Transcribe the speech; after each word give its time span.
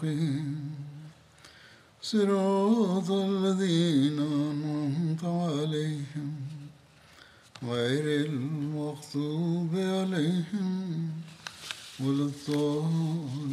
المستقيم 0.00 0.74
صراط 2.00 3.10
الذين 3.10 4.18
أنعمت 4.18 5.24
عليهم 5.24 6.32
غير 7.62 8.26
المغضوب 8.26 9.70
عليهم 9.74 11.10
ولا 12.00 12.24
الضالين 12.24 13.46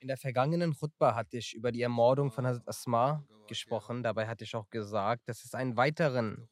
In 0.00 0.08
der 0.08 0.18
vergangenen 0.18 0.74
Khutbah 0.74 1.14
hatte 1.14 1.38
ich 1.38 1.54
über 1.54 1.72
die 1.72 1.80
Ermordung 1.80 2.30
von 2.30 2.46
Hazrat 2.46 2.68
Asma 2.68 3.24
gesprochen. 3.46 4.02
Dabei 4.02 4.26
hatte 4.26 4.44
ich 4.44 4.54
auch 4.54 4.68
gesagt, 4.68 5.26
dass 5.30 5.44
es 5.44 5.54
einen 5.54 5.78
weiteren 5.78 6.46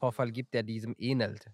Vorfall 0.00 0.32
gibt, 0.32 0.54
der 0.54 0.64
diesem 0.64 0.96
ähnelt. 0.98 1.52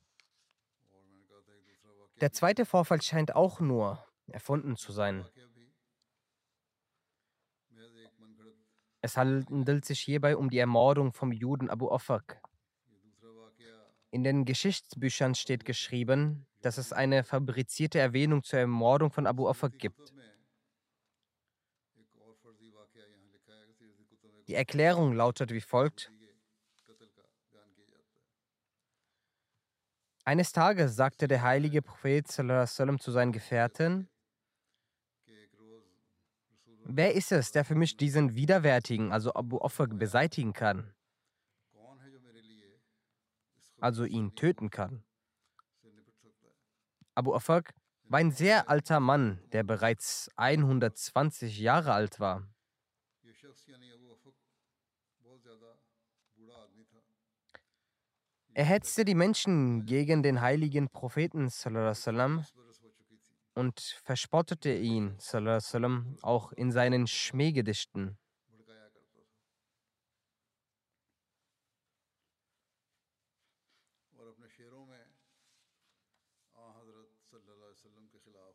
Der 2.22 2.32
zweite 2.32 2.66
Vorfall 2.66 3.02
scheint 3.02 3.36
auch 3.36 3.60
nur 3.60 4.06
erfunden 4.28 4.78
zu 4.78 4.92
sein. 4.92 5.26
Es 9.02 9.18
handelt 9.18 9.86
sich 9.86 10.00
hierbei 10.00 10.38
um 10.38 10.52
die 10.52 10.60
Ermordung 10.60 11.14
vom 11.14 11.32
Juden 11.32 11.72
Abu 11.72 11.88
Ofak. 11.88 12.40
In 14.12 14.24
den 14.24 14.46
Geschichtsbüchern 14.46 15.34
steht 15.34 15.66
geschrieben, 15.66 16.46
dass 16.62 16.78
es 16.78 16.94
eine 16.94 17.24
fabrizierte 17.24 17.98
Erwähnung 17.98 18.44
zur 18.44 18.60
Ermordung 18.60 19.10
von 19.10 19.26
Abu 19.26 19.48
Ofak 19.48 19.80
gibt. 19.80 20.14
Die 24.48 24.54
Erklärung 24.54 25.14
lautet 25.14 25.52
wie 25.52 25.62
folgt. 25.62 26.12
Eines 30.32 30.54
Tages 30.54 30.96
sagte 30.96 31.28
der 31.28 31.42
heilige 31.42 31.82
Prophet 31.82 32.26
zu 32.26 33.12
seinen 33.12 33.34
Gefährten, 33.34 34.08
Wer 36.86 37.16
ist 37.16 37.34
es, 37.34 37.52
der 37.52 37.66
für 37.66 37.76
mich 37.76 37.98
diesen 37.98 38.34
Widerwärtigen, 38.34 39.12
also 39.12 39.34
Abu 39.34 39.58
Offer, 39.58 39.88
beseitigen 39.88 40.54
kann? 40.54 40.94
Also 43.82 44.06
ihn 44.06 44.34
töten 44.34 44.70
kann. 44.70 45.04
Abu 47.14 47.34
Offer 47.34 47.64
war 48.04 48.20
ein 48.20 48.32
sehr 48.32 48.70
alter 48.70 49.02
Mann, 49.02 49.44
der 49.52 49.64
bereits 49.64 50.30
120 50.38 51.60
Jahre 51.60 51.92
alt 51.92 52.22
war. 52.22 52.48
Er 58.54 58.66
hetzte 58.66 59.06
die 59.06 59.16
Menschen 59.16 59.86
gegen 59.86 60.24
den 60.24 60.42
heiligen 60.42 60.90
Propheten 60.90 61.50
und 63.56 63.80
verspottete 64.04 64.74
ihn 64.74 65.18
auch 66.22 66.52
in 66.52 66.72
seinen 66.72 67.08
Schmähgedichten. 67.08 68.18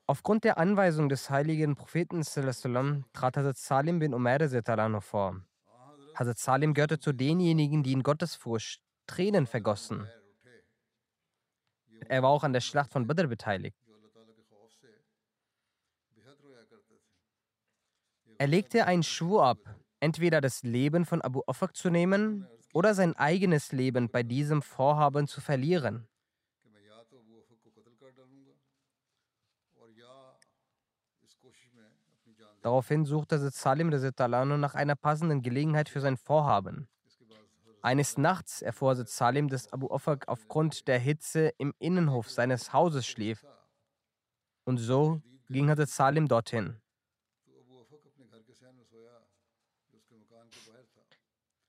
Aufgrund 0.08 0.44
der 0.44 0.58
Anweisung 0.58 1.08
des 1.08 1.30
heiligen 1.30 1.74
Propheten 1.74 2.22
trat 2.22 3.36
Hazrat 3.36 3.56
Salim 3.56 3.98
bin 3.98 4.14
Umar 4.14 4.38
vor. 5.00 5.40
Hazrat 6.14 6.38
Salim 6.38 6.74
gehörte 6.74 7.00
zu 7.00 7.12
denjenigen, 7.12 7.82
die 7.82 7.92
in 7.92 8.02
Gottesfurcht 8.02 8.85
Tränen 9.06 9.46
vergossen. 9.46 10.08
Er 12.08 12.22
war 12.22 12.30
auch 12.30 12.44
an 12.44 12.52
der 12.52 12.60
Schlacht 12.60 12.92
von 12.92 13.06
Badr 13.06 13.26
beteiligt. 13.26 13.76
Er 18.38 18.46
legte 18.46 18.86
einen 18.86 19.02
Schwur 19.02 19.44
ab, 19.44 19.58
entweder 20.00 20.40
das 20.40 20.62
Leben 20.62 21.06
von 21.06 21.22
Abu 21.22 21.42
Ofak 21.46 21.74
zu 21.74 21.88
nehmen 21.88 22.46
oder 22.74 22.94
sein 22.94 23.16
eigenes 23.16 23.72
Leben 23.72 24.10
bei 24.10 24.22
diesem 24.22 24.60
Vorhaben 24.60 25.26
zu 25.26 25.40
verlieren. 25.40 26.06
Daraufhin 32.60 33.04
suchte 33.04 33.38
Salim 33.50 33.88
nach 33.88 34.74
einer 34.74 34.96
passenden 34.96 35.40
Gelegenheit 35.40 35.88
für 35.88 36.00
sein 36.00 36.16
Vorhaben. 36.16 36.88
Eines 37.86 38.18
Nachts 38.18 38.62
erfuhr 38.62 38.96
Salim, 39.06 39.46
dass 39.46 39.72
Abu 39.72 39.86
Ofak 39.86 40.26
aufgrund 40.26 40.88
der 40.88 40.98
Hitze 40.98 41.52
im 41.56 41.72
Innenhof 41.78 42.28
seines 42.28 42.72
Hauses 42.72 43.06
schlief. 43.06 43.46
Und 44.64 44.78
so 44.78 45.22
ging 45.48 45.70
Hazrat 45.70 45.88
Salim 45.88 46.26
dorthin. 46.26 46.80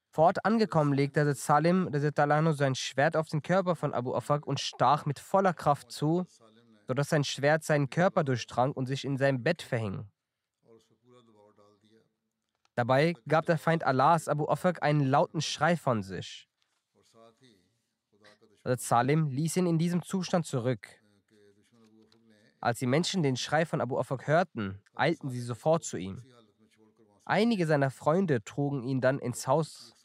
Vor 0.09 0.25
Ort 0.25 0.43
angekommen 0.43 0.93
legte 0.93 1.19
Hazrat 1.19 1.37
Salim 1.37 2.53
sein 2.53 2.73
Schwert 2.73 3.15
auf 3.15 3.27
den 3.27 3.43
Körper 3.43 3.75
von 3.75 3.93
Abu 3.93 4.15
Ofak 4.15 4.47
und 4.47 4.59
stach 4.59 5.05
mit 5.05 5.19
voller 5.19 5.53
Kraft 5.53 5.91
zu, 5.91 6.25
sodass 6.87 7.09
sein 7.09 7.25
Schwert 7.25 7.63
seinen 7.63 7.91
Körper 7.91 8.23
durchdrang 8.23 8.71
und 8.71 8.87
sich 8.87 9.05
in 9.05 9.17
seinem 9.17 9.43
Bett 9.43 9.61
verhing. 9.61 10.09
Dabei 12.77 13.15
gab 13.27 13.47
der 13.47 13.57
Feind 13.57 13.83
Allahs 13.83 14.27
Abu 14.27 14.43
Ofak 14.43 14.83
einen 14.83 15.01
lauten 15.01 15.41
Schrei 15.41 15.75
von 15.75 16.03
sich. 16.03 16.47
Hazrat 18.63 18.81
Salim 18.81 19.31
ließ 19.31 19.57
ihn 19.57 19.65
in 19.65 19.79
diesem 19.79 20.03
Zustand 20.03 20.45
zurück. 20.45 20.87
Als 22.59 22.77
die 22.77 22.85
Menschen 22.85 23.23
den 23.23 23.35
Schrei 23.35 23.65
von 23.65 23.81
Abu 23.81 23.97
Ofak 23.97 24.27
hörten, 24.27 24.79
eilten 24.93 25.31
sie 25.31 25.41
sofort 25.41 25.85
zu 25.85 25.97
ihm. 25.97 26.21
Einige 27.25 27.65
seiner 27.65 27.89
Freunde 27.89 28.43
trugen 28.43 28.83
ihn 28.83 29.01
dann 29.01 29.17
ins 29.17 29.47
Haus 29.47 29.95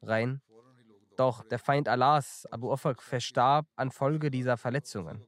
rein, 0.00 0.40
doch 1.18 1.44
der 1.44 1.58
Feind 1.58 1.90
Allahs, 1.90 2.46
Abu 2.50 2.72
Ofak, 2.72 3.02
verstarb 3.02 3.66
an 3.76 3.90
Folge 3.90 4.30
dieser 4.30 4.56
Verletzungen. 4.56 5.26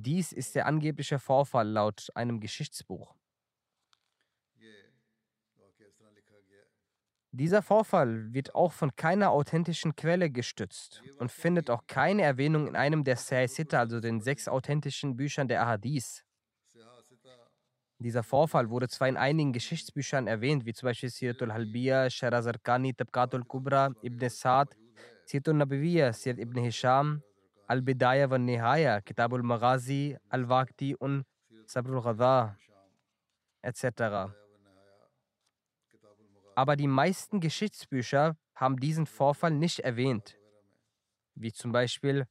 Dies 0.00 0.32
ist 0.32 0.54
der 0.54 0.66
angebliche 0.66 1.18
Vorfall 1.18 1.68
laut 1.68 2.08
einem 2.14 2.38
Geschichtsbuch. 2.38 3.16
Dieser 7.32 7.62
Vorfall 7.62 8.32
wird 8.32 8.54
auch 8.54 8.72
von 8.72 8.94
keiner 8.94 9.30
authentischen 9.30 9.96
Quelle 9.96 10.30
gestützt 10.30 11.02
und 11.18 11.32
findet 11.32 11.68
auch 11.68 11.86
keine 11.88 12.22
Erwähnung 12.22 12.68
in 12.68 12.76
einem 12.76 13.02
der 13.02 13.16
Sahih 13.16 13.66
also 13.72 13.98
den 14.00 14.20
sechs 14.20 14.46
authentischen 14.46 15.16
Büchern 15.16 15.48
der 15.48 15.62
Ahadith. 15.62 16.24
Dieser 17.98 18.22
Vorfall 18.22 18.70
wurde 18.70 18.88
zwar 18.88 19.08
in 19.08 19.16
einigen 19.16 19.52
Geschichtsbüchern 19.52 20.28
erwähnt, 20.28 20.64
wie 20.64 20.74
zum 20.74 20.86
Beispiel 20.86 21.10
Siratul 21.10 21.52
Halbiya, 21.52 22.08
Sharazarkani, 22.08 22.94
Tabqatul 22.94 23.44
Kubra, 23.44 23.90
Ibn 24.00 24.28
Sa'd, 24.28 24.76
Siratul 25.24 25.54
Nabiyya, 25.54 26.12
Sirat 26.12 26.38
Ibn 26.38 26.62
Hisham, 26.62 27.22
Al-Bidaya 27.68 28.30
wa 28.30 28.38
Nihaya, 28.38 29.02
Kitabul 29.02 29.42
Maghazi, 29.42 30.16
Al-Waqti 30.30 30.96
und 30.96 31.24
Sabrul 31.66 32.00
Ghadha 32.00 32.56
etc. 33.60 34.32
Aber 36.54 36.76
die 36.76 36.86
meisten 36.86 37.40
Geschichtsbücher 37.40 38.36
haben 38.54 38.78
diesen 38.80 39.04
Vorfall 39.04 39.50
nicht 39.50 39.80
erwähnt, 39.80 40.38
wie 41.34 41.52
zum 41.52 41.70
Beispiel 41.70 42.26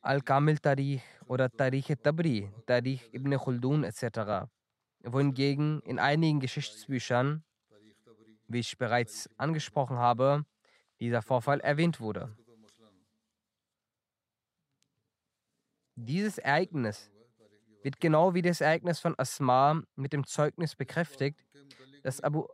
Al-Kamil 0.00 0.58
Tarikh 0.58 1.02
oder 1.26 1.50
Tarikh 1.50 1.94
Tabri, 2.02 2.50
Tarikh 2.66 3.12
Ibn 3.12 3.36
Khaldun 3.36 3.84
etc. 3.84 4.48
Wohingegen 5.04 5.80
in 5.82 5.98
einigen 5.98 6.40
Geschichtsbüchern, 6.40 7.44
wie 8.48 8.60
ich 8.60 8.78
bereits 8.78 9.28
angesprochen 9.36 9.98
habe, 9.98 10.44
dieser 10.98 11.20
Vorfall 11.20 11.60
erwähnt 11.60 12.00
wurde. 12.00 12.34
Dieses 15.94 16.38
Ereignis 16.38 17.10
wird 17.82 18.00
genau 18.00 18.34
wie 18.34 18.42
das 18.42 18.60
Ereignis 18.60 19.00
von 19.00 19.14
Asma 19.18 19.82
mit 19.96 20.12
dem 20.12 20.26
Zeugnis 20.26 20.74
bekräftigt, 20.74 21.44
dass 22.02 22.20
Abu, 22.20 22.46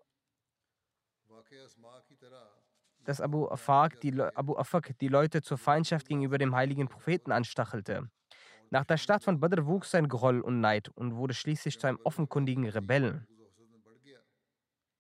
dass 3.05 3.21
Abu 3.21 3.47
Afaq 3.49 4.01
die, 4.01 4.21
Abu 4.21 4.57
Afaq 4.57 4.99
die 4.99 5.09
Leute 5.09 5.43
zur 5.43 5.59
Feindschaft 5.59 6.09
gegenüber 6.09 6.39
dem 6.39 6.55
heiligen 6.55 6.89
Propheten 6.89 7.33
anstachelte. 7.33 8.11
Nach 8.71 8.85
der 8.85 8.99
Stadt 8.99 9.25
von 9.25 9.41
Badr 9.41 9.67
wuchs 9.67 9.91
sein 9.93 10.09
Groll 10.09 10.41
und 10.41 10.61
Neid 10.61 10.91
und 10.95 11.17
wurde 11.17 11.35
schließlich 11.35 11.79
zu 11.79 11.87
einem 11.87 12.01
offenkundigen 12.05 12.69
Rebellen. 12.69 13.27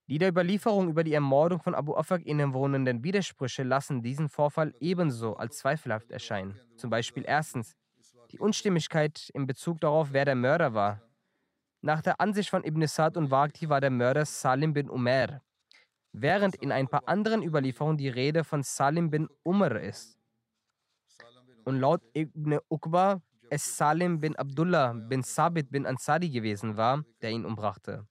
Die 0.06 0.16
der 0.16 0.30
Überlieferung 0.30 0.88
über 0.88 1.04
die 1.04 1.12
Ermordung 1.12 1.60
von 1.60 1.74
Abu 1.74 1.94
Afaq 1.94 2.24
innewohnenden 2.24 3.04
Widersprüche 3.04 3.62
lassen 3.62 4.00
diesen 4.02 4.30
Vorfall 4.30 4.72
ebenso 4.80 5.36
als 5.36 5.58
zweifelhaft 5.58 6.10
erscheinen. 6.10 6.58
Zum 6.76 6.88
Beispiel 6.88 7.24
erstens, 7.26 7.76
die 8.30 8.38
Unstimmigkeit 8.38 9.30
in 9.34 9.46
Bezug 9.46 9.80
darauf, 9.80 10.12
wer 10.12 10.24
der 10.24 10.34
Mörder 10.34 10.74
war. 10.74 11.02
Nach 11.80 12.02
der 12.02 12.20
Ansicht 12.20 12.50
von 12.50 12.64
Ibn 12.64 12.82
Sa'd 12.86 13.16
und 13.16 13.30
Waqti 13.30 13.68
war 13.68 13.80
der 13.80 13.90
Mörder 13.90 14.24
Salim 14.24 14.72
bin 14.72 14.90
Umar, 14.90 15.42
während 16.12 16.56
in 16.56 16.72
ein 16.72 16.88
paar 16.88 17.06
anderen 17.06 17.42
Überlieferungen 17.42 17.96
die 17.96 18.08
Rede 18.08 18.44
von 18.44 18.62
Salim 18.62 19.10
bin 19.10 19.28
Umar 19.44 19.80
ist. 19.80 20.18
Und 21.64 21.78
laut 21.78 22.02
Ibn 22.14 22.58
Uqba 22.68 23.22
es 23.50 23.76
Salim 23.76 24.20
bin 24.20 24.36
Abdullah 24.36 24.92
bin 24.92 25.22
Sabit 25.22 25.70
bin 25.70 25.86
Ansari 25.86 26.28
gewesen 26.28 26.76
war, 26.76 27.04
der 27.22 27.30
ihn 27.30 27.46
umbrachte. 27.46 28.06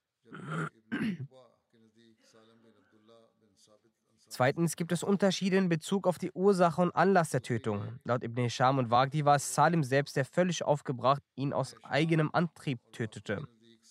Zweitens 4.38 4.76
gibt 4.76 4.92
es 4.92 5.02
Unterschiede 5.02 5.56
in 5.56 5.68
Bezug 5.68 6.06
auf 6.06 6.16
die 6.16 6.30
Ursache 6.30 6.80
und 6.80 6.94
Anlass 6.94 7.30
der 7.30 7.42
Tötung. 7.42 7.98
Laut 8.04 8.22
Ibn 8.22 8.44
Hisham 8.44 8.78
und 8.78 8.88
Wagdi 8.88 9.24
war 9.24 9.34
es 9.34 9.52
Salim 9.52 9.82
selbst, 9.82 10.14
der 10.14 10.24
völlig 10.24 10.62
aufgebracht 10.62 11.24
ihn 11.34 11.52
aus 11.52 11.74
eigenem 11.82 12.30
Antrieb 12.32 12.78
tötete, 12.92 13.48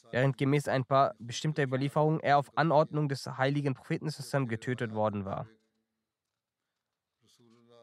während 0.09 0.37
gemäß 0.37 0.69
ein 0.69 0.85
paar 0.85 1.15
bestimmter 1.19 1.63
Überlieferungen 1.63 2.21
er 2.21 2.37
auf 2.37 2.57
Anordnung 2.57 3.09
des 3.09 3.27
heiligen 3.27 3.73
Propheten 3.73 4.09
zusammen 4.09 4.47
getötet 4.47 4.93
worden 4.93 5.25
war. 5.25 5.49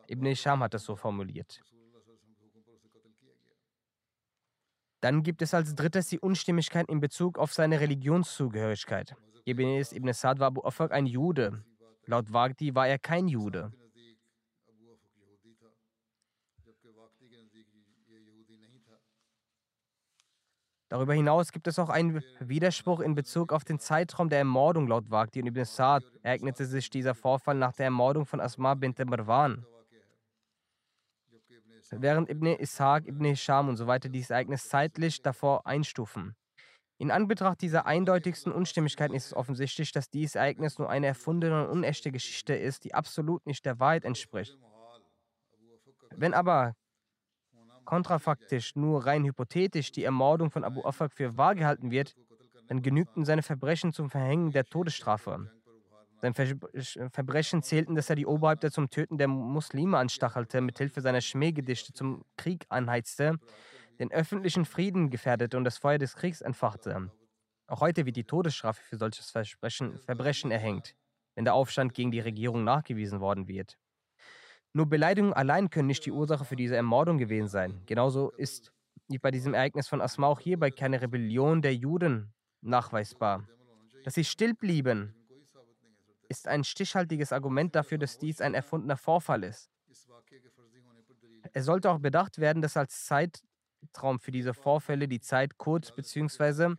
Ibn 0.08 0.25
Hisham 0.25 0.62
hat 0.62 0.72
es 0.72 0.84
so 0.84 0.96
formuliert. 0.96 1.61
Dann 5.02 5.22
gibt 5.22 5.43
es 5.43 5.52
als 5.52 5.75
drittes 5.75 6.08
die 6.08 6.19
Unstimmigkeit 6.19 6.88
in 6.88 7.00
Bezug 7.00 7.37
auf 7.37 7.52
seine 7.52 7.81
Religionszugehörigkeit. 7.81 9.14
Gemäß 9.44 9.93
Ibn 9.93 10.11
Sa'd 10.14 10.38
war 10.38 10.46
Abu 10.46 10.62
Afaq 10.62 10.93
ein 10.93 11.05
Jude, 11.05 11.62
Laut 12.06 12.32
Wagdi 12.32 12.74
war 12.74 12.86
er 12.86 12.98
kein 12.98 13.28
Jude. 13.28 13.72
Darüber 20.88 21.14
hinaus 21.14 21.50
gibt 21.50 21.66
es 21.66 21.78
auch 21.78 21.88
einen 21.88 22.22
Widerspruch 22.38 23.00
in 23.00 23.14
Bezug 23.14 23.52
auf 23.52 23.64
den 23.64 23.80
Zeitraum 23.80 24.28
der 24.28 24.38
Ermordung 24.38 24.86
laut 24.86 25.10
Wagdi 25.10 25.40
und 25.40 25.48
Ibn 25.48 25.64
Sa'd 25.64 26.04
ereignete 26.22 26.66
sich 26.66 26.88
dieser 26.88 27.14
Vorfall 27.14 27.56
nach 27.56 27.72
der 27.72 27.86
Ermordung 27.86 28.26
von 28.26 28.40
Asma 28.40 28.74
bint 28.74 28.98
Marwan. 29.04 29.66
Während 31.90 32.30
Ibn 32.30 32.46
Ishaq, 32.46 33.08
Ibn 33.08 33.24
Hisham 33.24 33.68
und 33.68 33.76
so 33.76 33.86
weiter 33.86 34.08
dieses 34.08 34.30
Ereignis 34.30 34.68
zeitlich 34.68 35.20
davor 35.20 35.66
einstufen. 35.66 36.36
In 37.04 37.10
Anbetracht 37.10 37.60
dieser 37.60 37.84
eindeutigsten 37.84 38.50
Unstimmigkeiten 38.50 39.14
ist 39.14 39.26
es 39.26 39.34
offensichtlich, 39.34 39.92
dass 39.92 40.08
dieses 40.08 40.36
Ereignis 40.36 40.78
nur 40.78 40.88
eine 40.88 41.06
erfundene 41.06 41.66
und 41.66 41.70
unechte 41.70 42.10
Geschichte 42.10 42.54
ist, 42.54 42.82
die 42.84 42.94
absolut 42.94 43.44
nicht 43.44 43.66
der 43.66 43.78
Wahrheit 43.78 44.06
entspricht. 44.06 44.56
Wenn 46.16 46.32
aber 46.32 46.72
kontrafaktisch 47.84 48.74
nur 48.74 49.04
rein 49.04 49.22
hypothetisch 49.26 49.92
die 49.92 50.02
Ermordung 50.02 50.50
von 50.50 50.64
Abu 50.64 50.82
Afaq 50.82 51.12
für 51.12 51.36
wahr 51.36 51.54
gehalten 51.54 51.90
wird, 51.90 52.16
dann 52.68 52.80
genügten 52.80 53.26
seine 53.26 53.42
Verbrechen 53.42 53.92
zum 53.92 54.08
Verhängen 54.08 54.52
der 54.52 54.64
Todesstrafe. 54.64 55.50
Sein 56.22 56.32
Verbrechen 56.32 57.62
zählten, 57.62 57.96
dass 57.96 58.08
er 58.08 58.16
die 58.16 58.24
Oberhäupter 58.24 58.70
zum 58.70 58.88
Töten 58.88 59.18
der 59.18 59.28
Muslime 59.28 59.98
anstachelte, 59.98 60.62
mithilfe 60.62 61.02
seiner 61.02 61.20
Schmähgedichte 61.20 61.92
zum 61.92 62.24
Krieg 62.38 62.64
anheizte 62.70 63.38
den 63.99 64.11
öffentlichen 64.11 64.64
Frieden 64.64 65.11
gefährdete 65.11 65.56
und 65.56 65.64
das 65.64 65.79
Feuer 65.79 65.99
des 65.99 66.17
Kriegs 66.17 66.41
entfachte. 66.41 67.11
Auch 67.67 67.81
heute 67.81 68.06
wird 68.06 68.17
die 68.17 68.25
Todesstrafe 68.25 68.82
für 68.82 68.96
solches 68.96 69.31
Verbrechen, 69.31 70.50
erhängt, 70.50 70.94
wenn 71.35 71.44
der 71.44 71.55
Aufstand 71.55 71.94
gegen 71.94 72.11
die 72.11 72.20
Regierung 72.20 72.64
nachgewiesen 72.64 73.20
worden 73.20 73.49
wird. 73.49 73.79
Nur 74.73 74.87
Beleidigungen 74.87 75.35
allein 75.35 75.70
können 75.70 75.87
nicht 75.87 76.05
die 76.05 76.12
Ursache 76.12 76.44
für 76.44 76.56
diese 76.56 76.76
Ermordung 76.76 77.17
gewesen 77.17 77.49
sein. 77.49 77.82
Genauso 77.87 78.31
ist 78.31 78.73
wie 79.08 79.19
bei 79.19 79.31
diesem 79.31 79.55
Ereignis 79.55 79.88
von 79.88 80.00
Asma 80.00 80.26
auch 80.26 80.40
hierbei 80.40 80.70
keine 80.70 81.00
Rebellion 81.00 81.62
der 81.62 81.75
Juden 81.75 82.32
nachweisbar. 82.61 83.49
Dass 84.05 84.14
sie 84.14 84.25
still 84.25 84.55
blieben, 84.55 85.14
ist 86.29 86.49
ein 86.49 86.64
stichhaltiges 86.64 87.32
Argument 87.32 87.75
dafür, 87.75 87.99
dass 87.99 88.19
dies 88.19 88.40
ein 88.40 88.55
erfundener 88.55 88.97
Vorfall 88.97 89.44
ist. 89.44 89.70
Es 91.52 91.64
sollte 91.64 91.90
auch 91.90 92.00
bedacht 92.00 92.38
werden, 92.38 92.62
dass 92.62 92.76
als 92.76 93.05
Zeit 93.05 93.44
Zeitraum 93.86 94.19
für 94.19 94.31
diese 94.31 94.54
Vorfälle 94.54 95.08
die 95.08 95.20
Zeit 95.20 95.58
kurz 95.58 95.92
bzw. 95.92 96.75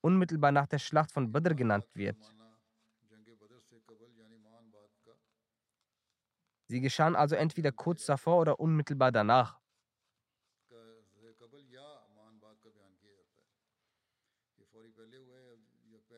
unmittelbar 0.00 0.52
nach 0.52 0.66
der 0.66 0.78
Schlacht 0.78 1.12
von 1.12 1.32
Badr 1.32 1.54
genannt 1.54 1.86
wird. 1.94 2.16
Sie 6.66 6.80
geschahen 6.80 7.16
also 7.16 7.34
entweder 7.34 7.72
kurz 7.72 8.04
davor 8.04 8.40
oder 8.40 8.60
unmittelbar 8.60 9.10
danach. 9.10 9.58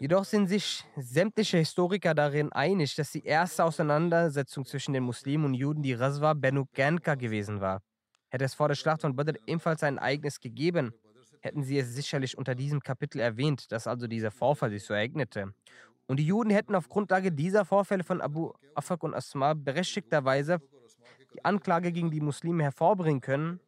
Jedoch 0.00 0.24
sind 0.24 0.46
sich 0.48 0.82
sämtliche 0.96 1.58
Historiker 1.58 2.14
darin 2.14 2.50
einig, 2.52 2.94
dass 2.96 3.12
die 3.12 3.22
erste 3.22 3.64
Auseinandersetzung 3.64 4.64
zwischen 4.64 4.94
den 4.94 5.02
Muslimen 5.02 5.44
und 5.44 5.54
Juden 5.54 5.82
die 5.82 5.92
Razwa 5.92 6.32
Benu 6.32 6.64
Ganka 6.72 7.16
gewesen 7.16 7.60
war. 7.60 7.82
Hätte 8.30 8.44
es 8.44 8.54
vor 8.54 8.68
der 8.68 8.74
Schlacht 8.76 9.02
von 9.02 9.16
Badr 9.16 9.34
ebenfalls 9.46 9.82
ein 9.82 9.98
Ereignis 9.98 10.40
gegeben, 10.40 10.94
hätten 11.40 11.62
sie 11.62 11.78
es 11.78 11.94
sicherlich 11.94 12.38
unter 12.38 12.54
diesem 12.54 12.80
Kapitel 12.80 13.20
erwähnt, 13.20 13.72
dass 13.72 13.86
also 13.86 14.06
dieser 14.06 14.30
Vorfall 14.30 14.70
sich 14.70 14.84
so 14.84 14.94
ereignete. 14.94 15.52
Und 16.06 16.18
die 16.18 16.26
Juden 16.26 16.50
hätten 16.50 16.74
auf 16.74 16.88
Grundlage 16.88 17.32
dieser 17.32 17.64
Vorfälle 17.64 18.04
von 18.04 18.20
Abu 18.20 18.52
Afak 18.74 19.02
und 19.02 19.14
Asma 19.14 19.54
berechtigterweise 19.54 20.58
die 21.34 21.44
Anklage 21.44 21.92
gegen 21.92 22.10
die 22.10 22.20
Muslime 22.20 22.64
hervorbringen 22.64 23.20
können, 23.20 23.60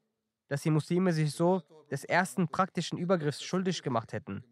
dass 0.48 0.62
die 0.62 0.70
Muslime 0.70 1.12
sich 1.12 1.32
so 1.32 1.62
des 1.90 2.04
ersten 2.04 2.48
praktischen 2.48 2.98
Übergriffs 2.98 3.42
schuldig 3.42 3.82
gemacht 3.82 4.12
hätten. 4.12 4.44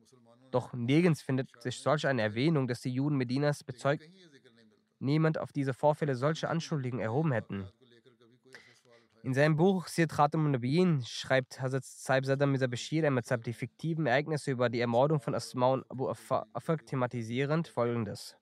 Doch 0.50 0.72
nirgends 0.72 1.22
findet 1.22 1.48
sich 1.62 1.78
solch 1.78 2.06
eine 2.06 2.22
Erwähnung, 2.22 2.66
dass 2.66 2.80
die 2.80 2.92
Juden 2.92 3.16
Medinas 3.16 3.64
bezeugt, 3.64 4.08
niemand 4.98 5.38
auf 5.38 5.52
diese 5.52 5.74
Vorfälle 5.74 6.14
solche 6.14 6.48
Anschuldigungen 6.48 7.04
erhoben 7.04 7.32
hätten. 7.32 7.66
In 9.22 9.34
seinem 9.34 9.56
Buch 9.56 9.86
Sir 9.86 10.06
Khatam 10.06 10.50
Nabiyin 10.50 11.04
schreibt 11.06 11.60
Hazrat 11.60 11.84
Saib 11.84 12.24
Sadr 12.24 12.46
Mirza 12.46 12.66
Bashir 12.66 13.06
Ahmad 13.06 13.26
die 13.44 13.52
fiktiven 13.52 14.06
Ereignisse 14.06 14.50
über 14.50 14.70
die 14.70 14.80
Ermordung 14.80 15.20
von 15.20 15.34
Asma 15.34 15.74
und 15.74 15.90
Abu 15.90 16.08
Afak 16.08 16.86
thematisierend 16.86 17.68
folgendes. 17.68 18.36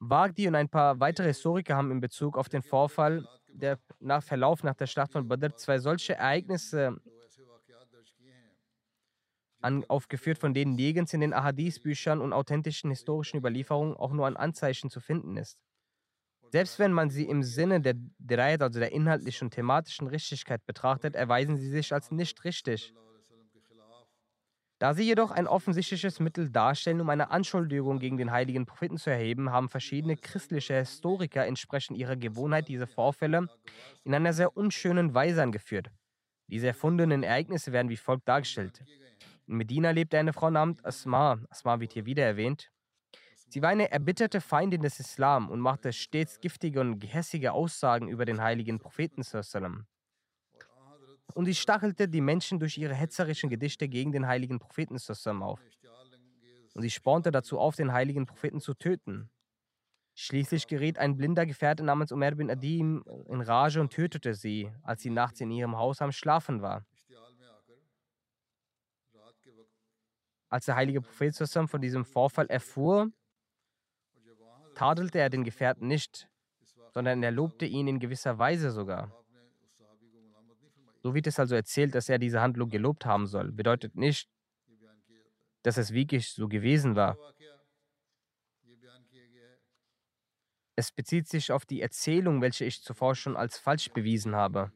Wagdi 0.00 0.48
und 0.48 0.56
ein 0.56 0.68
paar 0.68 0.98
weitere 0.98 1.28
Historiker 1.28 1.76
haben 1.76 1.92
in 1.92 2.00
Bezug 2.00 2.36
auf 2.36 2.48
den 2.48 2.62
Vorfall 2.62 3.24
der 3.48 3.78
nach 4.00 4.24
Verlauf 4.24 4.64
nach 4.64 4.74
der 4.74 4.88
Schlacht 4.88 5.12
von 5.12 5.28
Badr 5.28 5.56
zwei 5.56 5.78
solche 5.78 6.14
Ereignisse 6.14 7.00
an, 9.60 9.84
aufgeführt, 9.84 10.38
von 10.38 10.52
denen 10.52 10.74
nirgends 10.74 11.14
in 11.14 11.20
den 11.20 11.32
Ahadith-Büchern 11.32 12.20
und 12.20 12.32
authentischen 12.32 12.90
historischen 12.90 13.38
Überlieferungen 13.38 13.96
auch 13.96 14.12
nur 14.12 14.26
ein 14.26 14.36
Anzeichen 14.36 14.90
zu 14.90 15.00
finden 15.00 15.36
ist. 15.36 15.58
Selbst 16.50 16.78
wenn 16.78 16.92
man 16.92 17.10
sie 17.10 17.28
im 17.28 17.42
Sinne 17.42 17.80
der 17.80 17.94
Dirayat, 18.18 18.62
also 18.62 18.78
der 18.80 18.92
inhaltlichen 18.92 19.46
und 19.46 19.50
thematischen 19.50 20.06
Richtigkeit 20.06 20.64
betrachtet, 20.66 21.14
erweisen 21.14 21.56
sie 21.56 21.70
sich 21.70 21.92
als 21.92 22.10
nicht 22.10 22.44
richtig. 22.44 22.94
Da 24.78 24.92
sie 24.92 25.04
jedoch 25.04 25.30
ein 25.30 25.46
offensichtliches 25.46 26.20
Mittel 26.20 26.50
darstellen, 26.50 27.00
um 27.00 27.08
eine 27.08 27.30
Anschuldigung 27.30 27.98
gegen 27.98 28.18
den 28.18 28.30
heiligen 28.30 28.66
Propheten 28.66 28.98
zu 28.98 29.08
erheben, 29.08 29.50
haben 29.50 29.70
verschiedene 29.70 30.16
christliche 30.16 30.74
Historiker 30.74 31.46
entsprechend 31.46 31.96
ihrer 31.96 32.16
Gewohnheit 32.16 32.68
diese 32.68 32.86
Vorfälle 32.86 33.48
in 34.04 34.14
einer 34.14 34.34
sehr 34.34 34.54
unschönen 34.54 35.14
Weise 35.14 35.42
angeführt. 35.42 35.90
Diese 36.48 36.66
erfundenen 36.66 37.22
Ereignisse 37.22 37.72
werden 37.72 37.88
wie 37.88 37.96
folgt 37.96 38.28
dargestellt. 38.28 38.84
In 39.46 39.56
Medina 39.56 39.90
lebte 39.90 40.18
eine 40.18 40.34
Frau 40.34 40.50
namens 40.50 40.84
Asma. 40.84 41.38
Asma 41.48 41.80
wird 41.80 41.92
hier 41.92 42.04
wieder 42.04 42.24
erwähnt. 42.24 42.70
Sie 43.48 43.62
war 43.62 43.70
eine 43.70 43.90
erbitterte 43.90 44.40
Feindin 44.40 44.82
des 44.82 44.98
Islam 44.98 45.50
und 45.50 45.60
machte 45.60 45.92
stets 45.92 46.40
giftige 46.40 46.80
und 46.80 46.98
gehässige 46.98 47.52
Aussagen 47.52 48.08
über 48.08 48.24
den 48.24 48.40
heiligen 48.40 48.78
Propheten. 48.78 49.22
Und 51.34 51.44
sie 51.44 51.54
stachelte 51.54 52.08
die 52.08 52.20
Menschen 52.20 52.58
durch 52.58 52.76
ihre 52.78 52.94
hetzerischen 52.94 53.50
Gedichte 53.50 53.88
gegen 53.88 54.12
den 54.12 54.26
heiligen 54.26 54.58
Propheten 54.58 54.96
auf. 55.42 55.60
Und 56.74 56.82
sie 56.82 56.90
spornte 56.90 57.30
dazu 57.30 57.58
auf, 57.58 57.76
den 57.76 57.92
heiligen 57.92 58.26
Propheten 58.26 58.60
zu 58.60 58.74
töten. 58.74 59.30
Schließlich 60.14 60.66
geriet 60.66 60.98
ein 60.98 61.16
blinder 61.16 61.44
Gefährte 61.44 61.84
namens 61.84 62.10
Umar 62.10 62.32
bin 62.32 62.50
Adim 62.50 63.04
in 63.28 63.42
Rage 63.42 63.80
und 63.80 63.92
tötete 63.92 64.34
sie, 64.34 64.72
als 64.82 65.02
sie 65.02 65.10
nachts 65.10 65.40
in 65.40 65.50
ihrem 65.50 65.76
Haus 65.76 66.00
am 66.00 66.10
Schlafen 66.10 66.62
war. 66.62 66.86
Als 70.48 70.64
der 70.64 70.76
heilige 70.76 71.02
Prophet 71.02 71.36
von 71.68 71.80
diesem 71.80 72.04
Vorfall 72.04 72.46
erfuhr, 72.46 73.10
tadelte 74.76 75.18
er 75.18 75.30
den 75.30 75.42
Gefährten 75.42 75.88
nicht, 75.88 76.28
sondern 76.92 77.22
er 77.22 77.32
lobte 77.32 77.66
ihn 77.66 77.88
in 77.88 77.98
gewisser 77.98 78.38
Weise 78.38 78.70
sogar. 78.70 79.10
So 81.02 81.14
wird 81.14 81.26
es 81.26 81.38
also 81.38 81.54
erzählt, 81.54 81.94
dass 81.94 82.08
er 82.08 82.18
diese 82.18 82.40
Handlung 82.40 82.68
gelobt 82.68 83.06
haben 83.06 83.26
soll. 83.26 83.52
Bedeutet 83.52 83.96
nicht, 83.96 84.28
dass 85.62 85.78
es 85.78 85.92
wirklich 85.92 86.28
so 86.30 86.48
gewesen 86.48 86.94
war. 86.94 87.16
Es 90.78 90.92
bezieht 90.92 91.26
sich 91.26 91.52
auf 91.52 91.64
die 91.64 91.80
Erzählung, 91.80 92.42
welche 92.42 92.66
ich 92.66 92.82
zuvor 92.82 93.14
schon 93.14 93.36
als 93.36 93.58
falsch 93.58 93.90
bewiesen 93.92 94.36
habe. 94.36 94.72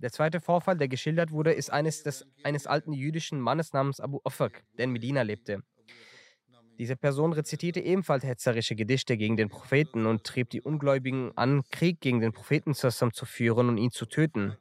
Der 0.00 0.12
zweite 0.12 0.40
Vorfall, 0.40 0.76
der 0.76 0.88
geschildert 0.88 1.32
wurde, 1.32 1.52
ist 1.52 1.70
eines 1.70 2.04
des, 2.04 2.24
eines 2.44 2.66
alten 2.68 2.92
jüdischen 2.92 3.40
Mannes 3.40 3.72
namens 3.72 3.98
Abu 4.00 4.20
Ofak, 4.22 4.62
der 4.76 4.84
in 4.84 4.92
Medina 4.92 5.22
lebte. 5.22 5.62
Diese 6.78 6.94
Person 6.94 7.32
rezitierte 7.32 7.80
ebenfalls 7.80 8.22
hetzerische 8.22 8.76
Gedichte 8.76 9.16
gegen 9.16 9.36
den 9.36 9.48
Propheten 9.48 10.06
und 10.06 10.22
trieb 10.22 10.50
die 10.50 10.62
Ungläubigen 10.62 11.36
an, 11.36 11.64
Krieg 11.70 12.00
gegen 12.00 12.20
den 12.20 12.32
Propheten 12.32 12.74
zu 12.74 13.26
führen 13.26 13.68
und 13.68 13.78
ihn 13.78 13.90
zu 13.90 14.06
töten. 14.06 14.56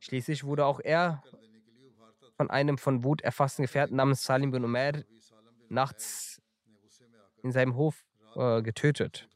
Schließlich 0.00 0.44
wurde 0.44 0.64
auch 0.64 0.80
er 0.80 1.22
von 2.38 2.48
einem 2.48 2.78
von 2.78 3.04
Wut 3.04 3.20
erfassten 3.20 3.62
Gefährten 3.62 3.96
namens 3.96 4.24
Salim 4.24 4.50
bin 4.50 4.64
Umar 4.64 4.94
nachts 5.68 6.40
in 7.42 7.52
seinem 7.52 7.76
Hof 7.76 8.02
äh, 8.34 8.62
getötet. 8.62 9.28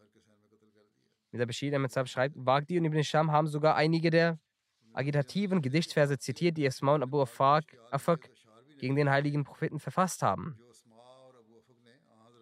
Dieser 1.33 1.45
Bashir 1.45 2.07
schreibt, 2.07 2.35
Wagdi 2.39 2.79
und 2.79 2.87
Ibn 2.87 3.05
Sham 3.05 3.31
haben 3.31 3.47
sogar 3.47 3.77
einige 3.77 4.09
der 4.09 4.39
agitativen 4.97 5.63
Gedichtsverse 5.63 6.19
zitiert, 6.19 6.57
die 6.57 6.67
Asma 6.67 6.95
und 6.95 7.03
Abu 7.03 7.21
Afak 7.21 8.31
gegen 8.79 8.97
den 8.97 9.11
heiligen 9.11 9.45
Propheten 9.45 9.79
verfasst 9.79 10.23
haben. 10.23 10.59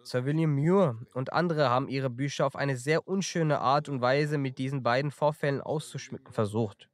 Sir 0.03 0.23
William 0.25 0.53
Muir 0.53 0.99
und 1.13 1.33
andere 1.33 1.69
haben 1.69 1.87
ihre 1.87 2.11
Bücher 2.11 2.45
auf 2.45 2.55
eine 2.55 2.77
sehr 2.77 3.07
unschöne 3.07 3.59
Art 3.59 3.89
und 3.89 4.01
Weise 4.01 4.37
mit 4.37 4.59
diesen 4.59 4.83
beiden 4.83 5.09
Vorfällen 5.09 5.61
auszuschmücken 5.61 6.31
versucht. 6.31 6.89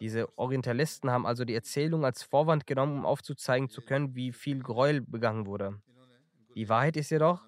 Diese 0.00 0.28
Orientalisten 0.38 1.10
haben 1.10 1.26
also 1.26 1.44
die 1.44 1.54
Erzählung 1.54 2.04
als 2.04 2.22
Vorwand 2.22 2.66
genommen, 2.66 2.98
um 2.98 3.06
aufzuzeigen 3.06 3.68
zu 3.68 3.80
können, 3.80 4.14
wie 4.14 4.32
viel 4.32 4.62
Gräuel 4.62 5.00
begangen 5.00 5.46
wurde. 5.46 5.80
Die 6.54 6.68
Wahrheit 6.68 6.96
ist 6.96 7.10
jedoch, 7.10 7.44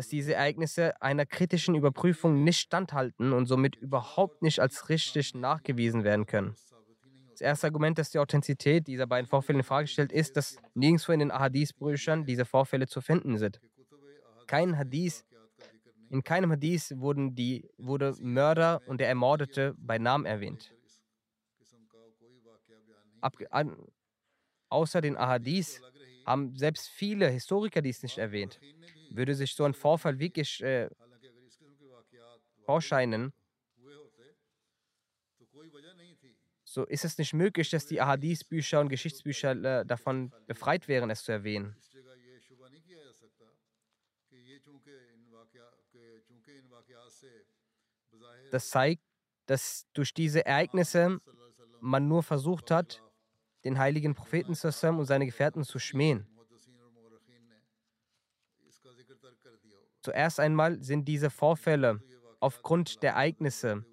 dass 0.00 0.08
diese 0.08 0.32
Ereignisse 0.32 0.98
einer 1.02 1.26
kritischen 1.26 1.74
Überprüfung 1.74 2.42
nicht 2.42 2.58
standhalten 2.58 3.34
und 3.34 3.44
somit 3.44 3.76
überhaupt 3.76 4.40
nicht 4.40 4.58
als 4.58 4.88
richtig 4.88 5.34
nachgewiesen 5.34 6.04
werden 6.04 6.24
können. 6.24 6.54
Das 7.32 7.42
erste 7.42 7.66
Argument, 7.66 7.98
das 7.98 8.08
die 8.08 8.18
Authentizität 8.18 8.86
dieser 8.86 9.06
beiden 9.06 9.28
Vorfälle 9.28 9.58
in 9.58 9.62
Frage 9.62 9.88
stellt, 9.88 10.10
ist, 10.10 10.38
dass 10.38 10.56
nirgendwo 10.72 11.12
in 11.12 11.18
den 11.18 11.30
Ahadith-Büchern 11.30 12.24
diese 12.24 12.46
Vorfälle 12.46 12.86
zu 12.86 13.02
finden 13.02 13.36
sind. 13.36 13.60
Kein 14.46 14.78
Hadith, 14.78 15.22
in 16.08 16.24
keinem 16.24 16.50
Hadith 16.50 16.94
wurden 16.96 17.34
die, 17.34 17.68
wurde 17.76 18.16
Mörder 18.22 18.80
und 18.86 19.02
der 19.02 19.08
Ermordete 19.08 19.74
bei 19.76 19.98
Namen 19.98 20.24
erwähnt. 20.24 20.74
Ab, 23.20 23.36
an, 23.50 23.76
außer 24.70 25.02
den 25.02 25.18
Ahadith 25.18 25.82
haben 26.24 26.56
selbst 26.56 26.88
viele 26.88 27.28
Historiker 27.28 27.82
dies 27.82 28.02
nicht 28.02 28.16
erwähnt. 28.16 28.58
Würde 29.10 29.34
sich 29.34 29.54
so 29.54 29.64
ein 29.64 29.74
Vorfall 29.74 30.18
wirklich 30.18 30.62
äh, 30.62 30.88
vorscheinen, 32.64 33.32
so 36.70 36.84
ist 36.84 37.04
es 37.04 37.18
nicht 37.18 37.34
möglich, 37.34 37.68
dass 37.70 37.86
die 37.86 38.00
Ahadith-Bücher 38.00 38.80
und 38.80 38.88
Geschichtsbücher 38.90 39.80
äh, 39.80 39.84
davon 39.84 40.32
befreit 40.46 40.86
wären, 40.86 41.10
es 41.10 41.24
zu 41.24 41.32
erwähnen. 41.32 41.74
Das 48.52 48.68
zeigt, 48.70 49.02
dass 49.46 49.86
durch 49.94 50.14
diese 50.14 50.46
Ereignisse 50.46 51.20
man 51.80 52.06
nur 52.06 52.22
versucht 52.22 52.70
hat, 52.70 53.02
den 53.64 53.78
heiligen 53.78 54.14
Propheten 54.14 54.52
und 54.52 55.06
seine 55.06 55.26
Gefährten 55.26 55.64
zu 55.64 55.80
schmähen. 55.80 56.29
Zuerst 60.02 60.40
einmal 60.40 60.82
sind 60.82 61.06
diese 61.06 61.30
Vorfälle 61.30 62.00
aufgrund 62.40 63.02
der 63.02 63.12
Ereignisse, 63.12 63.84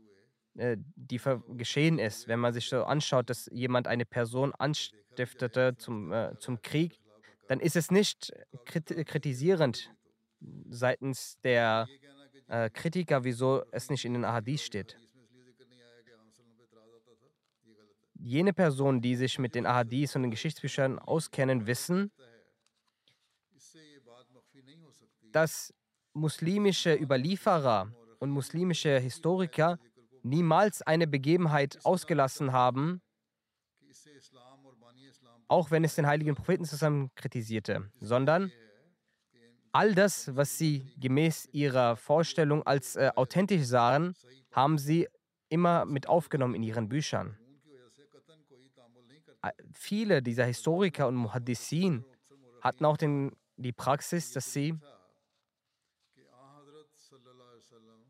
äh, 0.55 0.77
die 0.95 1.19
geschehen 1.49 1.99
ist, 1.99 2.27
wenn 2.27 2.39
man 2.39 2.53
sich 2.53 2.69
so 2.69 2.83
anschaut, 2.83 3.29
dass 3.29 3.49
jemand 3.51 3.87
eine 3.87 4.05
Person 4.05 4.53
anstiftete 4.53 5.75
zum, 5.77 6.11
äh, 6.11 6.37
zum 6.39 6.61
Krieg, 6.61 6.99
dann 7.47 7.59
ist 7.59 7.75
es 7.75 7.91
nicht 7.91 8.33
kritisierend 8.65 9.93
seitens 10.69 11.39
der 11.43 11.87
äh, 12.47 12.69
Kritiker, 12.69 13.23
wieso 13.23 13.63
es 13.71 13.89
nicht 13.89 14.05
in 14.05 14.13
den 14.13 14.25
Ahadith 14.25 14.61
steht. 14.61 14.97
Jene 18.19 18.53
Personen, 18.53 19.01
die 19.01 19.15
sich 19.15 19.39
mit 19.39 19.55
den 19.55 19.65
Ahadith 19.65 20.15
und 20.15 20.23
den 20.23 20.31
Geschichtsbüchern 20.31 20.99
auskennen, 20.99 21.67
wissen, 21.67 22.11
dass 25.31 25.73
muslimische 26.17 26.95
Überlieferer 26.95 27.91
und 28.19 28.31
muslimische 28.31 28.97
Historiker 29.00 29.79
niemals 30.24 30.81
eine 30.81 31.07
Begebenheit 31.07 31.79
ausgelassen 31.83 32.51
haben, 32.51 33.01
auch 35.47 35.71
wenn 35.71 35.83
es 35.83 35.95
den 35.95 36.07
heiligen 36.07 36.36
Propheten 36.36 36.65
zusammen 36.65 37.12
kritisierte, 37.15 37.89
sondern 38.01 38.51
all 39.71 39.93
das, 39.93 40.36
was 40.36 40.57
sie 40.57 40.91
gemäß 40.97 41.47
ihrer 41.51 41.95
Vorstellung 41.95 42.65
als 42.65 42.95
äh, 42.95 43.12
authentisch 43.15 43.63
sahen, 43.63 44.15
haben 44.51 44.77
sie 44.77 45.07
immer 45.50 45.86
mit 45.86 46.09
aufgenommen 46.09 46.55
in 46.55 46.63
ihren 46.63 46.89
Büchern. 46.89 47.38
Viele 49.71 50.21
dieser 50.21 50.45
Historiker 50.45 51.07
und 51.07 51.15
Muhaddissin 51.15 52.03
hatten 52.62 52.86
auch 52.86 52.97
den, 52.97 53.31
die 53.55 53.71
Praxis, 53.71 54.31
dass 54.31 54.51
sie 54.51 54.77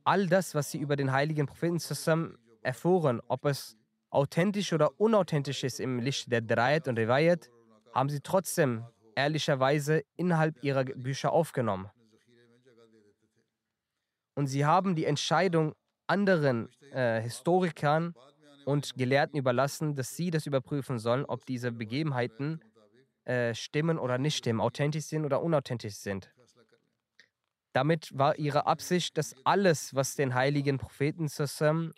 all 0.07 0.25
das, 0.25 0.55
was 0.55 0.71
sie 0.71 0.77
über 0.77 0.95
den 0.95 1.11
heiligen 1.11 1.47
Propheten 1.47 1.79
zusammen 1.79 2.37
erfuhren, 2.61 3.19
ob 3.27 3.43
es 3.43 3.75
authentisch 4.09 4.71
oder 4.71 4.99
unauthentisch 5.01 5.65
ist 5.65 5.81
im 5.81 5.99
Licht 5.99 6.31
der 6.31 6.39
Drayat 6.41 6.87
und 6.87 6.97
Riwayat, 6.97 7.49
haben 7.93 8.07
sie 8.07 8.21
trotzdem 8.21 8.85
ehrlicherweise 9.15 10.03
innerhalb 10.15 10.63
ihrer 10.63 10.85
Bücher 10.85 11.33
aufgenommen. 11.33 11.89
Und 14.33 14.47
sie 14.47 14.65
haben 14.65 14.95
die 14.95 15.03
Entscheidung 15.03 15.73
anderen 16.07 16.69
äh, 16.93 17.19
Historikern 17.21 18.15
und 18.63 18.95
Gelehrten 18.95 19.37
überlassen, 19.37 19.95
dass 19.95 20.15
sie 20.15 20.31
das 20.31 20.45
überprüfen 20.45 20.99
sollen, 20.99 21.25
ob 21.25 21.45
diese 21.45 21.73
Begebenheiten 21.73 22.61
äh, 23.25 23.53
stimmen 23.53 23.99
oder 23.99 24.17
nicht 24.17 24.37
stimmen, 24.37 24.61
authentisch 24.61 25.05
sind 25.05 25.25
oder 25.25 25.41
unauthentisch 25.41 25.95
sind. 25.95 26.31
Damit 27.77 28.17
war 28.17 28.39
ihre 28.39 28.65
Absicht, 28.65 29.19
dass 29.19 29.35
alles, 29.43 29.93
was 29.93 30.15
den 30.15 30.33
heiligen 30.33 30.79
Propheten 30.79 31.29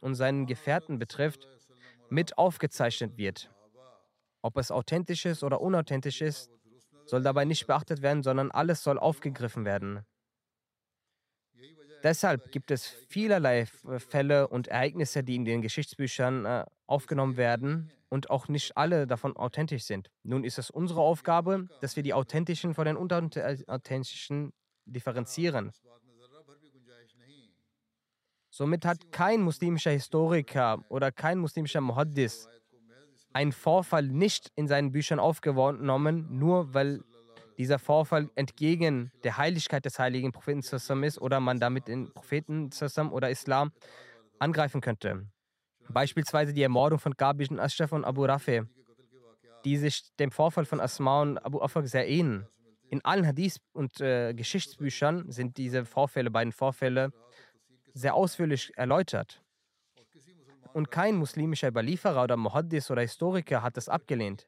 und 0.01 0.15
seinen 0.15 0.45
Gefährten 0.45 0.99
betrifft, 0.99 1.47
mit 2.09 2.37
aufgezeichnet 2.37 3.15
wird. 3.15 3.49
Ob 4.41 4.57
es 4.57 4.71
authentisch 4.71 5.25
ist 5.25 5.41
oder 5.41 5.61
unauthentisch 5.61 6.19
ist, 6.19 6.51
soll 7.05 7.23
dabei 7.23 7.45
nicht 7.45 7.65
beachtet 7.65 8.01
werden, 8.01 8.23
sondern 8.23 8.51
alles 8.51 8.83
soll 8.83 8.99
aufgegriffen 8.99 9.63
werden. 9.63 10.05
Deshalb 12.03 12.51
gibt 12.51 12.71
es 12.71 12.85
vielerlei 13.07 13.65
Fälle 13.65 14.49
und 14.49 14.67
Ereignisse, 14.67 15.23
die 15.23 15.35
in 15.35 15.45
den 15.45 15.61
Geschichtsbüchern 15.61 16.45
äh, 16.45 16.65
aufgenommen 16.87 17.37
werden 17.37 17.89
und 18.09 18.29
auch 18.29 18.49
nicht 18.49 18.75
alle 18.75 19.07
davon 19.07 19.37
authentisch 19.37 19.83
sind. 19.83 20.09
Nun 20.23 20.43
ist 20.43 20.57
es 20.59 20.69
unsere 20.69 20.99
Aufgabe, 20.99 21.69
dass 21.79 21.95
wir 21.95 22.03
die 22.03 22.13
authentischen 22.13 22.73
von 22.73 22.85
den 22.85 22.97
unauthentischen 22.97 24.51
differenzieren. 24.91 25.71
Somit 28.49 28.85
hat 28.85 29.11
kein 29.11 29.41
muslimischer 29.41 29.91
Historiker 29.91 30.83
oder 30.89 31.11
kein 31.11 31.39
muslimischer 31.39 31.81
Muhaddis 31.81 32.47
einen 33.31 33.51
Vorfall 33.51 34.03
nicht 34.03 34.51
in 34.55 34.67
seinen 34.67 34.91
Büchern 34.91 35.19
aufgenommen, 35.19 36.27
nur 36.29 36.73
weil 36.73 37.01
dieser 37.57 37.77
Vorfall 37.77 38.29
entgegen 38.35 39.11
der 39.23 39.37
Heiligkeit 39.37 39.85
des 39.85 39.99
heiligen 39.99 40.31
Propheten 40.31 41.03
ist 41.03 41.21
oder 41.21 41.39
man 41.39 41.59
damit 41.59 41.87
den 41.87 42.11
Propheten 42.13 42.69
oder 43.11 43.29
Islam 43.29 43.71
angreifen 44.39 44.81
könnte. 44.81 45.27
Beispielsweise 45.89 46.53
die 46.53 46.63
Ermordung 46.63 46.99
von 46.99 47.13
Gabish 47.13 47.49
und 47.49 47.59
Ashraf 47.59 47.91
und 47.91 48.05
Abu 48.05 48.25
Rafi, 48.25 48.63
die 49.65 49.77
sich 49.77 50.15
dem 50.17 50.31
Vorfall 50.31 50.65
von 50.65 50.79
Asma 50.79 51.21
und 51.21 51.37
Abu 51.39 51.61
Afak 51.61 51.87
sehr 51.87 52.07
ähneln. 52.07 52.47
In 52.89 53.05
allen 53.05 53.25
Hadith- 53.25 53.61
und 53.71 54.01
äh, 54.01 54.33
Geschichtsbüchern 54.33 55.31
sind 55.31 55.57
diese 55.57 55.85
Vorfälle, 55.85 56.31
beiden 56.31 56.51
Vorfälle, 56.51 57.11
sehr 57.93 58.15
ausführlich 58.15 58.75
erläutert. 58.77 59.43
Und 60.73 60.89
kein 60.89 61.15
muslimischer 61.15 61.67
Überlieferer 61.67 62.23
oder 62.23 62.37
Muhaddis 62.37 62.89
oder 62.89 63.01
Historiker 63.01 63.61
hat 63.61 63.77
das 63.77 63.89
abgelehnt. 63.89 64.47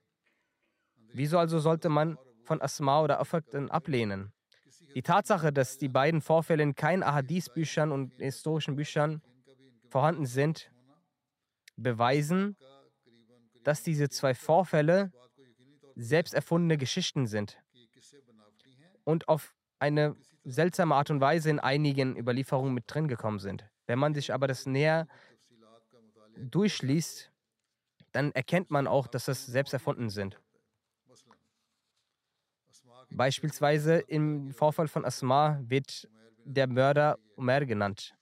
Wieso 1.13 1.37
also 1.37 1.59
sollte 1.59 1.89
man 1.89 2.17
von 2.43 2.61
Asma 2.61 3.01
oder 3.01 3.19
Afak 3.19 3.43
ablehnen? 3.69 4.33
Die 4.95 5.03
Tatsache, 5.03 5.53
dass 5.53 5.77
die 5.77 5.89
beiden 5.89 6.21
Vorfälle 6.21 6.63
in 6.63 6.75
keinen 6.75 7.03
Ahadith-Büchern 7.03 7.91
und 7.91 8.13
historischen 8.17 8.75
Büchern 8.75 9.21
vorhanden 9.89 10.25
sind, 10.25 10.71
beweisen, 11.75 12.57
dass 13.63 13.83
diese 13.83 14.09
zwei 14.09 14.33
Vorfälle 14.33 15.11
selbst 15.95 16.33
erfundene 16.33 16.77
Geschichten 16.77 17.27
sind 17.27 17.57
und 19.03 19.27
auf 19.27 19.53
eine 19.79 20.15
seltsame 20.43 20.95
Art 20.95 21.09
und 21.09 21.21
Weise 21.21 21.49
in 21.49 21.59
einigen 21.59 22.17
Überlieferungen 22.17 22.73
mit 22.73 22.85
drin 22.87 23.07
gekommen 23.07 23.39
sind. 23.39 23.65
Wenn 23.87 23.99
man 23.99 24.13
sich 24.13 24.33
aber 24.33 24.47
das 24.47 24.65
näher 24.65 25.07
durchliest, 26.37 27.31
dann 28.11 28.31
erkennt 28.31 28.69
man 28.71 28.87
auch, 28.87 29.07
dass 29.07 29.25
das 29.25 29.45
selbst 29.45 29.73
erfunden 29.73 30.09
sind. 30.09 30.39
Beispielsweise 33.09 33.99
im 33.99 34.51
Vorfall 34.53 34.87
von 34.87 35.05
Asma 35.05 35.59
wird 35.63 36.07
der 36.45 36.67
Mörder 36.67 37.17
Umar 37.35 37.65
genannt. 37.65 38.15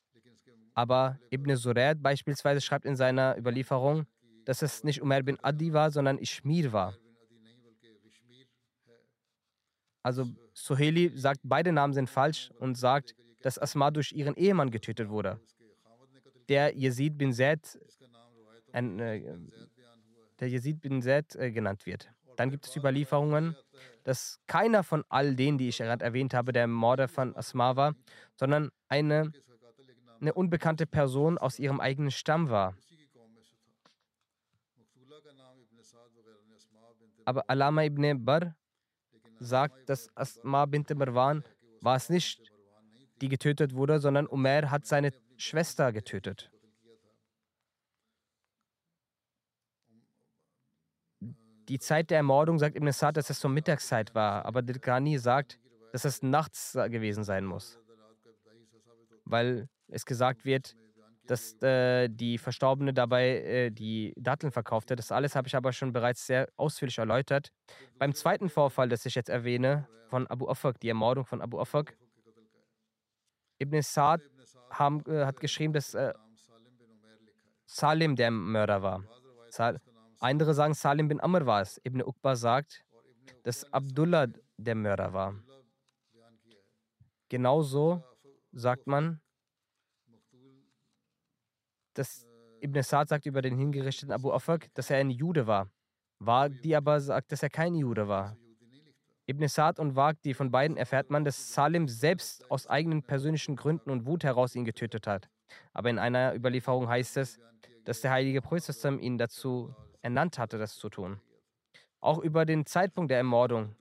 Aber 0.74 1.20
Ibn 1.30 1.56
Sured 1.56 2.02
beispielsweise 2.02 2.62
schreibt 2.62 2.86
in 2.86 2.96
seiner 2.96 3.38
Überlieferung, 3.38 4.06
dass 4.46 4.62
es 4.62 4.84
nicht 4.84 5.02
Umar 5.02 5.22
bin 5.24 5.38
Adi 5.44 5.74
war, 5.74 5.92
sondern 5.92 6.18
Ishmir 6.18 6.72
war. 6.74 6.96
Also 10.04 10.26
Suheli 10.54 11.12
sagt, 11.16 11.42
beide 11.44 11.72
Namen 11.72 11.94
sind 11.94 12.10
falsch 12.10 12.52
und 12.60 12.76
sagt, 12.76 13.16
dass 13.42 13.60
Asma 13.60 13.92
durch 13.92 14.12
ihren 14.12 14.36
Ehemann 14.36 14.72
getötet 14.72 15.10
wurde. 15.10 15.40
Der 16.48 16.76
Yazid 16.76 17.18
bin 17.18 17.34
Zaid, 17.34 17.80
äh, 18.72 19.22
der 20.40 20.50
Yazid 20.50 20.82
bin 20.82 21.02
Zaid 21.02 21.36
äh, 21.36 21.52
genannt 21.52 21.86
wird. 21.86 22.10
Dann 22.38 22.50
gibt 22.50 22.66
es 22.66 22.76
Überlieferungen, 22.76 23.56
dass 24.04 24.40
keiner 24.48 24.84
von 24.84 25.04
all 25.10 25.36
denen, 25.36 25.58
die 25.58 25.70
ich 25.70 25.78
gerade 25.78 26.04
erwähnt 26.04 26.34
habe, 26.34 26.54
der 26.54 26.68
Mörder 26.68 27.08
von 27.08 27.36
Asma 27.36 27.76
war, 27.76 27.96
sondern 28.36 28.72
eine 28.88 29.32
eine 30.22 30.34
unbekannte 30.34 30.86
Person 30.86 31.38
aus 31.38 31.60
ihrem 31.60 31.80
eigenen 31.80 32.12
Stamm 32.12 32.50
war. 32.50 32.76
Aber 37.26 37.50
Alama 37.50 37.84
ibn 37.84 38.26
Bar 38.26 38.56
sagt, 39.40 39.90
dass 39.90 40.10
Asma 40.16 40.66
bint 40.66 40.90
Marwan 40.96 41.44
war 41.82 41.96
es 41.96 42.10
nicht, 42.10 42.52
die 43.22 43.30
getötet 43.30 43.74
wurde, 43.74 44.00
sondern 44.00 44.28
Umar 44.28 44.70
hat 44.70 44.86
seine 44.86 45.12
Schwester 45.38 45.92
getötet. 45.92 46.52
Die 51.70 51.80
Zeit 51.80 52.10
der 52.10 52.18
Ermordung 52.18 52.58
sagt 52.58 52.76
Ibn 52.76 52.92
Sa'd, 52.92 53.16
dass 53.18 53.30
es 53.30 53.40
zur 53.40 53.52
Mittagszeit 53.52 54.16
war, 54.16 54.46
aber 54.46 54.62
Dirkani 54.62 55.20
sagt, 55.20 55.60
dass 55.92 56.04
es 56.04 56.24
nachts 56.24 56.74
gewesen 56.74 57.24
sein 57.24 57.46
muss. 57.46 57.80
Weil 59.26 59.70
es 59.88 60.06
gesagt 60.06 60.46
wird, 60.46 60.76
dass 61.30 61.62
äh, 61.62 62.10
die 62.10 62.40
Verstorbene 62.40 62.92
dabei 62.92 63.42
äh, 63.42 63.70
die 63.70 64.14
Datteln 64.18 64.52
verkaufte. 64.52 64.96
Das 64.96 65.12
alles 65.12 65.36
habe 65.36 65.48
ich 65.48 65.56
aber 65.56 65.72
schon 65.72 65.94
bereits 65.94 66.26
sehr 66.26 66.50
ausführlich 66.58 66.98
erläutert. 66.98 67.52
Beim 68.00 68.16
zweiten 68.16 68.50
Vorfall, 68.50 68.90
das 68.90 69.06
ich 69.06 69.14
jetzt 69.14 69.30
erwähne, 69.30 69.88
von 70.08 70.26
Abu 70.26 70.50
Afak, 70.50 70.80
die 70.80 70.90
Ermordung 70.90 71.26
von 71.26 71.40
Abu 71.42 71.60
Afak, 71.60 71.96
Ibn 73.60 73.80
Sa'd 73.84 74.24
äh, 74.24 75.26
hat 75.26 75.40
geschrieben, 75.40 75.74
dass 75.74 75.94
äh, 75.94 76.14
Salim 77.68 78.16
der 78.16 78.32
Mörder 78.32 78.82
war. 78.82 79.04
Sal 79.50 79.80
Andere 80.20 80.56
sagen, 80.56 80.74
Salim 80.74 81.10
bin 81.10 81.22
Amr 81.22 81.46
war 81.46 81.62
es. 81.62 81.80
Ibn 81.84 82.02
Uqba 82.02 82.36
sagt, 82.36 82.84
dass 83.44 83.72
Abdullah 83.72 84.28
der 84.58 84.76
Mörder 84.76 85.14
war. 85.14 85.36
Genauso 87.30 88.04
sagt 88.52 88.88
man, 88.88 89.22
dass 92.00 92.26
Ibn 92.62 92.82
Sa'd 92.82 93.10
sagt 93.10 93.26
über 93.26 93.42
den 93.42 93.58
hingerichteten 93.58 94.12
Abu 94.14 94.32
Afak, 94.32 94.74
dass 94.74 94.90
er 94.90 94.98
ein 94.98 95.10
Jude 95.10 95.48
war. 95.48 95.70
Wagdi 96.20 96.76
aber 96.76 97.00
sagt, 97.00 97.32
dass 97.32 97.44
er 97.44 97.50
kein 97.50 97.76
Jude 97.76 98.08
war. 98.08 98.38
Ibn 99.28 99.48
Sa'd 99.48 99.80
und 99.80 99.96
Wagdi, 99.96 100.34
von 100.34 100.50
beiden 100.50 100.78
erfährt 100.78 101.10
man, 101.10 101.24
dass 101.24 101.54
Salim 101.54 101.88
selbst 101.88 102.50
aus 102.50 102.68
eigenen 102.68 103.04
persönlichen 103.04 103.56
Gründen 103.56 103.92
und 103.92 104.06
Wut 104.06 104.24
heraus 104.24 104.56
ihn 104.56 104.66
getötet 104.66 105.08
hat. 105.08 105.30
Aber 105.74 105.90
in 105.90 106.00
einer 106.00 106.34
Überlieferung 106.36 106.88
heißt 106.88 107.18
es, 107.18 107.40
dass 107.84 108.02
der 108.02 108.12
heilige 108.12 108.42
Prophet 108.42 108.84
ihn 109.02 109.18
dazu 109.18 109.76
ernannt 110.02 110.40
hatte, 110.40 110.58
das 110.58 110.76
zu 110.76 110.90
tun. 110.90 111.20
Auch 112.00 112.20
über 112.20 112.46
den 112.46 112.66
Zeitpunkt 112.66 113.12
der 113.12 113.18
Ermordung 113.18 113.76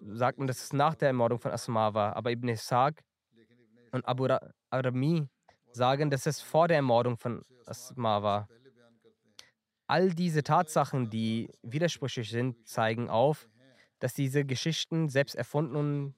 sagt 0.00 0.38
man, 0.38 0.46
dass 0.46 0.62
es 0.62 0.72
nach 0.72 0.94
der 0.94 1.08
Ermordung 1.08 1.38
von 1.38 1.52
Asma 1.52 1.94
war. 1.94 2.16
Aber 2.16 2.30
Ibn 2.30 2.48
Sa'd 2.56 3.00
und 3.92 4.06
Abu 4.06 4.28
Armi 4.70 5.28
sagen, 5.72 6.10
dass 6.10 6.26
es 6.26 6.40
vor 6.40 6.68
der 6.68 6.76
Ermordung 6.76 7.16
von 7.16 7.42
Asma 7.66 8.22
war. 8.22 8.48
All 9.86 10.12
diese 10.12 10.42
Tatsachen, 10.42 11.08
die 11.10 11.50
widersprüchlich 11.62 12.30
sind, 12.30 12.66
zeigen 12.66 13.08
auf, 13.08 13.48
dass 14.00 14.14
diese 14.14 14.44
Geschichten 14.44 15.08
selbst 15.08 15.34
erfunden 15.34 15.76
und 15.76 16.14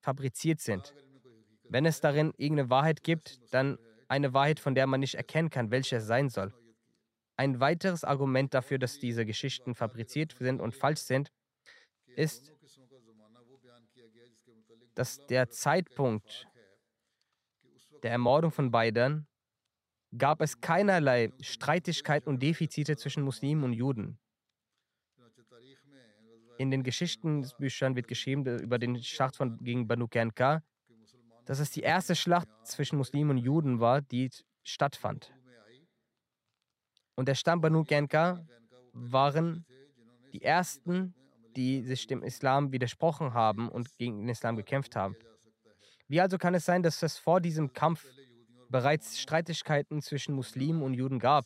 fabriziert 0.00 0.60
sind. 0.60 0.94
Wenn 1.68 1.86
es 1.86 2.00
darin 2.00 2.32
irgendeine 2.36 2.70
Wahrheit 2.70 3.02
gibt, 3.02 3.40
dann 3.52 3.78
eine 4.08 4.34
Wahrheit, 4.34 4.60
von 4.60 4.74
der 4.74 4.86
man 4.86 5.00
nicht 5.00 5.14
erkennen 5.14 5.50
kann, 5.50 5.70
welche 5.70 5.96
es 5.96 6.06
sein 6.06 6.28
soll. 6.28 6.52
Ein 7.36 7.58
weiteres 7.58 8.04
Argument 8.04 8.54
dafür, 8.54 8.78
dass 8.78 8.98
diese 8.98 9.24
Geschichten 9.26 9.74
fabriziert 9.74 10.36
sind 10.38 10.60
und 10.60 10.74
falsch 10.74 11.00
sind, 11.00 11.32
ist, 12.06 12.52
dass 14.94 15.26
der 15.26 15.48
Zeitpunkt 15.50 16.46
der 18.04 18.12
Ermordung 18.12 18.52
von 18.52 18.70
beiden 18.70 19.26
gab 20.16 20.42
es 20.42 20.60
keinerlei 20.60 21.32
Streitigkeiten 21.40 22.28
und 22.28 22.40
Defizite 22.40 22.96
zwischen 22.96 23.24
Muslimen 23.24 23.64
und 23.64 23.72
Juden. 23.72 24.18
In 26.58 26.70
den 26.70 26.84
Geschichtsbüchern 26.84 27.96
wird 27.96 28.06
geschrieben 28.06 28.46
über 28.60 28.78
den 28.78 29.02
Schlacht 29.02 29.36
von, 29.36 29.58
gegen 29.58 29.88
Banu 29.88 30.06
Kanka, 30.06 30.62
dass 31.46 31.58
es 31.58 31.70
die 31.70 31.80
erste 31.80 32.14
Schlacht 32.14 32.48
zwischen 32.62 32.96
Muslimen 32.96 33.38
und 33.38 33.38
Juden 33.38 33.80
war, 33.80 34.02
die 34.02 34.30
stattfand. 34.62 35.32
Und 37.16 37.26
der 37.26 37.34
Stamm 37.34 37.60
Banu 37.60 37.84
Kanka 37.84 38.46
waren 38.92 39.64
die 40.32 40.42
ersten, 40.42 41.14
die 41.56 41.82
sich 41.82 42.06
dem 42.06 42.22
Islam 42.22 42.70
widersprochen 42.70 43.32
haben 43.32 43.68
und 43.68 43.96
gegen 43.96 44.18
den 44.18 44.28
Islam 44.28 44.56
gekämpft 44.56 44.94
haben. 44.94 45.16
Wie 46.14 46.20
also 46.20 46.38
kann 46.38 46.54
es 46.54 46.64
sein, 46.64 46.84
dass 46.84 47.02
es 47.02 47.18
vor 47.18 47.40
diesem 47.40 47.72
Kampf 47.72 48.06
bereits 48.68 49.18
Streitigkeiten 49.18 50.00
zwischen 50.00 50.32
Muslimen 50.32 50.80
und 50.80 50.94
Juden 50.94 51.18
gab? 51.18 51.44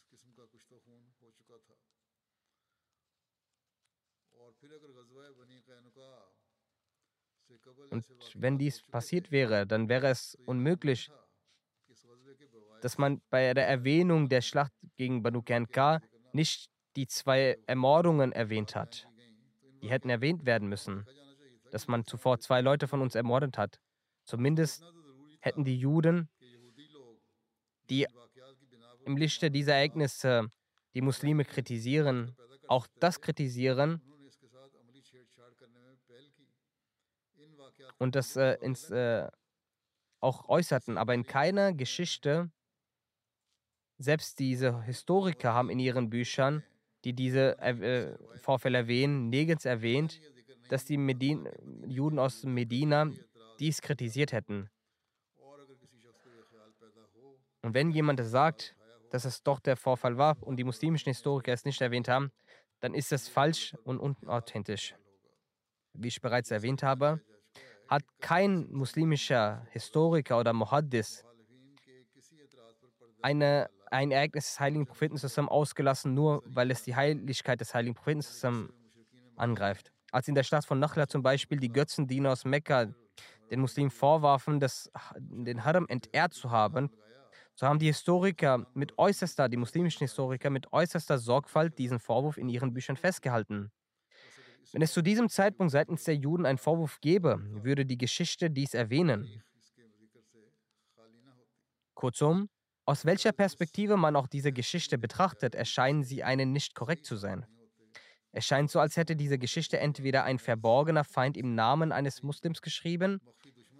Und 7.88 8.04
wenn 8.34 8.58
dies 8.58 8.82
passiert 8.82 9.30
wäre, 9.30 9.66
dann 9.66 9.88
wäre 9.88 10.08
es 10.08 10.36
unmöglich, 10.44 11.10
dass 12.82 12.98
man 12.98 13.22
bei 13.30 13.54
der 13.54 13.66
Erwähnung 13.66 14.28
der 14.28 14.42
Schlacht 14.42 14.74
gegen 14.98 15.22
Banu 15.22 15.40
Kanka 15.40 16.02
nicht 16.34 16.68
die 16.94 17.06
zwei 17.06 17.56
Ermordungen 17.66 18.32
erwähnt 18.32 18.76
hat. 18.76 19.08
Die 19.80 19.88
hätten 19.88 20.10
erwähnt 20.10 20.44
werden 20.44 20.68
müssen, 20.68 21.06
dass 21.70 21.88
man 21.88 22.04
zuvor 22.04 22.38
zwei 22.38 22.60
Leute 22.60 22.86
von 22.86 23.00
uns 23.00 23.14
ermordet 23.14 23.56
hat. 23.56 23.80
Zumindest 24.28 24.84
hätten 25.40 25.64
die 25.64 25.78
Juden, 25.78 26.28
die 27.88 28.06
im 29.06 29.16
Lichte 29.16 29.50
dieser 29.50 29.72
Ereignisse 29.74 30.50
die 30.94 31.00
Muslime 31.00 31.46
kritisieren, 31.46 32.36
auch 32.66 32.86
das 33.00 33.22
kritisieren 33.22 34.02
und 37.98 38.14
das 38.14 38.36
äh, 38.36 38.58
ins, 38.60 38.90
äh, 38.90 39.28
auch 40.20 40.48
äußerten. 40.48 40.98
Aber 40.98 41.14
in 41.14 41.24
keiner 41.24 41.72
Geschichte 41.72 42.50
Selbst 44.00 44.38
diese 44.38 44.82
Historiker 44.84 45.54
haben 45.54 45.70
in 45.70 45.80
ihren 45.80 46.08
Büchern, 46.08 46.62
die 47.04 47.14
diese 47.14 47.58
äh, 47.58 48.16
Vorfälle 48.38 48.78
erwähnen, 48.78 49.28
nirgends 49.28 49.64
erwähnt, 49.64 50.20
dass 50.68 50.84
die 50.84 50.96
Medin 50.96 51.48
Juden 51.86 52.18
aus 52.18 52.44
Medina 52.44 53.10
dies 53.58 53.80
kritisiert 53.82 54.32
hätten. 54.32 54.70
Und 57.62 57.74
wenn 57.74 57.90
jemand 57.90 58.20
sagt, 58.22 58.76
dass 59.10 59.24
es 59.24 59.42
doch 59.42 59.60
der 59.60 59.76
Vorfall 59.76 60.16
war 60.16 60.36
und 60.42 60.56
die 60.56 60.64
muslimischen 60.64 61.10
Historiker 61.10 61.52
es 61.52 61.64
nicht 61.64 61.80
erwähnt 61.80 62.08
haben, 62.08 62.30
dann 62.80 62.94
ist 62.94 63.12
es 63.12 63.28
falsch 63.28 63.74
und 63.84 63.98
unauthentisch. 63.98 64.94
Wie 65.92 66.08
ich 66.08 66.20
bereits 66.20 66.50
erwähnt 66.50 66.82
habe, 66.82 67.20
hat 67.88 68.04
kein 68.20 68.70
muslimischer 68.70 69.66
Historiker 69.70 70.38
oder 70.38 70.52
Muhaddis 70.52 71.24
eine, 73.22 73.68
ein 73.90 74.10
Ereignis 74.10 74.46
des 74.46 74.60
heiligen 74.60 74.86
Propheten 74.86 75.16
zusammen 75.16 75.48
ausgelassen, 75.48 76.14
nur 76.14 76.42
weil 76.46 76.70
es 76.70 76.82
die 76.82 76.94
Heiligkeit 76.94 77.60
des 77.60 77.74
heiligen 77.74 77.94
Propheten 77.94 78.22
zusammen 78.22 78.72
angreift. 79.36 79.92
Als 80.10 80.28
in 80.28 80.34
der 80.34 80.42
Stadt 80.42 80.64
von 80.64 80.78
Nachla 80.78 81.06
zum 81.08 81.22
Beispiel 81.22 81.58
die 81.58 81.68
Götzendiener 81.68 82.32
aus 82.32 82.44
Mekka 82.44 82.86
den 83.50 83.60
Muslimen 83.60 83.90
vorwarfen, 83.90 84.60
das, 84.60 84.90
den 85.18 85.64
Haram 85.64 85.86
entehrt 85.88 86.34
zu 86.34 86.50
haben, 86.50 86.90
so 87.54 87.66
haben 87.66 87.80
die 87.80 87.86
Historiker 87.86 88.66
mit 88.74 88.98
äußerster, 88.98 89.48
die 89.48 89.56
muslimischen 89.56 90.04
Historiker 90.04 90.48
mit 90.48 90.72
äußerster 90.72 91.18
Sorgfalt 91.18 91.76
diesen 91.76 91.98
Vorwurf 91.98 92.38
in 92.38 92.48
ihren 92.48 92.72
Büchern 92.72 92.96
festgehalten. 92.96 93.72
Wenn 94.72 94.82
es 94.82 94.92
zu 94.92 95.02
diesem 95.02 95.28
Zeitpunkt 95.28 95.72
seitens 95.72 96.04
der 96.04 96.14
Juden 96.14 96.46
einen 96.46 96.58
Vorwurf 96.58 97.00
gäbe, 97.00 97.40
würde 97.64 97.84
die 97.84 97.98
Geschichte 97.98 98.50
dies 98.50 98.74
erwähnen. 98.74 99.42
Kurzum, 101.94 102.48
aus 102.84 103.04
welcher 103.04 103.32
Perspektive 103.32 103.96
man 103.96 104.14
auch 104.14 104.28
diese 104.28 104.52
Geschichte 104.52 104.96
betrachtet, 104.96 105.56
erscheinen 105.56 106.04
sie 106.04 106.22
einen 106.22 106.52
nicht 106.52 106.76
korrekt 106.76 107.06
zu 107.06 107.16
sein. 107.16 107.44
Es 108.30 108.46
scheint 108.46 108.70
so, 108.70 108.78
als 108.78 108.96
hätte 108.96 109.16
diese 109.16 109.38
Geschichte 109.38 109.78
entweder 109.78 110.22
ein 110.24 110.38
verborgener 110.38 111.02
Feind 111.02 111.36
im 111.36 111.54
Namen 111.54 111.90
eines 111.90 112.22
Muslims 112.22 112.62
geschrieben, 112.62 113.20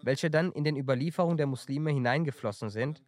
welche 0.02 0.30
dann 0.30 0.52
in 0.52 0.64
den 0.64 0.76
Überlieferungen 0.76 1.36
der 1.36 1.46
Muslime 1.46 1.90
hineingeflossen 1.90 2.70
sind, 2.70 3.02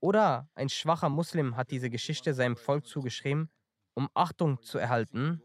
oder 0.00 0.48
ein 0.54 0.68
schwacher 0.68 1.08
Muslim 1.08 1.56
hat 1.56 1.70
diese 1.70 1.90
Geschichte 1.90 2.34
seinem 2.34 2.56
Volk 2.56 2.86
zugeschrieben, 2.86 3.48
um 3.94 4.08
Achtung 4.14 4.62
zu 4.62 4.78
erhalten. 4.78 5.42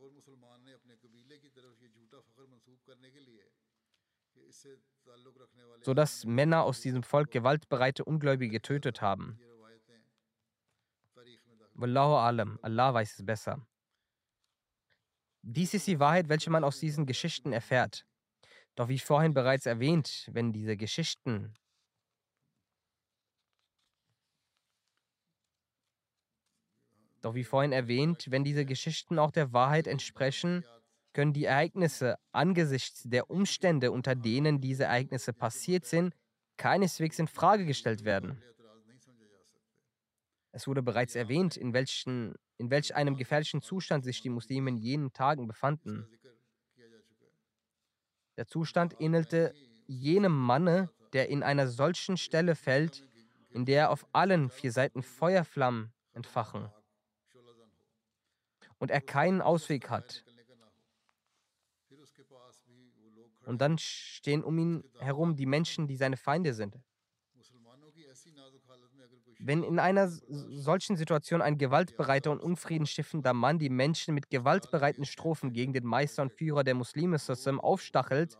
sodass 5.83 6.25
Männer 6.25 6.63
aus 6.63 6.81
diesem 6.81 7.03
Volk 7.03 7.31
gewaltbereite 7.31 8.05
Ungläubige 8.05 8.51
getötet 8.51 9.01
haben. 9.01 9.39
Wallahu 11.73 12.15
alam, 12.15 12.59
Allah 12.61 12.93
weiß 12.93 13.19
es 13.19 13.25
besser. 13.25 13.65
Dies 15.41 15.73
ist 15.73 15.87
die 15.87 15.99
Wahrheit, 15.99 16.29
welche 16.29 16.51
man 16.51 16.63
aus 16.63 16.79
diesen 16.79 17.05
Geschichten 17.05 17.51
erfährt. 17.51 18.05
Doch 18.75 18.87
wie 18.87 18.99
vorhin 18.99 19.33
bereits 19.33 19.65
erwähnt, 19.65 20.29
wenn 20.31 20.53
diese 20.53 20.77
Geschichten 20.77 21.53
Doch 27.21 27.35
wie 27.35 27.43
vorhin 27.43 27.71
erwähnt, 27.71 28.25
wenn 28.29 28.43
diese 28.43 28.65
Geschichten 28.65 29.19
auch 29.19 29.31
der 29.31 29.53
Wahrheit 29.53 29.87
entsprechen, 29.87 30.65
können 31.13 31.33
die 31.33 31.45
Ereignisse 31.45 32.17
angesichts 32.31 33.03
der 33.03 33.29
Umstände, 33.29 33.91
unter 33.91 34.15
denen 34.15 34.59
diese 34.59 34.85
Ereignisse 34.85 35.33
passiert 35.33 35.85
sind, 35.85 36.15
keineswegs 36.57 37.19
in 37.19 37.27
Frage 37.27 37.65
gestellt 37.65 38.03
werden. 38.05 38.41
Es 40.51 40.67
wurde 40.67 40.81
bereits 40.81 41.15
erwähnt, 41.15 41.57
in, 41.57 41.73
welchen, 41.73 42.33
in 42.57 42.69
welch 42.71 42.95
einem 42.95 43.15
gefährlichen 43.15 43.61
Zustand 43.61 44.03
sich 44.03 44.21
die 44.21 44.29
Muslime 44.29 44.69
in 44.69 44.77
jenen 44.77 45.13
Tagen 45.13 45.47
befanden. 45.47 46.07
Der 48.41 48.47
Zustand 48.47 48.99
ähnelte 48.99 49.53
jenem 49.85 50.35
Manne, 50.35 50.89
der 51.13 51.29
in 51.29 51.43
einer 51.43 51.67
solchen 51.67 52.17
Stelle 52.17 52.55
fällt, 52.55 53.07
in 53.51 53.65
der 53.65 53.91
auf 53.91 54.07
allen 54.13 54.49
vier 54.49 54.71
Seiten 54.71 55.03
Feuerflammen 55.03 55.93
entfachen 56.13 56.67
und 58.79 58.89
er 58.89 58.99
keinen 58.99 59.43
Ausweg 59.43 59.91
hat. 59.91 60.25
Und 63.45 63.61
dann 63.61 63.77
stehen 63.77 64.43
um 64.43 64.57
ihn 64.57 64.83
herum 64.97 65.35
die 65.35 65.45
Menschen, 65.45 65.85
die 65.85 65.95
seine 65.95 66.17
Feinde 66.17 66.55
sind. 66.55 66.79
Wenn 69.43 69.63
in 69.63 69.79
einer 69.79 70.07
solchen 70.07 70.95
Situation 70.95 71.41
ein 71.41 71.57
gewaltbereiter 71.57 72.29
und 72.29 72.39
unfriedenstiftender 72.39 73.33
Mann 73.33 73.57
die 73.57 73.71
Menschen 73.71 74.13
mit 74.13 74.29
gewaltbereiten 74.29 75.03
Strophen 75.03 75.51
gegen 75.51 75.73
den 75.73 75.83
Meister 75.83 76.21
und 76.21 76.31
Führer 76.31 76.63
der 76.63 76.75
Muslime 76.75 77.17
aufstachelt 77.59 78.37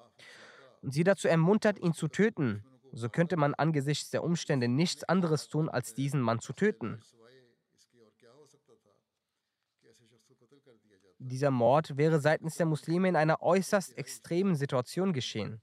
und 0.84 0.94
sie 0.94 1.04
dazu 1.04 1.28
ermuntert, 1.28 1.80
ihn 1.80 1.94
zu 1.94 2.08
töten, 2.08 2.64
so 2.92 3.10
könnte 3.10 3.36
man 3.36 3.56
angesichts 3.56 4.12
der 4.12 4.24
Umstände 4.24 4.68
nichts 4.68 5.04
anderes 5.04 5.48
tun, 5.48 5.70
als 5.70 5.96
diesen 5.96 6.22
Mann 6.22 6.40
zu 6.40 6.54
töten. 6.54 7.02
Dieser 11.18 11.52
Mord 11.52 11.98
wäre 11.98 12.20
seitens 12.20 12.58
der 12.58 12.68
Muslime 12.68 13.10
in 13.10 13.16
einer 13.16 13.42
äußerst 13.42 13.98
extremen 13.98 14.56
Situation 14.56 15.14
geschehen, 15.14 15.62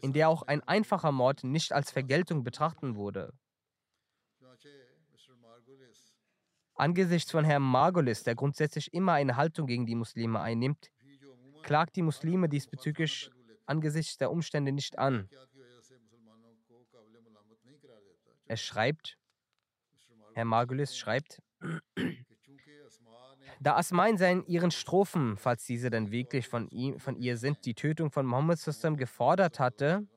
in 0.00 0.14
der 0.14 0.30
auch 0.30 0.42
ein 0.42 0.62
einfacher 0.62 1.12
Mord 1.12 1.44
nicht 1.44 1.72
als 1.72 1.90
Vergeltung 1.90 2.44
betrachten 2.44 2.96
wurde. 2.96 3.34
Angesichts 6.80 7.30
von 7.30 7.44
Herrn 7.44 7.62
Margolis, 7.62 8.22
der 8.22 8.34
grundsätzlich 8.34 8.94
immer 8.94 9.12
eine 9.12 9.36
Haltung 9.36 9.66
gegen 9.66 9.84
die 9.84 9.94
Muslime 9.94 10.40
einnimmt, 10.40 10.90
klagt 11.62 11.94
die 11.94 12.00
Muslime 12.00 12.48
diesbezüglich 12.48 13.30
angesichts 13.66 14.16
der 14.16 14.30
Umstände 14.30 14.72
nicht 14.72 14.98
an. 14.98 15.28
Er 18.46 18.56
schreibt, 18.56 19.18
Herr 20.32 20.46
Margulis 20.46 20.96
schreibt, 20.96 21.42
da 23.60 23.76
Asma 23.76 24.06
in 24.06 24.46
ihren 24.46 24.70
Strophen, 24.70 25.36
falls 25.36 25.66
diese 25.66 25.90
denn 25.90 26.10
wirklich 26.10 26.48
von, 26.48 26.66
ihm, 26.70 26.98
von 26.98 27.14
ihr 27.16 27.36
sind, 27.36 27.66
die 27.66 27.74
Tötung 27.74 28.10
von 28.10 28.24
Mohammed 28.24 28.58
gefordert 28.96 29.60
hatte, 29.60 30.08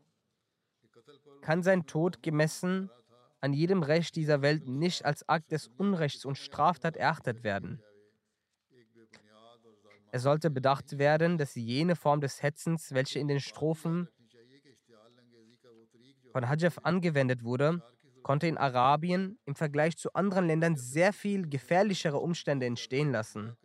kann 1.41 1.61
sein 1.61 1.85
Tod 1.87 2.23
gemessen 2.23 2.89
an 3.43 3.51
jedem 3.51 3.83
Recht 3.83 4.15
dieser 4.15 4.41
Welt 4.41 4.69
nicht 4.69 5.03
als 5.03 5.27
Akt 5.27 5.51
des 5.51 5.67
Unrechts 5.67 6.23
und 6.23 6.37
Straftat 6.37 6.95
erachtet 6.95 7.43
werden. 7.43 7.83
Es 10.13 10.21
sollte 10.21 10.49
bedacht 10.49 10.97
werden, 10.97 11.37
dass 11.37 11.53
jene 11.55 11.97
Form 11.97 12.21
des 12.21 12.41
Hetzens, 12.41 12.93
welche 12.93 13.19
in 13.19 13.27
den 13.27 13.41
Strophen 13.41 14.07
von 16.31 16.47
Hajjaf 16.47 16.79
angewendet 16.83 17.43
wurde, 17.43 17.83
konnte 18.21 18.47
in 18.47 18.57
Arabien 18.57 19.37
im 19.43 19.55
Vergleich 19.55 19.97
zu 19.97 20.13
anderen 20.13 20.47
Ländern 20.47 20.77
sehr 20.77 21.11
viel 21.11 21.49
gefährlichere 21.49 22.19
Umstände 22.19 22.65
entstehen 22.65 23.11
lassen. 23.11 23.57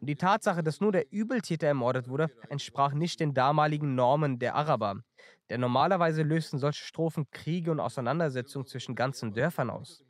Die 0.00 0.16
Tatsache, 0.16 0.62
dass 0.62 0.80
nur 0.80 0.92
der 0.92 1.10
Übeltäter 1.10 1.66
ermordet 1.66 2.08
wurde, 2.08 2.30
entsprach 2.50 2.92
nicht 2.92 3.20
den 3.20 3.32
damaligen 3.32 3.94
Normen 3.94 4.38
der 4.38 4.54
Araber, 4.54 5.02
denn 5.50 5.60
normalerweise 5.60 6.22
lösten 6.22 6.58
solche 6.58 6.84
Strophen 6.84 7.30
Kriege 7.30 7.70
und 7.70 7.80
Auseinandersetzungen 7.80 8.66
zwischen 8.66 8.94
ganzen 8.94 9.32
Dörfern 9.34 9.70
aus. 9.70 10.04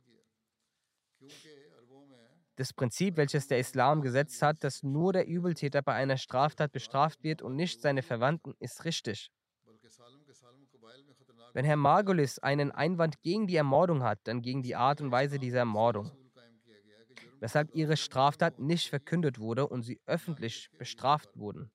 Das 2.57 2.71
Prinzip, 2.71 3.17
welches 3.17 3.47
der 3.47 3.59
Islam 3.59 4.01
gesetzt 4.01 4.41
hat, 4.41 4.63
dass 4.63 4.81
nur 4.81 5.11
der 5.11 5.27
Übeltäter 5.27 5.81
bei 5.81 5.93
einer 5.93 6.17
Straftat 6.17 6.71
bestraft 6.71 7.23
wird 7.23 7.41
und 7.41 7.55
nicht 7.55 7.81
seine 7.81 8.01
Verwandten, 8.01 8.53
ist 8.59 8.85
richtig. 8.85 9.29
Wenn 11.53 11.65
Herr 11.65 11.75
Margulis 11.75 12.39
einen 12.39 12.71
Einwand 12.71 13.21
gegen 13.21 13.47
die 13.47 13.57
Ermordung 13.57 14.03
hat, 14.03 14.19
dann 14.23 14.41
gegen 14.41 14.63
die 14.63 14.75
Art 14.75 15.01
und 15.01 15.11
Weise 15.11 15.37
dieser 15.37 15.59
Ermordung, 15.59 16.11
weshalb 17.39 17.73
ihre 17.75 17.97
Straftat 17.97 18.59
nicht 18.59 18.89
verkündet 18.89 19.39
wurde 19.39 19.67
und 19.67 19.81
sie 19.81 19.99
öffentlich 20.05 20.69
bestraft 20.77 21.37
wurden. 21.37 21.71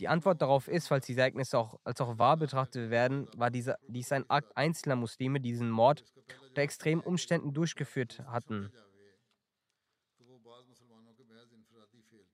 Die 0.00 0.08
Antwort 0.08 0.42
darauf 0.42 0.68
ist, 0.68 0.88
falls 0.88 1.06
diese 1.06 1.20
Ereignisse 1.20 1.58
auch 1.58 1.78
als 1.84 2.00
auch 2.00 2.18
wahr 2.18 2.36
betrachtet 2.36 2.90
werden, 2.90 3.28
war 3.36 3.50
dieser, 3.50 3.78
dies 3.86 4.10
ein 4.12 4.28
Akt 4.28 4.56
einzelner 4.56 4.96
Muslime, 4.96 5.40
die 5.40 5.50
diesen 5.50 5.70
Mord 5.70 6.04
unter 6.48 6.62
extremen 6.62 7.02
Umständen 7.02 7.52
durchgeführt 7.52 8.20
hatten. 8.26 8.72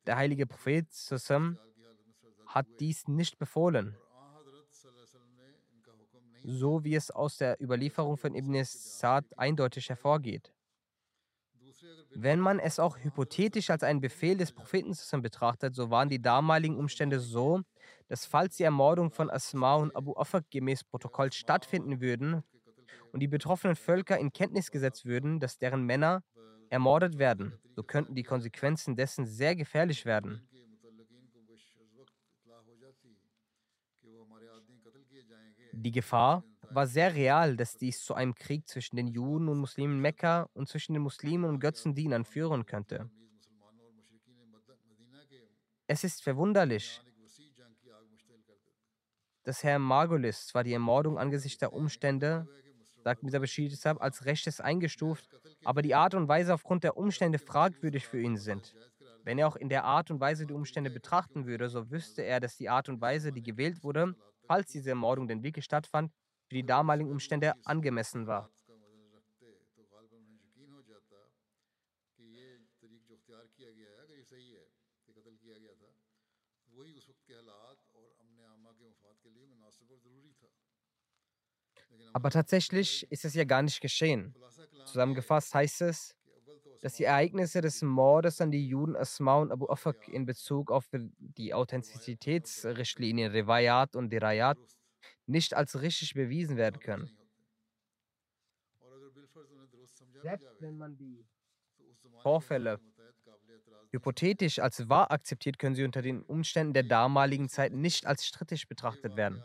Der 0.07 0.16
heilige 0.16 0.46
Prophet 0.46 0.90
Sassam 0.92 1.59
hat 2.46 2.66
dies 2.81 3.07
nicht 3.07 3.38
befohlen, 3.38 3.96
so 6.42 6.83
wie 6.85 6.94
es 6.94 7.11
aus 7.11 7.37
der 7.37 7.61
Überlieferung 7.61 8.16
von 8.16 8.35
Ibn 8.35 8.64
Sa'd 8.64 9.38
eindeutig 9.38 9.88
hervorgeht. 9.88 10.53
Wenn 12.12 12.40
man 12.40 12.59
es 12.59 12.79
auch 12.79 12.99
hypothetisch 12.99 13.70
als 13.70 13.83
einen 13.83 14.01
Befehl 14.01 14.37
des 14.37 14.53
Propheten 14.53 14.94
betrachtet, 15.23 15.75
so 15.75 15.90
waren 15.90 16.09
die 16.09 16.20
damaligen 16.20 16.77
Umstände 16.77 17.20
so, 17.20 17.62
dass 18.09 18.27
falls 18.27 18.57
die 18.57 18.64
Ermordung 18.64 19.11
von 19.11 19.31
Asma 19.31 19.77
und 19.77 19.94
Abu 19.94 20.14
Afak 20.16 20.51
gemäß 20.51 20.83
Protokoll 20.85 21.33
stattfinden 21.33 22.01
würden 22.01 22.42
und 23.12 23.20
die 23.20 23.29
betroffenen 23.29 23.77
Völker 23.77 24.18
in 24.18 24.33
Kenntnis 24.33 24.70
gesetzt 24.70 25.05
würden, 25.05 25.38
dass 25.38 25.59
deren 25.59 25.85
Männer 25.85 26.23
ermordet 26.68 27.18
werden, 27.18 27.59
so 27.75 27.83
könnten 27.83 28.14
die 28.14 28.23
Konsequenzen 28.23 28.96
dessen 28.96 29.27
sehr 29.27 29.55
gefährlich 29.55 30.05
werden. 30.05 30.46
Die 35.73 35.92
Gefahr 35.92 36.44
war 36.71 36.87
sehr 36.87 37.15
real, 37.15 37.57
dass 37.57 37.77
dies 37.77 38.05
zu 38.05 38.15
einem 38.15 38.35
Krieg 38.35 38.69
zwischen 38.69 38.97
den 38.97 39.09
Juden 39.09 39.49
und 39.49 39.59
Muslimen 39.59 40.01
Mekka 40.01 40.49
und 40.55 40.69
zwischen 40.69 40.93
den 40.95 41.03
Muslimen 41.03 41.49
und 41.49 41.61
Götzendienern 41.61 42.25
führen 42.25 42.67
könnte. 42.67 43.11
Es 45.87 46.05
ist 46.05 46.23
verwunderlich, 46.23 47.03
dass 49.43 49.65
Herr 49.65 49.79
Margolis 49.79 50.47
zwar 50.47 50.63
die 50.63 50.73
Ermordung 50.73 51.19
angesichts 51.19 51.59
der 51.59 51.73
Umstände, 51.73 52.47
sagt 53.03 53.23
Mr. 53.23 53.41
Bashir 53.41 53.73
als 53.99 54.25
Rechtes 54.25 54.61
eingestuft, 54.61 55.29
aber 55.65 55.83
die 55.83 55.95
Art 55.95 56.15
und 56.15 56.29
Weise 56.29 56.55
aufgrund 56.55 56.85
der 56.85 56.97
Umstände 56.97 57.39
fragwürdig 57.39 58.07
für 58.07 58.21
ihn 58.21 58.37
sind. 58.37 58.77
Wenn 59.25 59.39
er 59.39 59.49
auch 59.49 59.57
in 59.57 59.69
der 59.69 59.85
Art 59.85 60.11
und 60.11 60.21
Weise 60.21 60.47
die 60.47 60.55
Umstände 60.55 60.91
betrachten 60.91 61.47
würde, 61.47 61.69
so 61.69 61.91
wüsste 61.91 62.23
er, 62.23 62.41
dass 62.41 62.57
die 62.57 62.69
Art 62.69 62.89
und 62.89 63.01
Weise, 63.01 63.33
die 63.33 63.43
gewählt 63.43 63.83
wurde, 63.83 64.15
falls 64.47 64.71
diese 64.71 64.91
Ermordung 64.91 65.29
denn 65.29 65.43
wirklich 65.43 65.65
stattfand, 65.65 66.13
für 66.51 66.57
die 66.57 66.67
damaligen 66.67 67.09
Umstände 67.09 67.55
angemessen 67.65 68.27
war. 68.27 68.51
Aber 82.13 82.31
tatsächlich 82.31 83.07
ist 83.13 83.25
es 83.25 83.35
ja 83.35 83.45
gar 83.45 83.63
nicht 83.63 83.81
geschehen. 83.81 84.35
Zusammengefasst 84.87 85.55
heißt 85.55 85.83
es, 85.83 86.17
dass 86.81 86.95
die 86.95 87.05
Ereignisse 87.05 87.61
des 87.61 87.81
Mordes 87.83 88.41
an 88.41 88.51
die 88.51 88.67
Juden 88.67 88.97
Asma 88.97 89.37
und 89.37 89.53
Abu 89.53 89.69
Afak 89.69 90.09
in 90.09 90.27
Bezug 90.27 90.73
auf 90.73 90.89
die 90.91 91.55
Authentizitätsrichtlinien 91.55 93.31
Rivayat 93.31 93.95
und 93.95 94.11
Dirayat 94.11 94.59
nicht 95.31 95.55
als 95.55 95.81
richtig 95.81 96.14
bewiesen 96.14 96.57
werden 96.57 96.81
können. 96.81 97.11
Selbst 100.23 100.61
wenn 100.61 100.77
man 100.77 100.97
die 100.97 101.25
Vorfälle 102.23 102.81
hypothetisch 103.90 104.59
als 104.59 104.88
wahr 104.88 105.11
akzeptiert, 105.11 105.59
können 105.59 105.75
sie 105.75 105.85
unter 105.85 106.03
den 106.03 106.23
Umständen 106.23 106.75
der 106.75 106.83
damaligen 106.85 107.49
Zeit 107.49 107.73
nicht 107.73 108.07
als 108.07 108.27
strittig 108.27 108.69
betrachtet 108.69 109.16
werden. 109.16 109.43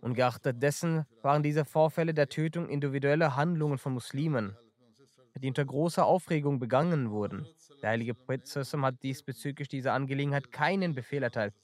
Ungeachtet 0.00 0.62
dessen 0.62 1.06
waren 1.22 1.42
diese 1.42 1.64
Vorfälle 1.64 2.14
der 2.14 2.28
Tötung 2.28 2.68
individuelle 2.68 3.36
Handlungen 3.36 3.78
von 3.78 3.94
Muslimen, 3.94 4.56
die 5.36 5.48
unter 5.48 5.64
großer 5.64 6.04
Aufregung 6.06 6.58
begangen 6.58 7.10
wurden. 7.10 7.46
Der 7.82 7.90
heilige 7.90 8.14
Prophet 8.14 8.48
hat 8.54 9.02
diesbezüglich 9.02 9.68
dieser 9.68 9.92
Angelegenheit 9.92 10.52
keinen 10.52 10.94
Befehl 10.94 11.22
erteilt. 11.22 11.54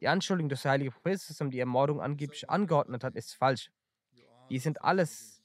Die 0.00 0.08
Anschuldigung, 0.08 0.48
dass 0.48 0.62
der 0.62 0.72
heilige 0.72 0.90
Prophet 0.90 1.20
die 1.52 1.60
Ermordung 1.60 2.00
angeblich 2.00 2.48
angeordnet 2.50 3.04
hat, 3.04 3.14
ist 3.16 3.34
falsch. 3.34 3.70
Dies 4.50 4.62
sind 4.62 4.82
alles 4.82 5.42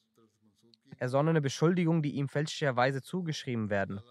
ersonnene 0.98 1.42
Beschuldigungen, 1.42 2.04
die 2.04 2.12
ihm 2.12 2.28
fälschlicherweise 2.28 3.02
zugeschrieben 3.02 3.70
werden. 3.70 4.02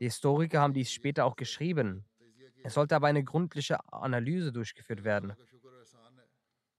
Die 0.00 0.04
Historiker 0.04 0.60
haben 0.60 0.74
dies 0.74 0.92
später 0.92 1.24
auch 1.24 1.36
geschrieben. 1.36 2.04
Es 2.62 2.74
sollte 2.74 2.96
aber 2.96 3.06
eine 3.08 3.24
gründliche 3.24 3.78
Analyse 3.92 4.52
durchgeführt 4.52 5.04
werden. 5.04 5.34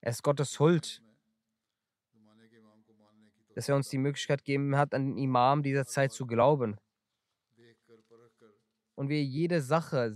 Es 0.02 0.17
ist 0.17 0.24
Gottes 0.24 0.60
Huld, 0.60 1.02
dass 3.56 3.67
er 3.67 3.76
uns 3.76 3.89
die 3.89 3.98
Möglichkeit 3.98 4.39
gegeben 4.45 4.78
hat, 4.78 4.93
an 4.93 5.08
den 5.08 5.17
Imam 5.17 5.63
dieser 5.63 5.86
Zeit 5.86 6.12
zu 6.12 6.26
glauben. 6.26 6.78
Und 9.00 9.08
wir 9.08 9.24
jede 9.24 9.62
Sache 9.62 10.14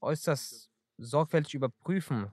äußerst 0.00 0.70
sorgfältig 0.96 1.52
überprüfen 1.52 2.32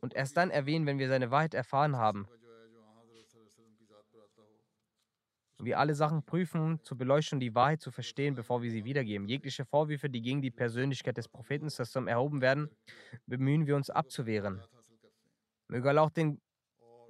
und 0.00 0.14
erst 0.14 0.36
dann 0.36 0.50
erwähnen, 0.50 0.84
wenn 0.84 0.98
wir 0.98 1.06
seine 1.06 1.30
Wahrheit 1.30 1.54
erfahren 1.54 1.94
haben. 1.94 2.26
Wir 5.60 5.78
alle 5.78 5.94
Sachen 5.94 6.24
prüfen, 6.24 6.82
zu 6.82 6.96
beleuchten 6.96 7.36
und 7.36 7.40
die 7.40 7.54
Wahrheit 7.54 7.80
zu 7.80 7.92
verstehen, 7.92 8.34
bevor 8.34 8.62
wir 8.62 8.70
sie 8.72 8.84
wiedergeben. 8.84 9.28
Jegliche 9.28 9.64
Vorwürfe, 9.64 10.10
die 10.10 10.22
gegen 10.22 10.42
die 10.42 10.50
Persönlichkeit 10.50 11.16
des 11.16 11.28
Propheten 11.28 11.68
erhoben 12.08 12.40
werden, 12.40 12.68
bemühen 13.26 13.68
wir 13.68 13.76
uns 13.76 13.90
abzuwehren. 13.90 14.60
Möge 15.68 16.00
auch 16.00 16.10
den 16.10 16.40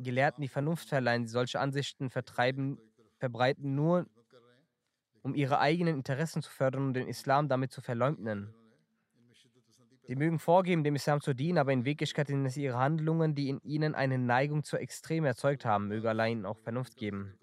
Gelehrten 0.00 0.42
die 0.42 0.48
Vernunft 0.48 0.90
verleihen, 0.90 1.22
die 1.22 1.30
solche 1.30 1.60
Ansichten 1.60 2.10
verbreiten, 2.10 2.78
nur 3.74 4.06
um 5.26 5.34
ihre 5.34 5.58
eigenen 5.58 5.96
Interessen 5.96 6.40
zu 6.40 6.52
fördern 6.52 6.86
und 6.86 6.94
den 6.94 7.08
Islam 7.08 7.48
damit 7.48 7.72
zu 7.72 7.80
verleugnen. 7.80 8.54
Sie 10.04 10.14
mögen 10.14 10.38
vorgeben, 10.38 10.84
dem 10.84 10.94
Islam 10.94 11.20
zu 11.20 11.34
dienen, 11.34 11.58
aber 11.58 11.72
in 11.72 11.84
Wirklichkeit 11.84 12.28
sind 12.28 12.46
es 12.46 12.56
ihre 12.56 12.78
Handlungen, 12.78 13.34
die 13.34 13.48
in 13.48 13.60
ihnen 13.62 13.96
eine 13.96 14.18
Neigung 14.18 14.62
zur 14.62 14.80
Extrem 14.80 15.24
erzeugt 15.24 15.64
haben. 15.64 15.88
Möge 15.88 16.08
Allah 16.08 16.26
ihnen 16.26 16.46
auch 16.46 16.58
Vernunft 16.58 16.96
geben. 16.96 17.36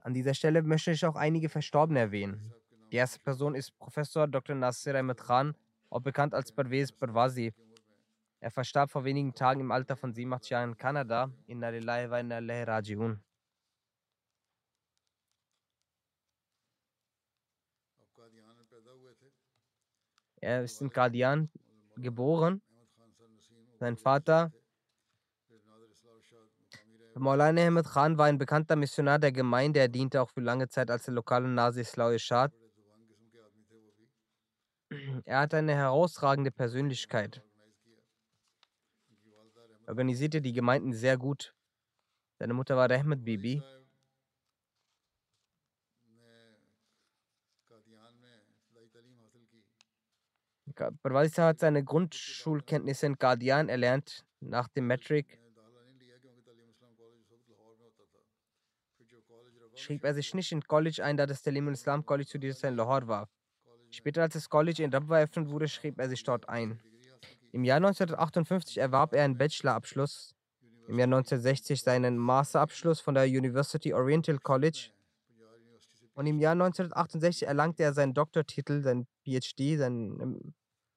An 0.00 0.14
dieser 0.14 0.32
Stelle 0.32 0.62
möchte 0.62 0.92
ich 0.92 1.04
auch 1.04 1.16
einige 1.16 1.50
Verstorbene 1.50 2.00
erwähnen. 2.00 2.54
Die 2.92 2.96
erste 2.96 3.20
Person 3.20 3.54
ist 3.54 3.76
Professor 3.78 4.26
Dr. 4.26 4.56
Nasir 4.56 4.94
Ahmed 4.94 5.18
Khan, 5.18 5.54
auch 5.90 6.00
bekannt 6.00 6.32
als 6.32 6.50
Parvez 6.50 6.92
Parwazi. 6.92 7.52
Er 8.44 8.50
verstarb 8.50 8.90
vor 8.90 9.04
wenigen 9.04 9.32
Tagen 9.32 9.60
im 9.60 9.70
Alter 9.70 9.96
von 9.96 10.12
87 10.12 10.50
Jahren 10.50 10.72
in 10.72 10.76
Kanada. 10.76 11.30
Inna 11.46 11.70
lillahi 11.70 12.10
wa 12.10 12.18
inna 12.18 12.38
ilaihi 12.40 12.64
raji'un. 12.64 13.18
Er 20.42 20.62
ist 20.62 20.82
in 20.82 20.90
Qadian 20.90 21.48
geboren. 21.96 22.60
Sein 23.80 23.96
Vater 23.96 24.52
Maulana 27.14 27.62
Ahmed 27.62 27.86
Khan 27.86 28.18
war 28.18 28.26
ein 28.26 28.36
bekannter 28.36 28.76
Missionar 28.76 29.18
der 29.18 29.32
Gemeinde. 29.32 29.80
Er 29.80 29.88
diente 29.88 30.20
auch 30.20 30.28
für 30.28 30.42
lange 30.42 30.68
Zeit 30.68 30.90
als 30.90 31.06
der 31.06 31.14
lokale 31.14 31.48
Nasi 31.48 31.80
Islau 31.80 32.10
Ishad. 32.10 32.52
Er 35.24 35.38
hatte 35.38 35.56
eine 35.56 35.74
herausragende 35.74 36.50
Persönlichkeit. 36.50 37.42
Er 39.86 39.90
organisierte 39.90 40.40
die 40.40 40.52
Gemeinden 40.52 40.92
sehr 40.94 41.18
gut. 41.18 41.54
Seine 42.38 42.54
Mutter 42.54 42.76
war 42.76 42.90
Rahmat 42.90 43.24
Bibi. 43.24 43.62
Parvazisa 51.02 51.46
hat 51.46 51.60
seine 51.60 51.84
Grundschulkenntnisse 51.84 53.06
in 53.06 53.18
Qadian 53.18 53.68
erlernt. 53.68 54.24
Nach 54.40 54.68
dem 54.68 54.86
Metric 54.86 55.38
schrieb 59.76 60.04
er 60.04 60.14
sich 60.14 60.34
nicht 60.34 60.50
in 60.52 60.62
College 60.62 61.04
ein, 61.04 61.16
da 61.16 61.26
das 61.26 61.42
Talim 61.42 61.68
Islam 61.68 62.06
College 62.06 62.28
zu 62.28 62.38
dieser 62.38 62.56
Zeit 62.56 62.70
in 62.70 62.76
Lahore 62.76 63.06
war. 63.06 63.28
Später, 63.90 64.22
als 64.22 64.34
das 64.34 64.48
College 64.48 64.82
in 64.82 64.92
Rabwa 64.92 65.18
eröffnet 65.18 65.48
wurde, 65.50 65.68
schrieb 65.68 65.98
er 66.00 66.08
sich 66.08 66.22
dort 66.24 66.48
ein. 66.48 66.80
Im 67.54 67.62
Jahr 67.62 67.76
1958 67.76 68.78
erwarb 68.78 69.14
er 69.14 69.24
einen 69.24 69.38
Bachelorabschluss, 69.38 70.34
im 70.88 70.98
Jahr 70.98 71.06
1960 71.06 71.80
seinen 71.80 72.18
Masterabschluss 72.18 72.98
von 72.98 73.14
der 73.14 73.26
University 73.26 73.94
Oriental 73.94 74.40
College 74.40 74.90
und 76.14 76.26
im 76.26 76.40
Jahr 76.40 76.54
1968 76.54 77.46
erlangte 77.46 77.84
er 77.84 77.94
seinen 77.94 78.12
Doktortitel, 78.12 78.82
seinen 78.82 79.06
PhD 79.22 79.78
seinen, 79.78 80.52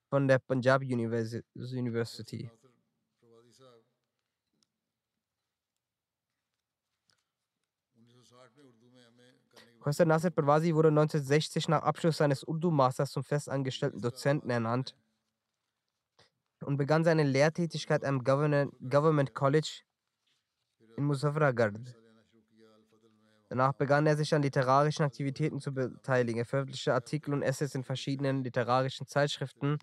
von 0.10 0.28
der 0.28 0.40
Punjab 0.40 0.82
University. 0.82 2.50
Professor 9.78 10.08
Nasser 10.08 10.32
Perwazi 10.32 10.74
wurde 10.74 10.90
1960 10.90 11.68
nach 11.68 11.84
Abschluss 11.84 12.18
seines 12.18 12.44
Urdu-Masters 12.44 13.12
zum 13.12 13.24
festangestellten 13.24 14.02
Dozenten 14.02 14.50
ernannt 14.50 14.96
und 16.64 16.78
begann 16.78 17.04
seine 17.04 17.24
Lehrtätigkeit 17.24 18.04
am 18.04 18.24
Government 18.24 19.34
College 19.34 19.82
in 20.98 21.06
Muzaffargarh. 21.06 21.72
Danach 23.50 23.74
begann 23.74 24.06
er 24.08 24.18
sich 24.18 24.34
an 24.36 24.42
literarischen 24.42 25.06
Aktivitäten 25.06 25.60
zu 25.60 25.74
beteiligen. 25.74 26.40
Er 26.40 26.46
veröffentlichte 26.46 26.94
Artikel 26.94 27.34
und 27.34 27.44
Essays 27.44 27.76
in 27.76 27.84
verschiedenen 27.84 28.44
literarischen 28.44 29.08
Zeitschriften 29.08 29.78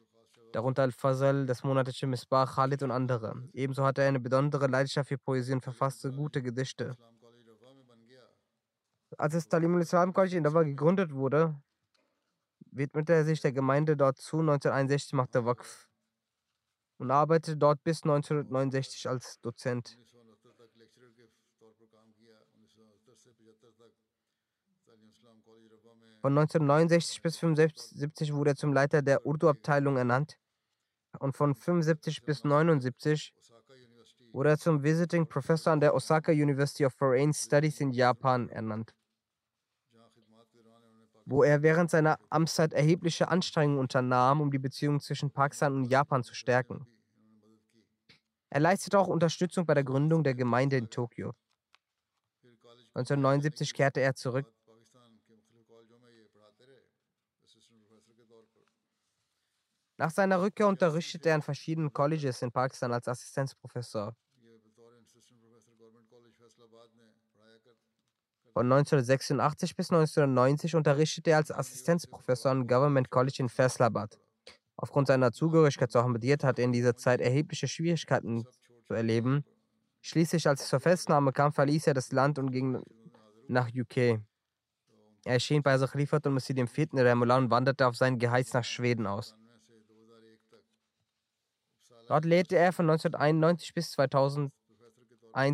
darunter 0.55 0.83
Al-Fazl, 0.83 1.47
das 1.47 1.65
monatliche 1.65 2.07
Misbah, 2.07 2.47
Khalid 2.47 2.83
und 2.83 2.91
andere. 2.91 3.43
Ebenso 3.53 3.85
hatte 3.85 4.03
er 4.03 4.09
eine 4.09 4.21
besondere 4.21 4.67
Leidenschaft 4.67 5.09
für 5.09 5.19
Poesie 5.19 5.53
und 5.53 5.63
verfasste 5.63 6.13
gute 6.13 6.43
Gedichte. 6.43 6.95
Als 9.17 9.35
das 9.35 9.49
Talim 9.49 9.75
al-Islam 9.75 10.13
College 10.13 10.37
in 10.37 10.45
Dawa 10.45 10.63
gegründet 10.63 11.13
wurde, 11.13 11.61
widmete 12.71 13.13
er 13.13 13.25
sich 13.25 13.41
der 13.41 13.53
Gemeinde 13.53 13.97
dort 13.97 14.19
zu. 14.19 14.41
1961 14.41 15.13
machte 15.13 15.45
Waqf 15.45 15.89
und 16.99 17.11
arbeitete 17.11 17.57
dort 17.57 17.83
bis 17.83 18.03
1969 18.03 19.09
als 19.09 19.41
Dozent. 19.41 19.99
Von 26.21 26.39
1969 26.39 27.21
bis 27.21 27.37
1975 27.43 28.33
wurde 28.33 28.51
er 28.53 28.57
zum 28.57 28.73
Leiter 28.73 29.03
der 29.03 29.27
Urdu-Abteilung 29.27 29.99
ernannt 29.99 30.39
und 31.19 31.37
von 31.37 31.55
75 31.55 32.25
bis 32.25 32.45
79 32.45 33.35
wurde 34.33 34.49
er 34.49 34.59
zum 34.59 34.83
Visiting 34.83 35.27
Professor 35.27 35.73
an 35.73 35.81
der 35.81 35.95
Osaka 35.95 36.33
University 36.33 36.87
of 36.87 36.95
Foreign 36.95 37.33
Studies 37.33 37.81
in 37.81 37.93
Japan 37.93 38.49
ernannt, 38.49 38.95
wo 41.25 41.43
er 41.43 41.63
während 41.63 41.91
seiner 41.91 42.19
Amtszeit 42.31 42.73
erhebliche 42.73 43.29
Anstrengungen 43.29 43.79
unternahm, 43.79 44.41
um 44.41 44.51
die 44.51 44.59
Beziehungen 44.59 45.01
zwischen 45.01 45.31
Pakistan 45.31 45.75
und 45.75 45.85
Japan 45.85 46.23
zu 46.23 46.35
stärken. 46.35 46.87
Er 48.51 48.61
leistete 48.61 48.99
auch 48.99 49.09
Unterstützung 49.09 49.67
bei 49.67 49.75
der 49.75 49.85
Gründung 49.85 50.23
der 50.23 50.35
Gemeinde 50.35 50.77
in 50.77 50.91
Tokio. 50.91 51.33
1979 52.95 53.75
kehrte 53.75 54.01
er 54.01 54.15
zurück 54.15 54.47
Nach 59.97 60.11
seiner 60.11 60.43
Rückkehr 60.43 60.67
unterrichtete 60.67 61.29
er 61.29 61.37
an 61.37 61.43
verschiedenen 61.43 61.93
Colleges 61.93 62.43
in 62.43 62.51
Pakistan 62.51 62.93
als 62.93 63.07
Assistenzprofessor. 63.07 64.17
Von 68.55 68.71
1986 68.71 69.75
bis 69.75 69.91
1990 69.91 70.77
unterrichtete 70.77 71.33
er 71.33 71.39
als 71.39 71.51
Assistenzprofessor 71.51 72.53
am 72.53 72.69
Government 72.69 73.11
College 73.11 73.39
in 73.41 73.49
Faisalabad. 73.49 74.17
Aufgrund 74.77 75.09
seiner 75.09 75.33
Zugehörigkeit 75.33 75.91
zu 75.91 75.99
Ahmadiyyat 75.99 76.45
hat 76.45 76.61
er 76.61 76.65
in 76.65 76.73
dieser 76.73 76.95
Zeit 76.95 77.21
erhebliche 77.21 77.67
Schwierigkeiten 77.67 78.45
zu 78.85 78.95
erleben. 78.95 79.45
Schließlich, 80.03 80.47
als 80.47 80.63
es 80.63 80.69
zur 80.69 80.79
Festnahme 80.79 81.33
kam, 81.33 81.53
verließ 81.53 81.89
er 81.89 81.95
das 81.95 82.13
Land 82.13 82.39
und 82.39 82.53
ging 82.53 82.81
nach 83.49 83.71
UK. 83.75 83.97
Er 83.97 84.23
erschien 85.25 85.65
bei 85.65 85.77
Khalifat 85.77 86.25
und 86.29 86.35
Masjid 86.35 86.57
IV. 86.57 86.93
Remullah 86.93 87.39
und 87.39 87.51
wanderte 87.51 87.89
auf 87.89 87.97
sein 87.97 88.21
Geheiß 88.21 88.53
nach 88.53 88.65
Schweden 88.65 89.09
aus. 89.09 89.35
Dort 92.07 92.25
lehrte 92.25 92.57
er 92.57 92.73
von 92.73 92.89
1991 92.89 93.75
bis 93.75 93.91
2001 93.93 94.53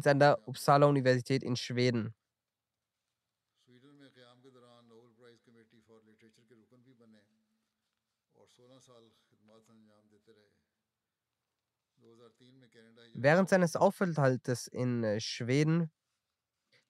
an 0.06 0.18
der 0.18 0.38
Uppsala 0.46 0.84
Universität 0.84 1.42
in 1.42 1.56
Schweden. 1.56 2.14
Während 13.22 13.50
seines 13.50 13.76
Aufenthaltes 13.76 14.66
in 14.66 15.04
äh, 15.04 15.20
Schweden 15.20 15.90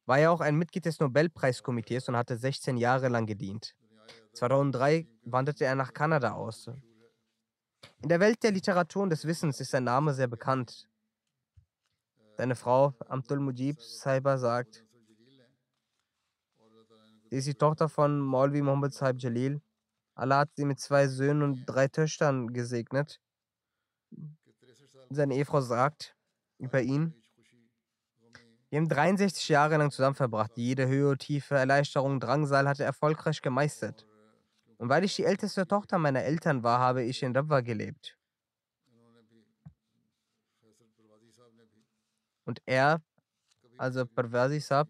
war 0.07 0.21
er 0.21 0.31
auch 0.31 0.41
ein 0.41 0.55
Mitglied 0.55 0.85
des 0.85 1.01
Nobelpreiskomitees 1.01 2.09
und 2.09 2.17
hatte 2.17 2.37
16 2.37 2.77
Jahre 2.77 3.09
lang 3.09 3.27
gedient. 3.27 3.75
2003 4.35 5.09
wanderte 5.25 5.65
er 5.65 5.75
nach 5.75 5.93
Kanada 5.93 6.35
aus. 6.35 6.71
In 8.01 8.09
der 8.09 8.21
Welt 8.21 8.45
der 8.45 8.53
Literatur 8.53 9.03
und 9.03 9.11
des 9.11 9.25
Wissens 9.25 9.59
ist 9.59 9.73
sein 9.73 9.83
Name 9.83 10.15
sehr 10.15 10.29
bekannt. 10.29 10.89
Seine 12.37 12.55
Frau 12.55 12.95
Abdul 13.09 13.41
Mujib 13.41 13.81
Saiba 13.81 14.39
sagt, 14.39 14.87
sie 17.29 17.37
ist 17.39 17.49
die 17.49 17.55
Tochter 17.55 17.89
von 17.89 18.21
Maulvi 18.21 18.63
Muhammad 18.63 18.95
Saib 18.95 19.21
Jalil. 19.21 19.61
Allah 20.15 20.39
hat 20.39 20.51
sie 20.55 20.65
mit 20.65 20.79
zwei 20.79 21.09
Söhnen 21.09 21.43
und 21.43 21.67
drei 21.67 21.89
Töchtern 21.89 22.53
gesegnet. 22.53 23.21
Seine 25.11 25.35
Ehefrau 25.35 25.61
sagt 25.61 26.15
über 26.61 26.81
ihn, 26.83 27.15
wir 28.71 28.79
haben 28.79 28.89
63 28.89 29.49
Jahre 29.49 29.79
lang 29.79 29.91
zusammen 29.91 30.15
verbracht. 30.15 30.53
Jede 30.55 30.87
Höhe, 30.87 31.19
Tiefe, 31.19 31.57
Erleichterung, 31.57 32.21
Drangsal 32.21 32.69
hat 32.69 32.79
er 32.79 32.87
erfolgreich 32.87 33.43
gemeistert. 33.43 34.07
Und 34.79 34.89
weil 34.89 35.03
ich 35.03 35.17
die 35.17 35.25
älteste 35.25 35.67
Tochter 35.67 35.99
meiner 35.99 36.23
Eltern 36.23 36.63
war, 36.63 36.79
habe 36.79 37.03
ich 37.03 37.23
in 37.25 37.35
Rabwa 37.35 37.63
gelebt. 37.63 38.17
Und 42.45 42.63
er, 42.65 43.03
also 43.77 44.07
Parvasi 44.07 44.61
Saab, 44.61 44.89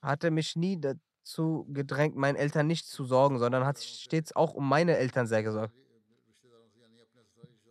hatte 0.00 0.30
mich 0.30 0.56
nie 0.56 0.80
dazu 0.80 1.66
gedrängt, 1.68 2.16
meinen 2.16 2.36
Eltern 2.36 2.66
nicht 2.66 2.86
zu 2.86 3.04
sorgen, 3.04 3.38
sondern 3.38 3.66
hat 3.66 3.78
stets 3.78 4.34
auch 4.34 4.54
um 4.54 4.66
meine 4.66 4.96
Eltern 4.96 5.26
sehr 5.26 5.42
gesorgt. 5.42 5.74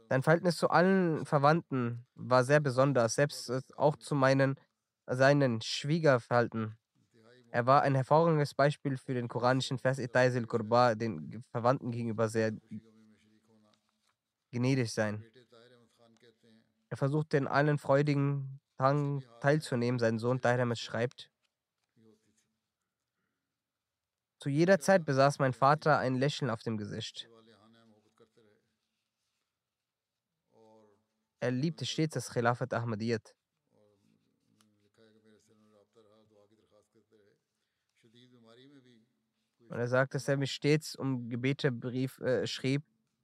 Sein 0.10 0.24
Verhältnis 0.24 0.58
zu 0.58 0.70
allen 0.70 1.26
Verwandten 1.26 2.06
war 2.16 2.44
sehr 2.44 2.60
besonders, 2.60 3.16
selbst 3.16 3.52
auch 3.78 3.96
zu 3.98 4.16
meinen, 4.16 4.56
seinen 5.08 5.62
Schwiegerverhalten. 5.62 6.78
Er 7.52 7.66
war 7.66 7.82
ein 7.84 7.96
hervorragendes 7.96 8.54
Beispiel 8.54 8.98
für 8.98 9.14
den 9.14 9.28
koranischen 9.28 9.80
Vers 9.80 9.98
Itaisil 10.00 10.46
Kurba, 10.46 10.96
den 10.96 11.44
Verwandten 11.52 11.92
gegenüber 11.92 12.28
sehr 12.30 12.52
gnädig 14.52 14.92
sein. 14.94 15.24
Er 16.90 16.98
versuchte 16.98 17.38
in 17.38 17.48
allen 17.48 17.78
freudigen 17.78 18.60
Tagen 18.78 19.24
teilzunehmen. 19.40 20.00
Sein 20.00 20.20
Sohn 20.20 20.42
Tahir 20.42 20.76
schreibt, 20.76 21.32
zu 24.40 24.50
jeder 24.50 24.80
Zeit 24.80 25.06
besaß 25.06 25.40
mein 25.40 25.54
Vater 25.54 25.98
ein 25.98 26.16
Lächeln 26.16 26.50
auf 26.50 26.62
dem 26.62 26.78
Gesicht. 26.78 27.30
Er 31.46 31.52
liebte 31.52 31.86
stets 31.86 32.16
das 32.16 32.32
Khilafat 32.32 32.74
Ahmadiyyat. 32.74 33.36
Und 39.70 39.78
er 39.78 39.88
sagt, 39.88 40.16
dass 40.16 40.28
er 40.28 40.38
mich 40.38 40.54
stets 40.54 40.96
um 40.96 41.30
Gebete 41.30 41.72
brief, 41.72 42.20
äh, 42.20 42.48
schrieb, 42.48 42.82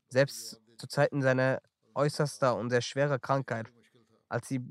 selbst 0.10 0.62
zu 0.78 0.86
Zeiten 0.86 1.24
seiner 1.24 1.64
äußerster 1.96 2.56
und 2.56 2.70
sehr 2.70 2.82
schwerer 2.82 3.18
Krankheit, 3.18 3.74
als 4.30 4.50
die 4.50 4.62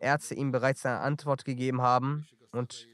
Ärzte 0.00 0.34
ihm 0.34 0.50
bereits 0.50 0.86
eine 0.86 1.00
Antwort 1.00 1.44
gegeben 1.44 1.82
haben 1.82 2.26
und 2.52 2.88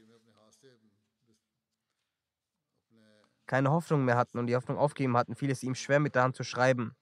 keine 3.45 3.71
Hoffnung 3.71 4.03
mehr 4.03 4.17
hatten 4.17 4.39
und 4.39 4.47
die 4.47 4.57
Hoffnung 4.57 4.77
aufgegeben 4.77 5.15
hatten, 5.15 5.35
fiel 5.35 5.51
es 5.51 5.63
ihm 5.63 5.75
schwer, 5.75 6.01
mit 6.01 6.15
der 6.15 6.23
Hand 6.23 6.35
zu 6.35 6.43
schreiben. 6.43 6.97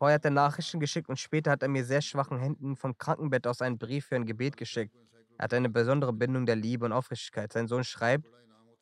Vorher 0.00 0.14
hat 0.14 0.24
er 0.24 0.30
Nachrichten 0.30 0.80
geschickt 0.80 1.10
und 1.10 1.18
später 1.18 1.50
hat 1.50 1.62
er 1.62 1.68
mir 1.68 1.84
sehr 1.84 2.00
schwachen 2.00 2.38
Händen 2.38 2.74
vom 2.74 2.96
Krankenbett 2.96 3.46
aus 3.46 3.60
einen 3.60 3.76
Brief 3.76 4.06
für 4.06 4.16
ein 4.16 4.24
Gebet 4.24 4.56
geschickt. 4.56 4.96
Er 5.36 5.44
hat 5.44 5.52
eine 5.52 5.68
besondere 5.68 6.14
Bindung 6.14 6.46
der 6.46 6.56
Liebe 6.56 6.86
und 6.86 6.92
Aufrichtigkeit. 6.92 7.52
Sein 7.52 7.68
Sohn 7.68 7.84
schreibt, 7.84 8.26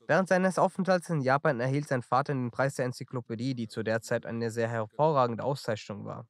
während 0.06 0.28
seines 0.28 0.60
Aufenthalts 0.60 1.10
in 1.10 1.20
Japan 1.20 1.58
erhielt 1.58 1.88
sein 1.88 2.02
Vater 2.02 2.34
den 2.34 2.52
Preis 2.52 2.76
der 2.76 2.84
Enzyklopädie, 2.84 3.56
die 3.56 3.66
zu 3.66 3.82
der 3.82 4.00
Zeit 4.00 4.26
eine 4.26 4.52
sehr 4.52 4.68
hervorragende 4.68 5.42
Auszeichnung 5.42 6.04
war. 6.04 6.24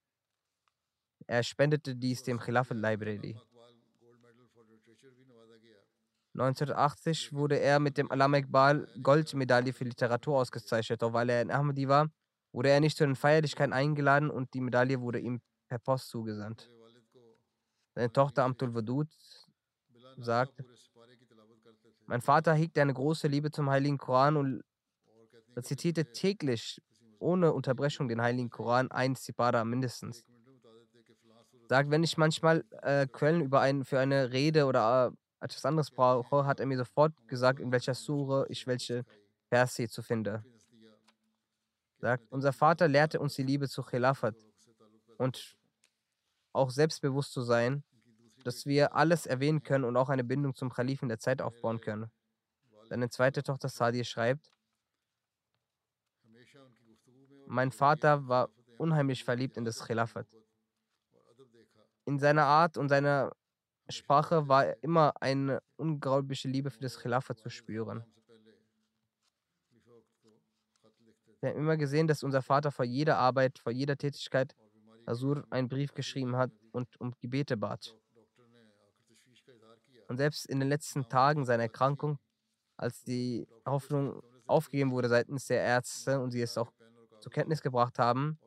Er 1.27 1.43
spendete 1.43 1.95
dies 1.95 2.23
dem 2.23 2.39
Khilafat 2.39 2.79
Library. 2.79 3.39
1980 6.33 7.35
wurde 7.35 7.61
er 7.61 7.79
mit 7.79 7.99
dem 7.99 8.11
Alam 8.11 8.33
Iqbal 8.33 8.89
Goldmedaille 9.03 9.75
für 9.75 9.85
Literatur 9.85 10.39
ausgezeichnet, 10.39 11.03
doch 11.03 11.13
weil 11.13 11.29
er 11.29 11.43
in 11.43 11.51
Ahmadi 11.51 11.89
war, 11.89 12.09
wurde 12.53 12.71
er 12.71 12.81
nicht 12.81 12.97
zu 12.97 13.05
den 13.05 13.17
Feierlichkeiten 13.17 13.73
eingeladen 13.73 14.31
und 14.31 14.55
die 14.55 14.61
Medaille 14.61 15.01
wurde 15.01 15.19
ihm 15.19 15.41
per 15.69 15.79
Post 15.79 16.09
zugesandt. 16.09 16.71
Seine 17.95 18.13
Tochter 18.13 18.45
Amtul 18.45 18.75
Wadud 18.75 19.09
sagt, 20.17 20.55
mein 22.07 22.21
Vater 22.23 22.55
hegte 22.55 22.81
eine 22.81 22.95
große 22.95 23.29
Liebe 23.29 23.51
zum 23.51 23.69
Heiligen 23.71 23.99
Koran 23.99 24.37
und 24.37 24.63
rezitierte 25.57 26.07
täglich 26.13 26.81
ohne 27.19 27.53
Unterbrechung 27.53 28.09
den 28.09 28.23
Heiligen 28.23 28.51
Koran 28.51 28.91
ein 28.91 29.15
Sipara 29.15 29.65
mindestens. 29.65 30.25
Sagt, 31.69 31.91
wenn 31.91 32.03
ich 32.03 32.17
manchmal 32.17 32.65
äh, 32.83 33.07
Quellen 33.07 33.43
über 33.43 33.61
einen, 33.61 33.85
für 33.85 33.99
eine 33.99 34.33
Rede 34.33 34.65
oder 34.67 35.13
äh, 35.13 35.45
etwas 35.45 35.65
anderes 35.67 35.91
brauche, 35.91 36.47
hat 36.47 36.61
er 36.61 36.67
mir 36.67 36.79
sofort 36.79 37.13
gesagt, 37.27 37.61
in 37.61 37.73
welcher 37.73 37.95
Sure 37.95 38.47
ich 38.49 38.67
welche 38.67 39.05
Verse 39.49 39.89
zu 39.89 40.03
finde. 40.03 40.45
Sagt, 41.99 42.31
unser 42.31 42.53
Vater 42.53 42.89
lehrte 42.89 43.21
uns 43.21 43.35
die 43.35 43.43
Liebe 43.43 43.69
zu 43.69 43.83
Khilafat 43.83 44.37
und 45.17 45.57
auch 46.53 46.71
selbstbewusst 46.71 47.33
zu 47.33 47.43
sein 47.43 47.83
dass 48.45 48.67
wir 48.67 48.95
alles 48.95 49.27
erwähnen 49.27 49.63
können 49.63 49.85
und 49.85 49.97
auch 49.97 50.09
eine 50.09 50.25
Bindung 50.25 50.55
zum 50.55 50.71
Kalifen 50.71 51.09
der 51.09 51.19
Zeit 51.19 51.43
aufbauen 51.43 51.81
können. 51.81 52.11
Seine 52.89 53.11
zweite 53.11 53.43
Tochter 53.43 53.69
Sadia 53.69 54.05
schreibt, 54.05 54.53
Mein 57.47 57.73
Vater 57.73 58.29
war 58.29 58.51
unheimlich 58.77 59.25
verliebt 59.25 59.57
in 59.57 59.65
das 59.65 59.85
Khilafat. 59.85 60.27
In 62.05 62.19
seiner 62.19 62.45
Art 62.45 62.77
und 62.77 62.89
seiner 62.89 63.33
Sprache 63.89 64.49
war 64.49 64.83
immer 64.83 65.15
eine 65.21 65.63
unglaubliche 65.77 66.49
Liebe 66.49 66.71
für 66.71 66.81
das 66.81 66.99
Khilafat 66.99 67.39
zu 67.39 67.49
spüren. 67.49 68.05
Wir 71.41 71.51
haben 71.51 71.59
immer 71.59 71.77
gesehen, 71.77 72.09
dass 72.09 72.23
unser 72.23 72.43
Vater 72.43 72.73
vor 72.73 72.85
jeder 72.85 73.17
Arbeit, 73.17 73.59
vor 73.59 73.73
jeder 73.73 73.97
Tätigkeit 73.97 74.57
Azur 75.07 75.47
einen 75.51 75.69
Brief 75.69 75.95
geschrieben 75.95 76.37
hat 76.37 76.51
und 76.73 77.01
um 77.01 77.15
Gebete 77.21 77.57
bat. 77.57 77.97
Und 80.09 80.17
selbst 80.17 80.47
in 80.47 80.59
den 80.59 80.69
letzten 80.69 81.09
Tagen 81.09 81.45
seiner 81.45 81.65
Erkrankung, 81.65 82.19
als 82.77 83.03
die 83.05 83.47
Hoffnung 83.67 84.23
aufgegeben 84.47 84.91
wurde 84.91 85.09
seitens 85.09 85.47
der 85.47 85.61
Ärzte 85.61 86.21
und 86.21 86.31
sie 86.31 86.43
es 86.43 86.57
auch 86.57 86.73
zur 87.21 87.33
Kenntnis 87.33 87.61
gebracht 87.61 87.99
haben, 87.99 88.39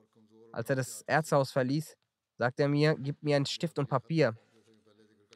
als 0.51 0.69
er 0.69 0.75
das 0.75 1.03
Ärztehaus 1.03 1.51
verließ, 1.51 1.95
sagte 2.37 2.63
er 2.63 2.69
mir, 2.69 2.95
gib 2.97 3.21
mir 3.23 3.35
einen 3.35 3.45
Stift 3.45 3.79
und 3.79 3.87
Papier. 3.87 4.35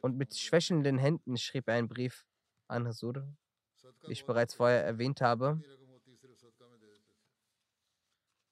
Und 0.02 0.16
mit 0.16 0.36
schwächelnden 0.36 0.98
Händen 0.98 1.36
schrieb 1.36 1.68
er 1.68 1.74
einen 1.74 1.88
Brief 1.88 2.24
an 2.68 2.86
Hasur, 2.86 3.26
wie 4.06 4.12
ich 4.12 4.24
bereits 4.26 4.54
vorher 4.54 4.84
erwähnt 4.84 5.20
habe. 5.20 5.60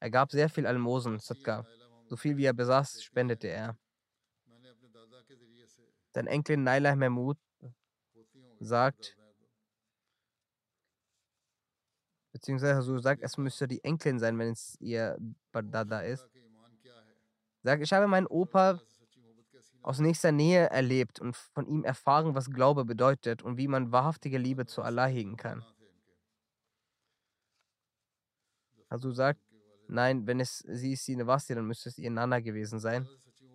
Er 0.05 0.11
gab 0.11 0.31
sehr 0.31 0.51
viel 0.51 0.67
Almosen, 0.67 1.19
Sadka. 1.19 1.67
So 2.11 2.17
viel 2.17 2.37
wie 2.37 2.45
er 2.45 2.53
besaß, 2.53 3.03
spendete 3.03 3.49
er. 3.49 3.75
Sein 6.13 6.27
Enkelin 6.27 6.63
Naila 6.63 6.95
Mahmud 6.95 7.39
sagt, 8.61 9.17
beziehungsweise 12.33 12.83
so 12.83 12.99
sagt, 12.99 13.23
es 13.23 13.39
müsste 13.39 13.67
die 13.67 13.83
Enkelin 13.83 14.19
sein, 14.19 14.39
wenn 14.39 14.53
es 14.53 14.77
ihr 14.79 15.17
Bardada 15.53 16.01
ist. 16.01 16.29
Sagt, 17.63 17.83
ich 17.83 17.93
habe 17.95 18.07
meinen 18.07 18.27
Opa 18.27 18.79
aus 19.81 20.01
nächster 20.01 20.33
Nähe 20.33 20.69
erlebt 20.69 21.19
und 21.19 21.35
von 21.35 21.67
ihm 21.67 21.83
erfahren, 21.83 22.35
was 22.35 22.51
Glaube 22.51 22.85
bedeutet 22.85 23.43
und 23.43 23.57
wie 23.57 23.69
man 23.69 23.91
wahrhaftige 23.91 24.37
Liebe 24.37 24.67
zu 24.67 24.83
Allah 24.83 25.07
hegen 25.07 25.39
kann. 25.39 25.65
Also 28.91 29.11
sagt, 29.11 29.41
nein, 29.89 30.27
wenn 30.27 30.41
es 30.41 30.59
sie 30.59 30.93
ist 30.93 31.05
sie 31.05 31.15
eine 31.15 31.27
Wasti, 31.27 31.55
dann 31.55 31.67
müsste 31.67 31.89
es 31.89 31.99
ihr 31.99 32.11
Nana 32.11 32.41
gewesen 32.41 32.79
sein. 32.79 33.09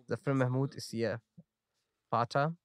Zafir 0.06 0.34
Mahmud 0.34 0.74
ist 0.74 0.92
ihr 0.92 1.20
Vater. 2.08 2.56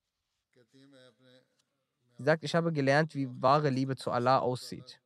Sie 2.18 2.24
sagt, 2.24 2.44
ich 2.44 2.56
habe 2.56 2.72
gelernt, 2.72 3.14
wie 3.14 3.28
wahre 3.42 3.70
Liebe 3.70 3.96
zu 3.96 4.12
Allah 4.12 4.40
aussieht. 4.40 5.02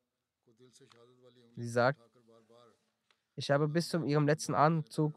Sie 1.56 1.68
sagt, 1.68 2.00
ich 3.36 3.50
habe 3.52 3.68
bis 3.68 3.90
zu 3.90 4.04
ihrem 4.04 4.28
letzten 4.28 4.54
Atemzug 4.54 5.14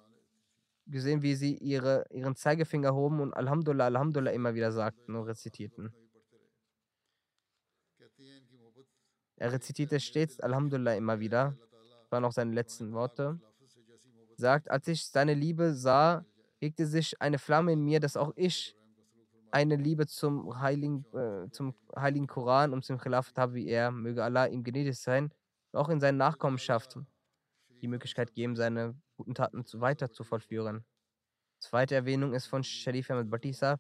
gesehen, 0.86 1.22
wie 1.22 1.34
sie 1.34 1.56
ihre, 1.58 2.04
ihren 2.10 2.34
Zeigefinger 2.34 2.94
hoben 2.94 3.20
und 3.20 3.34
Alhamdulillah, 3.34 3.86
Alhamdulillah 3.86 4.32
immer 4.32 4.54
wieder 4.54 4.72
sagten 4.72 5.14
und 5.14 5.26
rezitierten. 5.26 5.94
Er 9.36 9.52
rezitierte 9.52 9.98
stets 10.00 10.40
Alhamdulillah 10.40 10.94
immer 10.94 11.18
wieder. 11.18 11.56
Waren 12.12 12.26
auch 12.26 12.32
seine 12.32 12.52
letzten 12.52 12.92
Worte. 12.92 13.40
Sagt, 14.36 14.70
als 14.70 14.86
ich 14.86 15.06
seine 15.06 15.34
Liebe 15.34 15.72
sah, 15.72 16.26
regte 16.60 16.86
sich 16.86 17.20
eine 17.22 17.38
Flamme 17.38 17.72
in 17.72 17.80
mir, 17.80 18.00
dass 18.00 18.16
auch 18.16 18.32
ich 18.36 18.76
eine 19.50 19.76
Liebe 19.76 20.06
zum 20.06 20.60
heiligen, 20.60 21.04
äh, 21.14 21.50
zum 21.50 21.74
heiligen 21.96 22.26
Koran 22.26 22.72
und 22.72 22.84
zum 22.84 22.98
Khilafat 22.98 23.38
habe 23.38 23.54
wie 23.54 23.66
er. 23.66 23.90
Möge 23.90 24.22
Allah 24.22 24.46
ihm 24.46 24.62
gnädig 24.62 24.98
sein, 24.98 25.32
auch 25.72 25.88
in 25.88 26.00
seinen 26.00 26.18
Nachkommenschaft 26.18 26.98
die 27.80 27.88
Möglichkeit 27.88 28.34
geben, 28.34 28.56
seine 28.56 28.94
guten 29.16 29.34
Taten 29.34 29.64
weiter 29.80 30.10
zu 30.10 30.24
vollführen. 30.24 30.84
Zweite 31.60 31.94
Erwähnung 31.94 32.34
ist 32.34 32.46
von 32.46 32.62
Sharif 32.62 33.10
Ahmed 33.10 33.30
Batisa, 33.30 33.78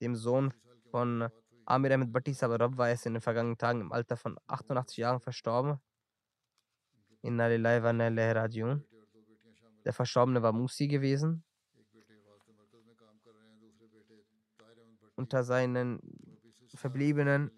dem 0.00 0.14
Sohn 0.14 0.54
von 0.90 1.28
Amir 1.64 1.92
Ahmed 1.92 2.12
Batisa. 2.12 2.46
Er 2.54 2.92
ist 2.92 3.06
in 3.06 3.14
den 3.14 3.20
vergangenen 3.20 3.58
Tagen 3.58 3.80
im 3.80 3.92
Alter 3.92 4.16
von 4.16 4.38
88 4.46 4.98
Jahren 4.98 5.20
verstorben. 5.20 5.80
Inna 7.22 7.46
lillahi 7.48 7.82
wa 7.82 7.92
rajiun. 8.32 8.84
Der 9.84 9.92
Verstorbene 9.92 10.42
war 10.42 10.52
Musi 10.52 10.88
gewesen. 10.88 11.44
Unter 15.16 15.44
seinen 15.44 16.00
Verbliebenen 16.74 17.50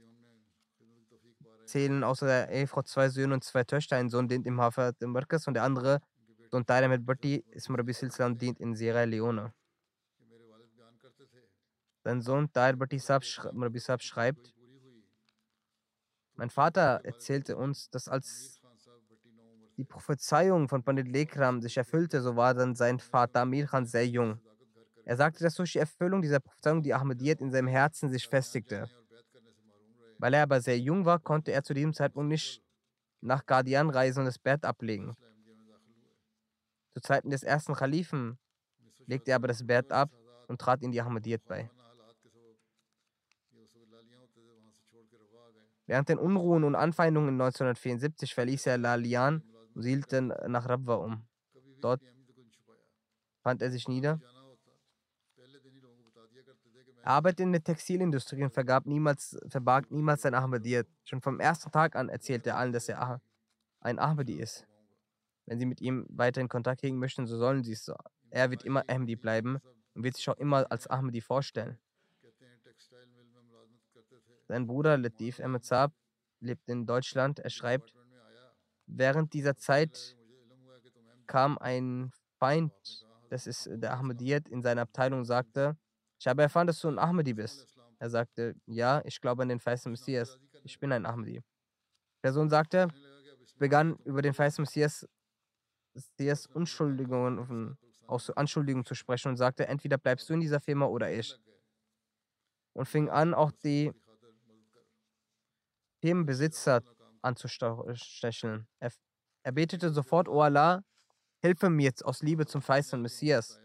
zählen 1.67 2.03
außer 2.05 2.27
der 2.27 2.51
Ehefrau 2.51 2.83
zwei 2.83 3.09
Söhne 3.09 3.35
und 3.35 3.45
zwei 3.45 3.65
Töchter. 3.65 3.97
Ein 3.97 4.11
Sohn 4.11 4.29
dient 4.29 4.47
im 4.47 4.61
Hafer 4.61 4.93
im 5.01 5.13
Markas 5.13 5.47
und 5.47 5.55
der 5.55 5.63
andere, 5.63 6.01
Sohn 6.51 6.67
Taira 6.67 6.89
mit 6.89 7.07
Bhatti, 7.07 7.45
Ism 7.51 7.75
Rabi 7.77 7.93
Silsalam, 7.93 8.37
dient 8.37 8.61
in 8.61 8.75
Sierra 8.75 9.05
Leone. 9.05 9.55
Sein 12.05 12.21
Sohn 12.21 12.53
Tair 12.53 12.77
Bhatti 12.77 12.99
Sab 12.99 13.23
schreibt, 13.25 14.55
mein 16.35 16.51
Vater 16.51 17.01
erzählte 17.05 17.57
uns, 17.57 17.91
dass 17.91 18.09
als 18.09 18.62
die 19.77 19.85
Prophezeiung 19.85 20.69
von 20.69 20.83
Pandit 20.83 21.09
Lekram 21.09 21.61
sich 21.61 21.77
erfüllte, 21.77 22.21
so 22.21 22.37
war 22.37 22.55
dann 22.55 22.75
sein 22.75 22.99
Vater 22.99 23.41
Amir 23.41 23.67
Khan 23.67 23.87
sehr 23.87 24.07
jung. 24.07 24.41
Er 25.05 25.17
sagte, 25.17 25.43
dass 25.43 25.55
durch 25.55 25.73
die 25.73 25.79
Erfüllung 25.79 26.23
dieser 26.23 26.41
Prophezeiung 26.41 26.83
die 26.83 26.95
Ahmadiyyat 26.95 27.41
in 27.41 27.51
seinem 27.51 27.69
Herzen 27.69 28.11
sich 28.11 28.29
festigte. 28.29 28.89
Weil 30.19 30.35
er 30.35 30.45
aber 30.45 30.61
sehr 30.61 30.79
jung 30.79 31.05
war, 31.05 31.19
konnte 31.19 31.51
er 31.53 31.65
zu 31.65 31.75
diesem 31.75 31.93
Zeitpunkt 31.93 32.29
nicht 32.29 32.63
nach 33.21 33.45
Guardian 33.47 33.91
reisen 33.91 34.21
und 34.21 34.27
das 34.27 34.39
Bett 34.39 34.65
ablegen. 34.65 35.17
Zu 36.93 37.01
Zeiten 37.01 37.31
des 37.31 37.43
ersten 37.43 37.75
Khalifen 37.75 38.39
legte 39.07 39.31
er 39.31 39.37
aber 39.37 39.49
das 39.49 39.67
Bett 39.67 39.91
ab 39.91 40.11
und 40.47 40.61
trat 40.61 40.83
in 40.83 40.93
die 40.93 41.01
Ahmadiyyat 41.01 41.45
bei. 41.47 41.71
Während 45.87 46.09
den 46.09 46.19
Unruhen 46.19 46.63
und 46.63 46.77
Anfeindungen 46.77 47.35
1974 47.35 48.35
verließ 48.35 48.67
er 48.67 48.79
Lalian 48.79 49.43
und 49.75 49.83
siedelte 49.83 50.23
nach 50.23 50.69
Rabwa 50.69 50.95
um. 50.97 51.25
Dort 51.81 52.03
fand 53.43 53.63
er 53.63 53.71
sich 53.71 53.89
nieder 53.89 54.21
er 57.03 57.11
arbeitete 57.11 57.43
in 57.43 57.53
der 57.53 57.65
Textilindustrie 57.65 58.45
und 58.45 58.53
vergab 58.53 58.87
niemals, 58.87 59.37
verbarg 59.49 59.91
niemals 59.91 60.23
sein 60.23 60.35
Ahmadiyyat. 60.35 60.87
Schon 61.05 61.21
vom 61.21 61.41
ersten 61.41 61.71
Tag 61.73 61.97
an 61.97 62.09
erzählte 62.09 62.51
er 62.51 62.59
allen, 62.59 62.73
dass 62.73 62.89
er 62.89 63.21
ein 63.81 63.99
Ahmadi 63.99 64.35
ist. 64.35 64.67
Wenn 65.47 65.59
sie 65.59 65.67
mit 65.67 65.81
ihm 65.81 66.07
weiter 66.09 66.41
in 66.41 66.49
Kontakt 66.49 66.83
hegen 66.83 66.99
möchten, 66.99 67.27
so 67.27 67.37
sollen 67.37 67.65
sie 67.65 67.73
es 67.73 67.85
so. 67.85 67.97
Er 68.31 68.51
wird 68.53 68.63
immer 68.63 68.85
Ahmadi 68.89 69.17
bleiben 69.17 69.59
und 69.95 70.05
wird 70.05 70.15
sich 70.15 70.29
auch 70.31 70.37
immer 70.37 70.71
als 70.71 70.87
Ahmadi 70.87 71.21
vorstellen. 71.21 71.77
Sein 74.47 74.67
Bruder 74.69 74.97
Latif 74.97 75.41
Ahmed 75.41 75.69
lebt 76.39 76.69
in 76.69 76.87
Deutschland. 76.87 77.41
Er 77.41 77.51
schreibt, 77.51 77.93
während 78.87 79.33
dieser 79.33 79.57
Zeit 79.57 80.17
kam 81.27 81.59
ein 81.59 82.13
Feind, 82.39 82.73
das 83.31 83.47
ist 83.47 83.69
der 83.71 83.95
Ahmadiyyat, 83.95 84.49
in 84.49 84.63
seine 84.63 84.83
Abteilung 84.83 85.21
und 85.21 85.25
sagte, 85.25 85.77
ich 86.19 86.27
habe 86.27 86.43
erfahren, 86.43 86.67
dass 86.67 86.81
du 86.81 86.89
ein 86.89 86.99
Ahmadi 86.99 87.35
bist. 87.35 87.67
Er 87.99 88.11
sagte, 88.11 88.55
ja, 88.67 89.01
ich 89.05 89.21
glaube 89.21 89.43
an 89.43 89.49
den 89.49 89.61
feisten 89.61 89.91
Messias. 89.91 90.39
Ich 90.65 90.79
bin 90.79 90.93
ein 90.93 91.07
Ahmadi. 91.07 91.41
Die 91.41 92.21
Person 92.21 92.49
sagte, 92.49 92.89
begann 93.59 93.97
über 94.05 94.23
den 94.23 94.35
feisten 94.35 94.63
Messias, 94.63 95.09
Messias 95.95 96.47
Unschuldigungen, 96.47 97.77
aus 98.07 98.31
Anschuldigungen 98.31 98.85
zu 98.85 98.95
sprechen 98.95 99.29
und 99.29 99.37
sagte, 99.37 99.67
entweder 99.67 99.99
bleibst 99.99 100.29
du 100.29 100.35
in 100.35 100.41
dieser 100.41 100.61
Firma 100.61 100.87
oder 100.87 101.13
ich. 101.13 101.39
Und 102.75 102.87
fing 102.87 103.09
an, 103.09 103.35
auch 103.35 103.53
die 103.53 103.93
Firmenbesitzer 106.01 106.83
anzustecheln. 107.23 108.67
Er, 108.79 108.93
er 109.43 109.53
betete 109.53 109.93
sofort, 109.93 110.29
O 110.29 110.43
Allah, 110.43 110.83
hilfe 111.41 111.71
mir 111.71 111.85
jetzt 111.85 112.05
aus 112.05 112.23
Liebe 112.23 112.47
zum 112.47 112.63
feisten 112.63 113.03
Messias 113.03 113.61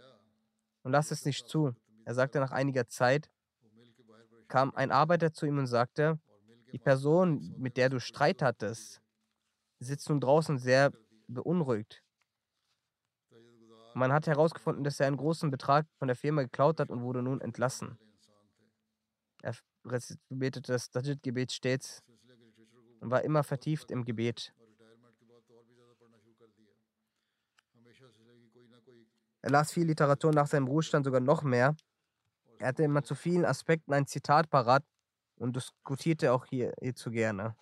und 0.84 0.92
lass 0.92 1.12
es 1.12 1.26
nicht 1.26 1.48
zu. 1.48 1.76
Er 2.06 2.14
sagte 2.14 2.40
nach 2.40 2.52
einiger 2.52 2.88
Zeit, 2.88 3.30
kam 4.48 4.74
ein 4.76 4.92
Arbeiter 4.92 5.34
zu 5.34 5.46
ihm 5.46 5.58
und 5.58 5.68
sagte, 5.68 6.20
die 6.72 6.80
Person, 6.80 7.54
mit 7.58 7.78
der 7.78 7.90
du 7.90 8.00
Streit 8.00 8.42
hattest, 8.42 9.02
sitzt 9.80 10.10
nun 10.10 10.20
draußen 10.20 10.58
sehr 10.58 10.92
beunruhigt. 11.28 12.04
Man 13.94 14.14
hat 14.14 14.28
herausgefunden, 14.28 14.84
dass 14.84 15.00
er 15.00 15.08
einen 15.08 15.18
großen 15.18 15.50
Betrag 15.50 15.88
von 15.98 16.08
der 16.08 16.16
Firma 16.16 16.44
geklaut 16.44 16.80
hat 16.80 16.90
und 16.90 17.02
wurde 17.02 17.22
nun 17.22 17.42
entlassen. 17.42 17.98
Er 19.42 19.56
betete 20.30 20.72
das 20.72 20.90
Dajjit-Gebet 20.92 21.52
stets 21.52 22.04
und 23.00 23.12
war 23.12 23.24
immer 23.24 23.44
vertieft 23.44 23.92
im 23.92 24.06
Gebet. 24.06 24.54
Er 29.42 29.52
las 29.52 29.72
viel 29.72 29.86
Literatur 29.88 30.34
nach 30.34 30.48
seinem 30.48 30.68
Ruhestand 30.68 31.06
sogar 31.06 31.22
noch 31.22 31.44
mehr. 31.44 31.76
Er 32.60 32.68
hatte 32.68 32.84
immer 32.84 33.04
zu 33.04 33.16
vielen 33.16 33.46
Aspekten 33.46 33.94
ein 33.94 34.08
Zitat 34.08 34.50
parat 34.50 34.84
und 35.38 35.56
diskutierte 35.56 36.34
auch 36.34 36.46
hier, 36.46 36.74
hierzu 36.82 37.12
gerne. 37.12 37.56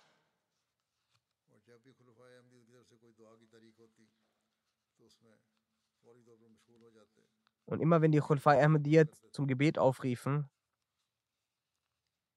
Und 7.66 7.80
immer 7.80 8.00
wenn 8.00 8.12
die 8.12 8.20
Khulfai 8.20 8.64
Ahmadiyyat 8.64 9.08
zum 9.32 9.46
Gebet 9.46 9.78
aufriefen, 9.78 10.48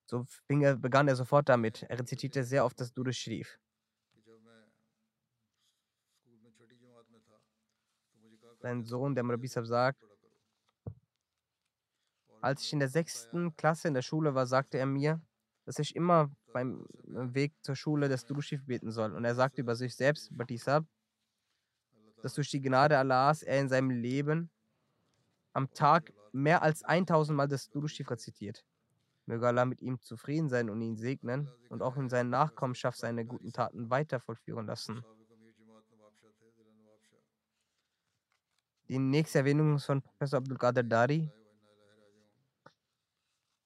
so 0.10 0.26
begann 0.48 1.08
er 1.08 1.16
sofort 1.16 1.48
damit. 1.50 1.84
Er 1.84 2.00
rezitierte 2.00 2.44
sehr 2.44 2.66
oft 2.66 2.80
das 2.80 2.92
Dudu 2.92 3.12
Sharif. 3.12 3.60
Sein 8.60 8.84
Sohn, 8.84 9.16
der 9.16 9.24
Murabisab, 9.24 9.66
sagt, 9.66 10.04
als 12.42 12.64
ich 12.64 12.74
in 12.74 12.80
der 12.80 12.90
sechsten 12.90 13.56
Klasse 13.56 13.88
in 13.88 13.94
der 13.94 14.02
Schule 14.02 14.34
war, 14.34 14.48
sagte 14.48 14.80
er 14.80 14.86
mir, 14.86 15.22
dass 15.66 15.78
ich 15.78 15.96
immer 15.96 16.32
beim 16.54 16.86
Weg 17.04 17.54
zur 17.62 17.76
Schule 17.76 18.10
das 18.10 18.26
Durushiv 18.26 18.66
beten 18.66 18.92
soll. 18.92 19.14
Und 19.14 19.24
er 19.24 19.36
sagte 19.36 19.62
über 19.62 19.76
sich 19.76 19.96
selbst, 19.96 20.36
Batisab, 20.36 20.86
dass 22.22 22.34
durch 22.34 22.50
die 22.50 22.62
Gnade 22.62 22.98
Allahs 22.98 23.44
er 23.44 23.60
in 23.60 23.70
seinem 23.70 23.92
Leben 23.92 24.50
am 25.54 25.72
Tag 25.74 26.12
mehr 26.32 26.64
als 26.64 26.84
1000 26.84 27.38
Mal 27.38 27.48
das 27.48 27.70
Durushiv 27.70 28.10
rezitiert. 28.10 28.66
Möge 29.30 29.46
Allah 29.46 29.66
mit 29.66 29.80
ihm 29.84 30.02
zufrieden 30.02 30.50
sein 30.50 30.72
und 30.72 30.82
ihn 30.82 30.98
segnen 30.98 31.52
und 31.70 31.84
auch 31.84 31.98
in 31.98 32.10
seinen 32.10 32.32
Nachkommenschaft 32.32 32.98
seine 32.98 33.28
guten 33.28 33.54
Taten 33.54 33.92
weiter 33.92 34.20
vollführen 34.20 34.66
lassen. 34.66 35.06
Die 38.88 38.98
nächste 38.98 39.38
Erwähnung 39.38 39.76
ist 39.76 39.86
von 39.86 40.02
Professor 40.02 40.38
Abdul 40.40 40.58
Qadir 40.58 40.82
Dari. 40.82 41.32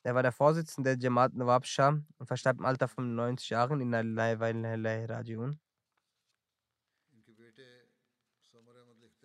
Er 0.03 0.13
war 0.13 0.21
der 0.21 0.33
Vorsitzende 0.33 0.97
der 0.97 1.01
Jamaat 1.01 1.33
Nawab 1.33 1.65
Shah 1.65 1.97
und 2.17 2.27
verstarb 2.27 2.57
im 2.57 2.65
Alter 2.65 2.89
von 2.89 3.15
90 3.15 3.51
Jahren 3.51 3.79
in 3.79 3.93
Rajiun. 3.93 5.61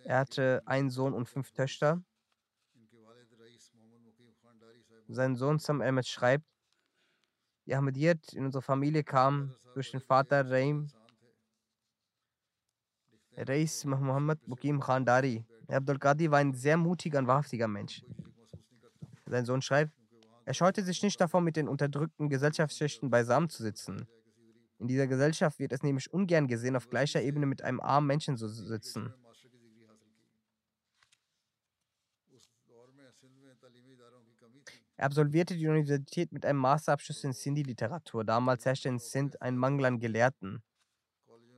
Er 0.04 0.18
hatte 0.20 0.62
einen 0.66 0.90
Sohn 0.90 1.14
und 1.14 1.28
fünf 1.28 1.50
Töchter. 1.50 2.00
Sein 5.10 5.36
Sohn 5.36 5.58
Sam 5.58 5.80
Ahmed 5.80 6.06
schreibt, 6.06 6.44
die 7.64 7.74
Ahmadiyyat 7.74 8.34
in 8.34 8.44
unsere 8.44 8.60
Familie 8.60 9.02
kam 9.02 9.54
durch 9.72 9.90
den 9.90 10.00
Vater 10.00 10.50
Raim, 10.50 10.90
Reis 13.34 13.86
Muhammad 13.86 14.38
Bukim 14.46 14.80
Khan 14.80 15.06
Dari. 15.06 15.46
Abdul 15.68 15.98
Qadi 15.98 16.30
war 16.30 16.38
ein 16.38 16.52
sehr 16.52 16.76
mutiger 16.76 17.20
und 17.20 17.26
wahrhaftiger 17.26 17.68
Mensch. 17.68 18.04
Sein 19.24 19.46
Sohn 19.46 19.62
schreibt, 19.62 19.92
er 20.44 20.54
scheute 20.54 20.82
sich 20.82 21.02
nicht 21.02 21.18
davor, 21.20 21.40
mit 21.40 21.56
den 21.56 21.68
unterdrückten 21.68 22.28
Gesellschaftsschichten 22.28 23.08
beisammen 23.10 23.48
zu 23.48 23.62
sitzen. 23.62 24.06
In 24.78 24.88
dieser 24.88 25.06
Gesellschaft 25.06 25.58
wird 25.58 25.72
es 25.72 25.82
nämlich 25.82 26.12
ungern 26.12 26.48
gesehen, 26.48 26.76
auf 26.76 26.90
gleicher 26.90 27.22
Ebene 27.22 27.46
mit 27.46 27.62
einem 27.62 27.80
armen 27.80 28.06
Menschen 28.06 28.36
zu 28.36 28.48
sitzen. 28.48 29.14
Er 34.98 35.06
absolvierte 35.06 35.56
die 35.56 35.68
Universität 35.68 36.32
mit 36.32 36.44
einem 36.44 36.58
Masterabschluss 36.58 37.22
in 37.22 37.32
Sindhi-Literatur. 37.32 38.24
Damals 38.24 38.64
herrschte 38.64 38.88
in 38.88 38.98
Sindh 38.98 39.36
ein 39.40 39.56
Mangel 39.56 39.84
an 39.84 40.00
Gelehrten. 40.00 40.60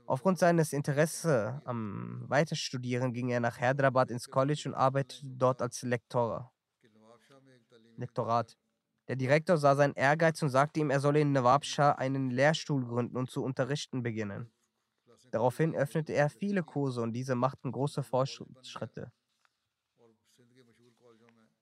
Aufgrund 0.04 0.38
seines 0.38 0.74
Interesses 0.74 1.54
am 1.64 2.26
Weiterstudieren 2.28 3.14
ging 3.14 3.30
er 3.30 3.40
nach 3.40 3.58
Hyderabad 3.58 4.10
ins 4.10 4.28
College 4.28 4.64
und 4.66 4.74
arbeitete 4.74 5.22
dort 5.24 5.62
als 5.62 5.80
Lektor. 5.80 6.52
Lektorat. 7.96 8.58
Der 9.08 9.16
Direktor 9.16 9.56
sah 9.56 9.74
seinen 9.74 9.94
Ehrgeiz 9.94 10.42
und 10.42 10.50
sagte 10.50 10.80
ihm, 10.80 10.90
er 10.90 11.00
solle 11.00 11.20
in 11.20 11.32
Nawabshah 11.32 11.92
einen 11.92 12.30
Lehrstuhl 12.30 12.84
gründen 12.84 13.16
und 13.16 13.30
zu 13.30 13.42
unterrichten 13.42 14.02
beginnen. 14.02 14.52
Daraufhin 15.30 15.74
öffnete 15.74 16.12
er 16.12 16.28
viele 16.28 16.62
Kurse 16.62 17.00
und 17.00 17.14
diese 17.14 17.36
machten 17.36 17.72
große 17.72 18.02
Fortschritte. 18.02 19.12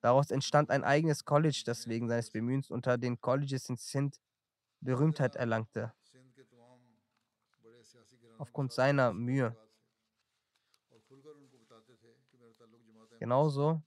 Daraus 0.01 0.31
entstand 0.31 0.71
ein 0.71 0.85
eigenes 0.85 1.25
College, 1.25 1.63
das 1.67 1.87
wegen 1.87 2.09
seines 2.09 2.31
Bemühens 2.31 2.71
unter 2.71 2.99
den 2.99 3.21
Colleges 3.21 3.69
in 3.69 3.77
Sindh 3.77 4.19
Berühmtheit 4.81 5.37
erlangte. 5.37 5.93
Aufgrund 8.39 8.73
seiner 8.73 9.13
Mühe. 9.13 9.57
Genauso 13.21 13.83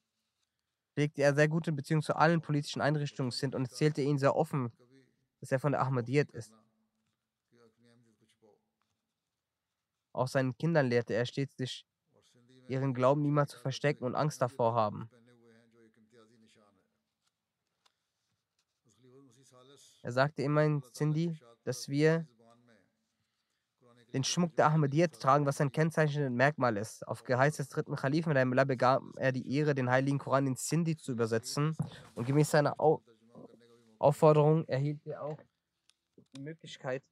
pflegte 0.94 1.22
er 1.24 1.34
sehr 1.36 1.48
gute 1.50 1.72
Beziehungen 1.74 2.02
zu 2.04 2.16
allen 2.16 2.42
politischen 2.42 2.82
Einrichtungen 2.82 3.32
sind 3.32 3.56
und 3.56 3.64
erzählte 3.64 4.02
ihnen 4.02 4.20
sehr 4.20 4.36
offen, 4.36 4.72
dass 5.42 5.52
er 5.52 5.60
von 5.60 5.74
der 5.74 5.82
Ahmadiyyat 5.82 6.32
ist. 6.32 6.54
Auch 10.14 10.28
seinen 10.30 10.58
Kindern 10.58 10.88
lehrte 10.88 11.14
er 11.14 11.26
stets, 11.26 11.58
sich 11.58 11.86
ihren 12.68 12.94
Glauben 12.94 13.22
niemals 13.22 13.52
zu 13.52 13.60
verstecken 13.60 14.06
und 14.06 14.16
Angst 14.16 14.42
davor 14.42 14.74
haben. 14.76 15.12
Er 20.02 20.12
sagte 20.12 20.42
immer 20.42 20.64
in 20.64 20.82
Sindhi, 20.94 21.38
dass 21.64 21.90
wir 21.90 22.28
den 24.14 24.24
Schmuck 24.24 24.56
der 24.56 24.68
Ahmadiyyat 24.68 25.20
tragen, 25.20 25.46
was 25.46 25.62
ein 25.62 25.72
kennzeichnendes 25.72 26.32
Merkmal 26.32 26.78
ist. 26.78 27.08
Auf 27.08 27.24
Geheiß 27.24 27.58
des 27.58 27.70
dritten 27.70 27.96
Khalifen 27.96 28.34
begab 28.68 29.04
er 29.18 29.32
die 29.32 29.56
Ehre, 29.56 29.74
den 29.74 29.90
heiligen 29.90 30.20
Koran 30.20 30.48
in 30.48 30.56
Sindhi 30.56 30.98
zu 30.98 31.14
übersetzen. 31.14 31.76
Und 32.14 32.26
gemäß 32.26 32.52
seiner 32.52 32.80
Au 32.80 33.02
Aufforderung 34.00 34.68
erhielt 34.68 35.06
er 35.06 35.22
auch 35.22 35.38
die 36.36 36.42
Möglichkeit, 36.42 37.04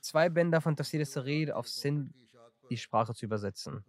zwei 0.00 0.30
Bänder 0.30 0.62
von 0.62 0.74
Tafsir 0.76 1.04
Sarir 1.04 1.54
auf 1.56 1.68
Sindhi-Sprache 1.68 3.12
zu 3.12 3.26
übersetzen. 3.26 3.84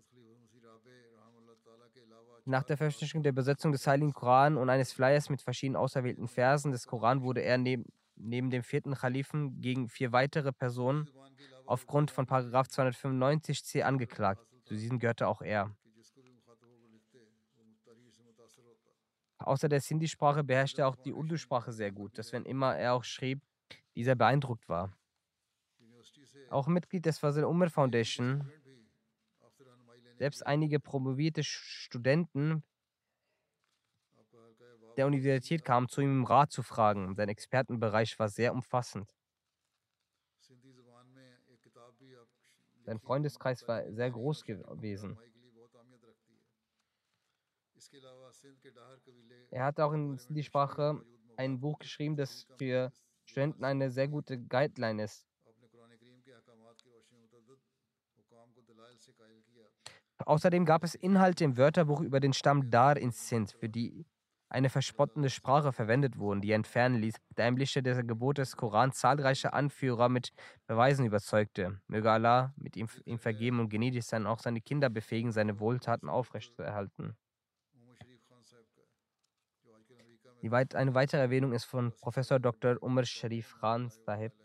Nach 2.45 2.63
der 2.63 2.77
Veröffentlichung 2.77 3.23
der 3.23 3.31
Übersetzung 3.31 3.71
des 3.71 3.87
Heiligen 3.87 4.13
Koran 4.13 4.55
und 4.57 4.69
eines 4.69 4.93
Flyers 4.93 5.29
mit 5.29 5.41
verschiedenen 5.41 5.77
auserwählten 5.77 6.27
Versen 6.27 6.71
des 6.71 6.85
Koran 6.85 7.23
wurde 7.23 7.41
er 7.41 7.57
neben 7.57 7.85
neben 8.15 8.49
dem 8.49 8.63
vierten 8.63 8.93
Khalifen 8.95 9.61
gegen 9.61 9.89
vier 9.89 10.11
weitere 10.11 10.51
Personen 10.51 11.09
aufgrund 11.65 12.11
von 12.11 12.25
295c 12.27 13.81
angeklagt. 13.81 14.45
Zu 14.65 14.75
diesen 14.75 14.99
gehörte 14.99 15.27
auch 15.27 15.41
er. 15.41 15.75
Außer 19.37 19.67
der 19.67 19.81
Sindhi-Sprache 19.81 20.43
beherrschte 20.43 20.83
er 20.83 20.87
auch 20.87 20.95
die 20.95 21.13
Urdu-Sprache 21.13 21.71
sehr 21.71 21.91
gut, 21.91 22.17
dass 22.17 22.31
wenn 22.31 22.45
immer 22.45 22.75
er 22.75 22.93
auch 22.93 23.03
schrieb, 23.03 23.41
dieser 23.95 24.15
beeindruckt 24.15 24.69
war. 24.69 24.97
Auch 26.49 26.67
Mitglied 26.67 27.05
des 27.05 27.19
Fazil 27.19 27.43
Umar 27.43 27.69
Foundation, 27.69 28.49
selbst 30.17 30.45
einige 30.45 30.79
promovierte 30.79 31.43
Studenten 31.43 32.63
der 34.97 35.07
Universität 35.07 35.65
kam, 35.65 35.89
zu 35.89 36.01
ihm 36.01 36.19
um 36.19 36.25
Rat 36.25 36.51
zu 36.51 36.63
fragen. 36.63 37.15
Sein 37.15 37.29
Expertenbereich 37.29 38.17
war 38.17 38.29
sehr 38.29 38.53
umfassend. 38.53 39.13
Sein 42.85 42.99
Freundeskreis 42.99 43.67
war 43.67 43.91
sehr 43.91 44.11
groß 44.11 44.43
gewesen. 44.43 45.17
Er 49.49 49.65
hat 49.65 49.79
auch 49.79 49.93
in 49.93 50.19
die 50.29 50.43
Sprache 50.43 51.01
ein 51.35 51.59
Buch 51.59 51.79
geschrieben, 51.79 52.15
das 52.15 52.47
für 52.57 52.91
Studenten 53.25 53.63
eine 53.63 53.91
sehr 53.91 54.07
gute 54.07 54.39
Guideline 54.39 55.03
ist. 55.03 55.25
Außerdem 60.25 60.65
gab 60.65 60.83
es 60.83 60.95
Inhalte 60.95 61.43
im 61.43 61.55
Wörterbuch 61.55 62.01
über 62.01 62.19
den 62.19 62.33
Stamm 62.33 62.71
Dar 62.71 62.97
in 62.97 63.11
Sindh, 63.11 63.53
für 63.57 63.69
die 63.69 64.05
eine 64.49 64.69
verspottende 64.69 65.29
Sprache 65.29 65.71
verwendet 65.71 66.17
wurden, 66.17 66.41
die 66.41 66.51
er 66.51 66.55
entfernen 66.55 67.01
ließ, 67.01 67.15
der 67.35 67.45
Einblichte 67.45 67.83
der 67.83 68.03
Gebot 68.03 68.37
des 68.37 68.55
Koran 68.55 68.91
zahlreiche 68.91 69.53
Anführer 69.53 70.07
mit 70.07 70.31
Beweisen 70.67 71.05
überzeugte. 71.05 71.79
Möge 71.87 72.11
Allah 72.11 72.53
mit 72.55 72.77
ihm, 72.77 72.87
ihm 73.05 73.19
vergeben 73.19 73.59
und 73.59 73.69
gnädig 73.69 74.05
sein, 74.05 74.25
auch 74.25 74.39
seine 74.39 74.61
Kinder 74.61 74.89
befähigen, 74.89 75.31
seine 75.31 75.59
Wohltaten 75.59 76.09
aufrechtzuerhalten. 76.09 77.15
Eine 80.41 80.93
weitere 80.93 81.21
Erwähnung 81.21 81.53
ist 81.53 81.65
von 81.65 81.91
Professor 81.99 82.39
Dr. 82.39 82.77
Umar 82.81 83.05
Sharif 83.05 83.55
Khan 83.59 83.89
Sahib. 83.89 84.44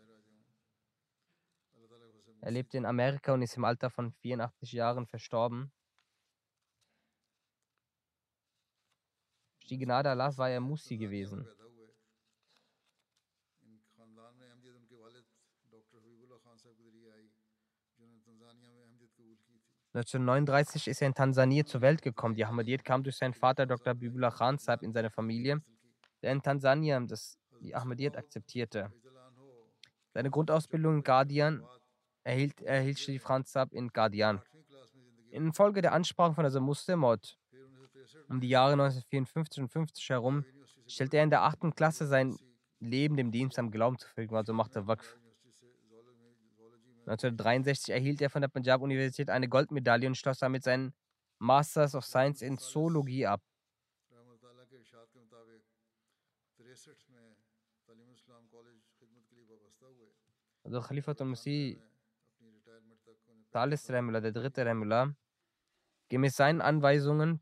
Er 2.42 2.50
lebte 2.50 2.78
in 2.78 2.86
Amerika 2.86 3.34
und 3.34 3.42
ist 3.42 3.56
im 3.56 3.64
Alter 3.64 3.90
von 3.90 4.12
84 4.12 4.72
Jahren 4.72 5.06
verstorben. 5.06 5.72
die 9.70 9.78
Gnade 9.78 10.10
Allahs 10.10 10.36
war 10.36 10.50
er 10.50 10.60
Musi 10.60 10.96
gewesen. 10.96 11.46
1939 19.92 20.86
ist 20.86 21.02
er 21.02 21.08
in 21.08 21.14
Tansania 21.14 21.64
zur 21.64 21.80
Welt 21.80 22.02
gekommen. 22.02 22.36
Die 22.36 22.44
Ahmadiyyat 22.44 22.84
kam 22.84 23.02
durch 23.02 23.16
seinen 23.16 23.34
Vater 23.34 23.66
Dr. 23.66 23.94
Bibullah 23.94 24.30
Khan 24.30 24.56
Sahib 24.58 24.82
in 24.82 24.92
seine 24.92 25.10
Familie, 25.10 25.62
der 26.22 26.32
in 26.32 26.42
Tansania 26.42 27.00
das, 27.00 27.38
die 27.60 27.74
Ahmadiyyat 27.74 28.16
akzeptierte. 28.16 28.92
Seine 30.12 30.30
Grundausbildung 30.30 30.96
in 30.96 31.02
Guardian 31.02 31.64
erhielt, 32.30 32.60
erhielt 32.62 33.22
Khan 33.24 33.44
Sahib 33.44 33.72
in 33.72 33.88
Guardian. 33.88 34.40
Infolge 35.30 35.82
der 35.82 35.92
Ansprache 35.92 36.34
von 36.34 36.44
der 36.44 36.60
Muslimot 36.60 37.38
Um 38.28 38.40
die 38.40 38.48
Jahre 38.48 38.72
1954 38.72 39.62
und 39.62 39.68
50 39.68 40.08
herum 40.10 40.44
stellte 40.86 41.18
er 41.18 41.24
in 41.24 41.30
der 41.30 41.42
achten 41.42 41.74
Klasse 41.74 42.06
sein 42.06 42.36
Leben 42.80 43.16
dem 43.16 43.30
Dienst 43.30 43.58
am 43.58 43.70
Glauben 43.70 43.98
zu 43.98 44.08
fügen, 44.08 44.34
also 44.34 44.52
machte 44.52 44.86
Waqf. 44.86 45.18
1963 47.06 47.92
erhielt 47.92 48.20
er 48.22 48.30
von 48.30 48.40
der 48.40 48.48
Punjab-Universität 48.48 49.30
eine 49.30 49.48
Goldmedaille 49.48 50.06
und 50.06 50.16
schloss 50.16 50.38
damit 50.38 50.62
seinen 50.62 50.94
Masters 51.38 51.94
of 51.94 52.04
Science 52.04 52.42
in 52.42 52.56
Zoologie 52.58 53.26
ab. 53.26 53.42
Also 60.62 60.80
Khalifatul 60.80 61.26
Masih 61.26 61.78
Talis 63.50 63.90
Rahimullah, 63.90 64.20
der 64.20 64.32
dritte 64.32 64.64
Rahimullah, 64.64 65.14
gemäß 66.08 66.36
seinen 66.36 66.60
Anweisungen 66.60 67.40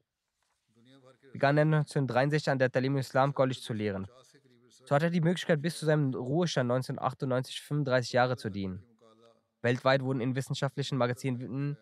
begann 1.32 1.58
er 1.58 1.62
1963 1.62 2.50
an 2.50 2.58
der 2.58 2.70
Talim 2.70 2.96
Islam 2.96 3.34
College 3.34 3.60
zu 3.60 3.72
lehren. 3.72 4.06
So 4.86 4.94
hatte 4.94 5.06
er 5.06 5.10
die 5.10 5.20
Möglichkeit, 5.20 5.60
bis 5.60 5.78
zu 5.78 5.86
seinem 5.86 6.14
Ruhestand 6.14 6.70
1998 6.70 7.60
35 7.62 8.12
Jahre 8.12 8.36
zu 8.36 8.48
dienen. 8.48 8.82
Weltweit 9.60 10.02
wurden 10.02 10.20
in 10.20 10.34
wissenschaftlichen 10.34 10.96
Magazinen 10.96 11.76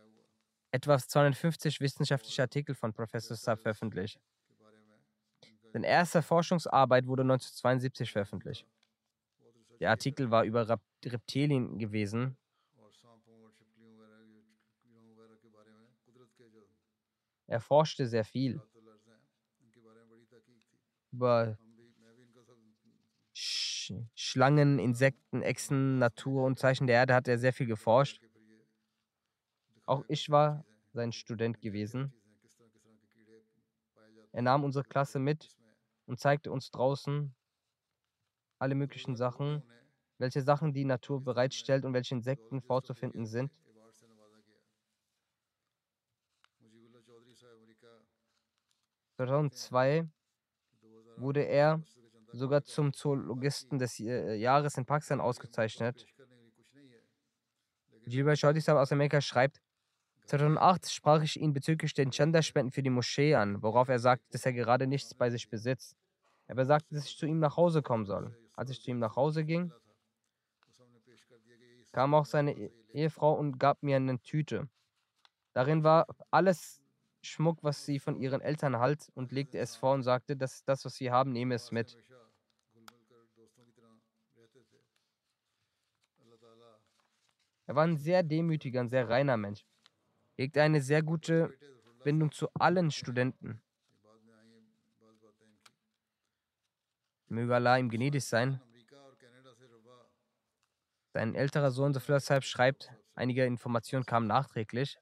etwa 0.72 0.98
250 0.98 1.80
wissenschaftliche 1.80 2.42
Artikel 2.42 2.74
von 2.74 2.92
Professor 2.92 3.36
Saab 3.36 3.60
veröffentlicht. 3.60 4.18
Seine 5.72 5.86
erste 5.86 6.22
Forschungsarbeit 6.22 7.06
wurde 7.06 7.22
1972 7.22 8.10
veröffentlicht. 8.10 8.66
Der 9.78 9.90
Artikel 9.90 10.30
war 10.30 10.44
über 10.44 10.78
Reptilien 11.04 11.78
gewesen. 11.78 12.36
Er 17.48 17.60
forschte 17.60 18.06
sehr 18.06 18.24
viel 18.24 18.62
über 21.12 21.58
Sch 23.34 23.92
Schlangen, 24.16 24.80
Insekten, 24.80 25.40
Echsen, 25.42 25.98
Natur 26.00 26.42
und 26.44 26.58
Zeichen 26.58 26.88
der 26.88 26.96
Erde 26.96 27.14
hat 27.14 27.28
er 27.28 27.38
sehr 27.38 27.52
viel 27.52 27.66
geforscht. 27.68 28.20
Auch 29.84 30.04
ich 30.06 30.30
war 30.30 30.64
sein 30.92 31.10
Student 31.12 31.60
gewesen. 31.60 32.14
Er 34.30 34.42
nahm 34.42 34.62
unsere 34.62 34.84
Klasse 34.84 35.18
mit 35.18 35.50
und 36.06 36.20
zeigte 36.20 36.52
uns 36.52 36.70
draußen 36.70 37.34
alle 38.58 38.74
möglichen 38.74 39.16
Sachen, 39.16 39.62
welche 40.18 40.42
Sachen 40.42 40.72
die 40.74 40.84
Natur 40.84 41.22
bereitstellt 41.24 41.84
und 41.84 41.94
welche 41.94 42.14
Insekten 42.14 42.60
vorzufinden 42.60 43.26
sind. 43.26 43.52
(2002) 49.18 50.08
wurde 51.16 51.42
er 51.42 51.82
sogar 52.32 52.62
zum 52.64 52.92
Zoologisten 52.92 53.78
des 53.78 53.98
äh, 54.00 54.34
Jahres 54.34 54.76
in 54.76 54.84
Pakistan 54.84 55.20
ausgezeichnet. 55.20 56.06
Gilbert 58.06 58.38
Chaudhry 58.38 58.60
aus 58.72 58.92
Amerika 58.92 59.20
schreibt, 59.20 59.60
2008 60.26 60.90
sprach 60.90 61.22
ich 61.22 61.40
ihn 61.40 61.52
bezüglich 61.52 61.94
den 61.94 62.10
Chanda-Spenden 62.10 62.72
für 62.72 62.82
die 62.82 62.90
Moschee 62.90 63.34
an, 63.34 63.62
worauf 63.62 63.88
er 63.88 63.98
sagte, 63.98 64.26
dass 64.30 64.44
er 64.44 64.52
gerade 64.52 64.86
nichts 64.86 65.14
bei 65.14 65.30
sich 65.30 65.48
besitzt. 65.48 65.96
Er 66.46 66.54
besagte, 66.54 66.94
dass 66.94 67.06
ich 67.06 67.16
zu 67.16 67.26
ihm 67.26 67.38
nach 67.38 67.56
Hause 67.56 67.82
kommen 67.82 68.06
soll. 68.06 68.36
Als 68.54 68.70
ich 68.70 68.80
zu 68.82 68.90
ihm 68.90 68.98
nach 68.98 69.16
Hause 69.16 69.44
ging, 69.44 69.72
kam 71.92 72.14
auch 72.14 72.26
seine 72.26 72.52
e-, 72.52 72.70
Ehefrau 72.92 73.34
und 73.34 73.58
gab 73.58 73.82
mir 73.82 73.96
eine 73.96 74.18
Tüte. 74.20 74.68
Darin 75.52 75.82
war 75.82 76.06
alles 76.30 76.82
Schmuck, 77.26 77.62
was 77.62 77.84
sie 77.84 77.98
von 77.98 78.16
ihren 78.16 78.40
Eltern 78.40 78.78
halt, 78.78 79.10
und 79.14 79.32
legte 79.32 79.58
es 79.58 79.76
vor 79.76 79.94
und 79.94 80.02
sagte, 80.02 80.36
das 80.36 80.54
ist 80.54 80.68
das, 80.68 80.84
was 80.84 80.94
sie 80.94 81.10
haben, 81.10 81.32
nehme 81.32 81.54
es 81.54 81.70
mit. 81.70 81.96
Er 87.66 87.74
war 87.74 87.84
ein 87.84 87.96
sehr 87.96 88.22
demütiger 88.22 88.80
und 88.80 88.88
sehr 88.88 89.08
reiner 89.08 89.36
Mensch. 89.36 89.66
Er 90.36 90.44
hegte 90.44 90.62
eine 90.62 90.80
sehr 90.80 91.02
gute 91.02 91.52
Bindung 92.04 92.30
zu 92.30 92.48
allen 92.54 92.90
Studenten. 92.90 93.60
Möge 97.28 97.54
Allah 97.54 97.78
ihm 97.78 97.90
gnädig 97.90 98.24
sein. 98.24 98.60
Sein 101.12 101.34
älterer 101.34 101.70
Sohn 101.70 101.92
Safir 101.92 102.42
schreibt, 102.42 102.92
einige 103.14 103.44
Informationen 103.44 104.06
kamen 104.06 104.28
nachträglich. 104.28 104.98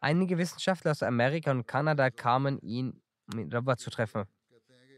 Einige 0.00 0.38
Wissenschaftler 0.38 0.92
aus 0.92 1.02
Amerika 1.02 1.50
und 1.50 1.66
Kanada 1.66 2.10
kamen, 2.10 2.60
ihn 2.60 3.02
mit 3.34 3.52
Rabba 3.52 3.76
zu 3.76 3.90
treffen. 3.90 4.24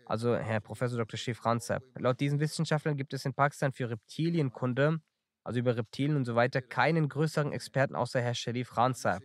Also 0.04 0.36
Herr 0.36 0.60
Professor 0.60 0.98
Dr. 0.98 1.16
Schiff 1.16 1.44
Ranzab. 1.44 1.82
Laut 1.98 2.20
diesen 2.20 2.40
Wissenschaftlern 2.40 2.96
gibt 2.96 3.14
es 3.14 3.24
in 3.24 3.32
Pakistan 3.32 3.72
für 3.72 3.88
Reptilienkunde, 3.88 5.00
also 5.44 5.60
über 5.60 5.76
Reptilien 5.76 6.16
und 6.16 6.24
so 6.24 6.34
weiter, 6.34 6.60
keinen 6.60 7.08
größeren 7.08 7.52
Experten 7.52 7.94
außer 7.94 8.20
Herr 8.20 8.34
Sharif 8.34 8.76
Ranzab. 8.76 9.22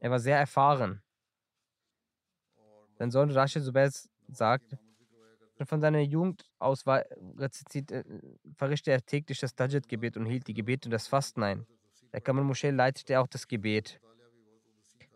Er 0.00 0.10
war 0.10 0.20
sehr 0.20 0.38
erfahren. 0.38 1.02
Sein 2.98 3.10
Sohn 3.10 3.30
Rashid 3.30 3.64
Zubair 3.64 3.90
sagt, 4.28 4.76
von 5.64 5.80
seiner 5.80 6.00
Jugend 6.00 6.44
aus 6.58 6.86
war, 6.86 7.04
äh, 7.10 8.04
verrichtete 8.54 8.92
er 8.92 9.04
täglich 9.04 9.40
das 9.40 9.54
Tajid-Gebet 9.54 10.16
und 10.16 10.26
hielt 10.26 10.46
die 10.46 10.54
Gebete 10.54 10.86
und 10.86 10.92
das 10.92 11.08
Fasten 11.08 11.42
ein. 11.42 11.66
Der 12.16 12.22
Kamal 12.22 12.44
Moshe 12.44 12.70
leitete 12.70 13.20
auch 13.20 13.26
das 13.26 13.46
Gebet. 13.46 14.00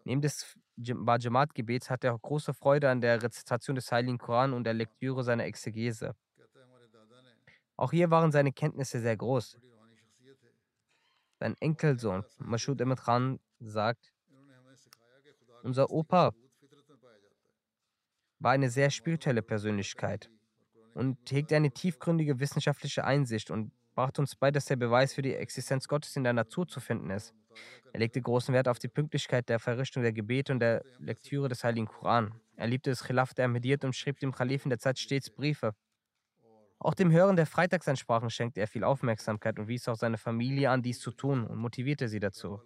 Neben 0.04 0.20
des 0.20 0.54
Bajamat-Gebets 0.76 1.88
hatte 1.88 2.08
er 2.08 2.14
auch 2.14 2.20
große 2.20 2.52
Freude 2.52 2.90
an 2.90 3.00
der 3.00 3.22
Rezitation 3.22 3.74
des 3.74 3.90
Heiligen 3.90 4.18
Koran 4.18 4.52
und 4.52 4.64
der 4.64 4.74
Lektüre 4.74 5.24
seiner 5.24 5.46
Exegese. 5.46 6.14
Auch 7.78 7.90
hier 7.90 8.10
waren 8.10 8.32
seine 8.32 8.52
Kenntnisse 8.52 9.00
sehr 9.00 9.16
groß. 9.16 9.56
Sein 11.38 11.56
Enkelsohn, 11.60 12.22
Mashud 12.36 12.82
Ahmed 12.82 13.00
Khan, 13.00 13.40
sagt, 13.60 14.12
unser 15.62 15.90
Opa 15.90 16.34
war 18.40 18.52
eine 18.52 18.68
sehr 18.68 18.90
spirituelle 18.90 19.40
Persönlichkeit 19.40 20.30
und 20.92 21.16
hegte 21.30 21.56
eine 21.56 21.70
tiefgründige 21.70 22.40
wissenschaftliche 22.40 23.04
Einsicht 23.04 23.50
und 23.50 23.72
brachte 24.00 24.22
uns 24.22 24.34
bei, 24.34 24.50
dass 24.50 24.64
der 24.64 24.76
Beweis 24.76 25.12
für 25.12 25.20
die 25.20 25.34
Existenz 25.34 25.86
Gottes 25.86 26.16
in 26.16 26.24
der 26.24 26.32
Natur 26.32 26.66
zu 26.66 26.80
finden 26.80 27.10
ist. 27.10 27.34
Er 27.92 28.00
legte 28.00 28.22
großen 28.22 28.54
Wert 28.54 28.66
auf 28.66 28.78
die 28.78 28.88
Pünktlichkeit 28.88 29.50
der 29.50 29.58
Verrichtung 29.58 30.02
der 30.02 30.14
Gebete 30.14 30.54
und 30.54 30.60
der 30.60 30.82
Lektüre 30.98 31.50
des 31.50 31.64
Heiligen 31.64 31.86
Koran. 31.86 32.32
Er 32.56 32.66
liebte 32.66 32.88
das 32.88 33.04
Khilaf 33.04 33.34
der 33.34 33.44
Ahmediyyat 33.44 33.84
und 33.84 33.94
schrieb 33.94 34.18
dem 34.18 34.32
Khalifen 34.32 34.70
der 34.70 34.78
Zeit 34.78 34.98
stets 34.98 35.28
Briefe. 35.28 35.74
Auch 36.78 36.94
dem 36.94 37.12
Hören 37.12 37.36
der 37.36 37.44
Freitagsansprachen 37.44 38.30
schenkte 38.30 38.60
er 38.60 38.68
viel 38.68 38.84
Aufmerksamkeit 38.84 39.58
und 39.58 39.68
wies 39.68 39.86
auch 39.86 39.96
seine 39.96 40.16
Familie 40.16 40.70
an, 40.70 40.80
dies 40.80 40.98
zu 40.98 41.10
tun 41.10 41.46
und 41.46 41.58
motivierte 41.58 42.08
sie 42.08 42.20
dazu. 42.20 42.58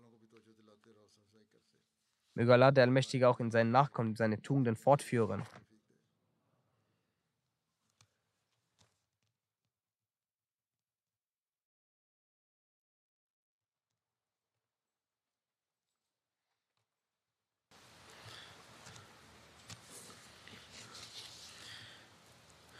Möge 2.34 2.52
Allah, 2.52 2.70
der 2.70 2.84
Allmächtige, 2.84 3.28
auch 3.28 3.40
in 3.40 3.50
seinen 3.50 3.72
Nachkommen 3.72 4.14
seine 4.14 4.40
Tugenden 4.40 4.76
fortführen. 4.76 5.42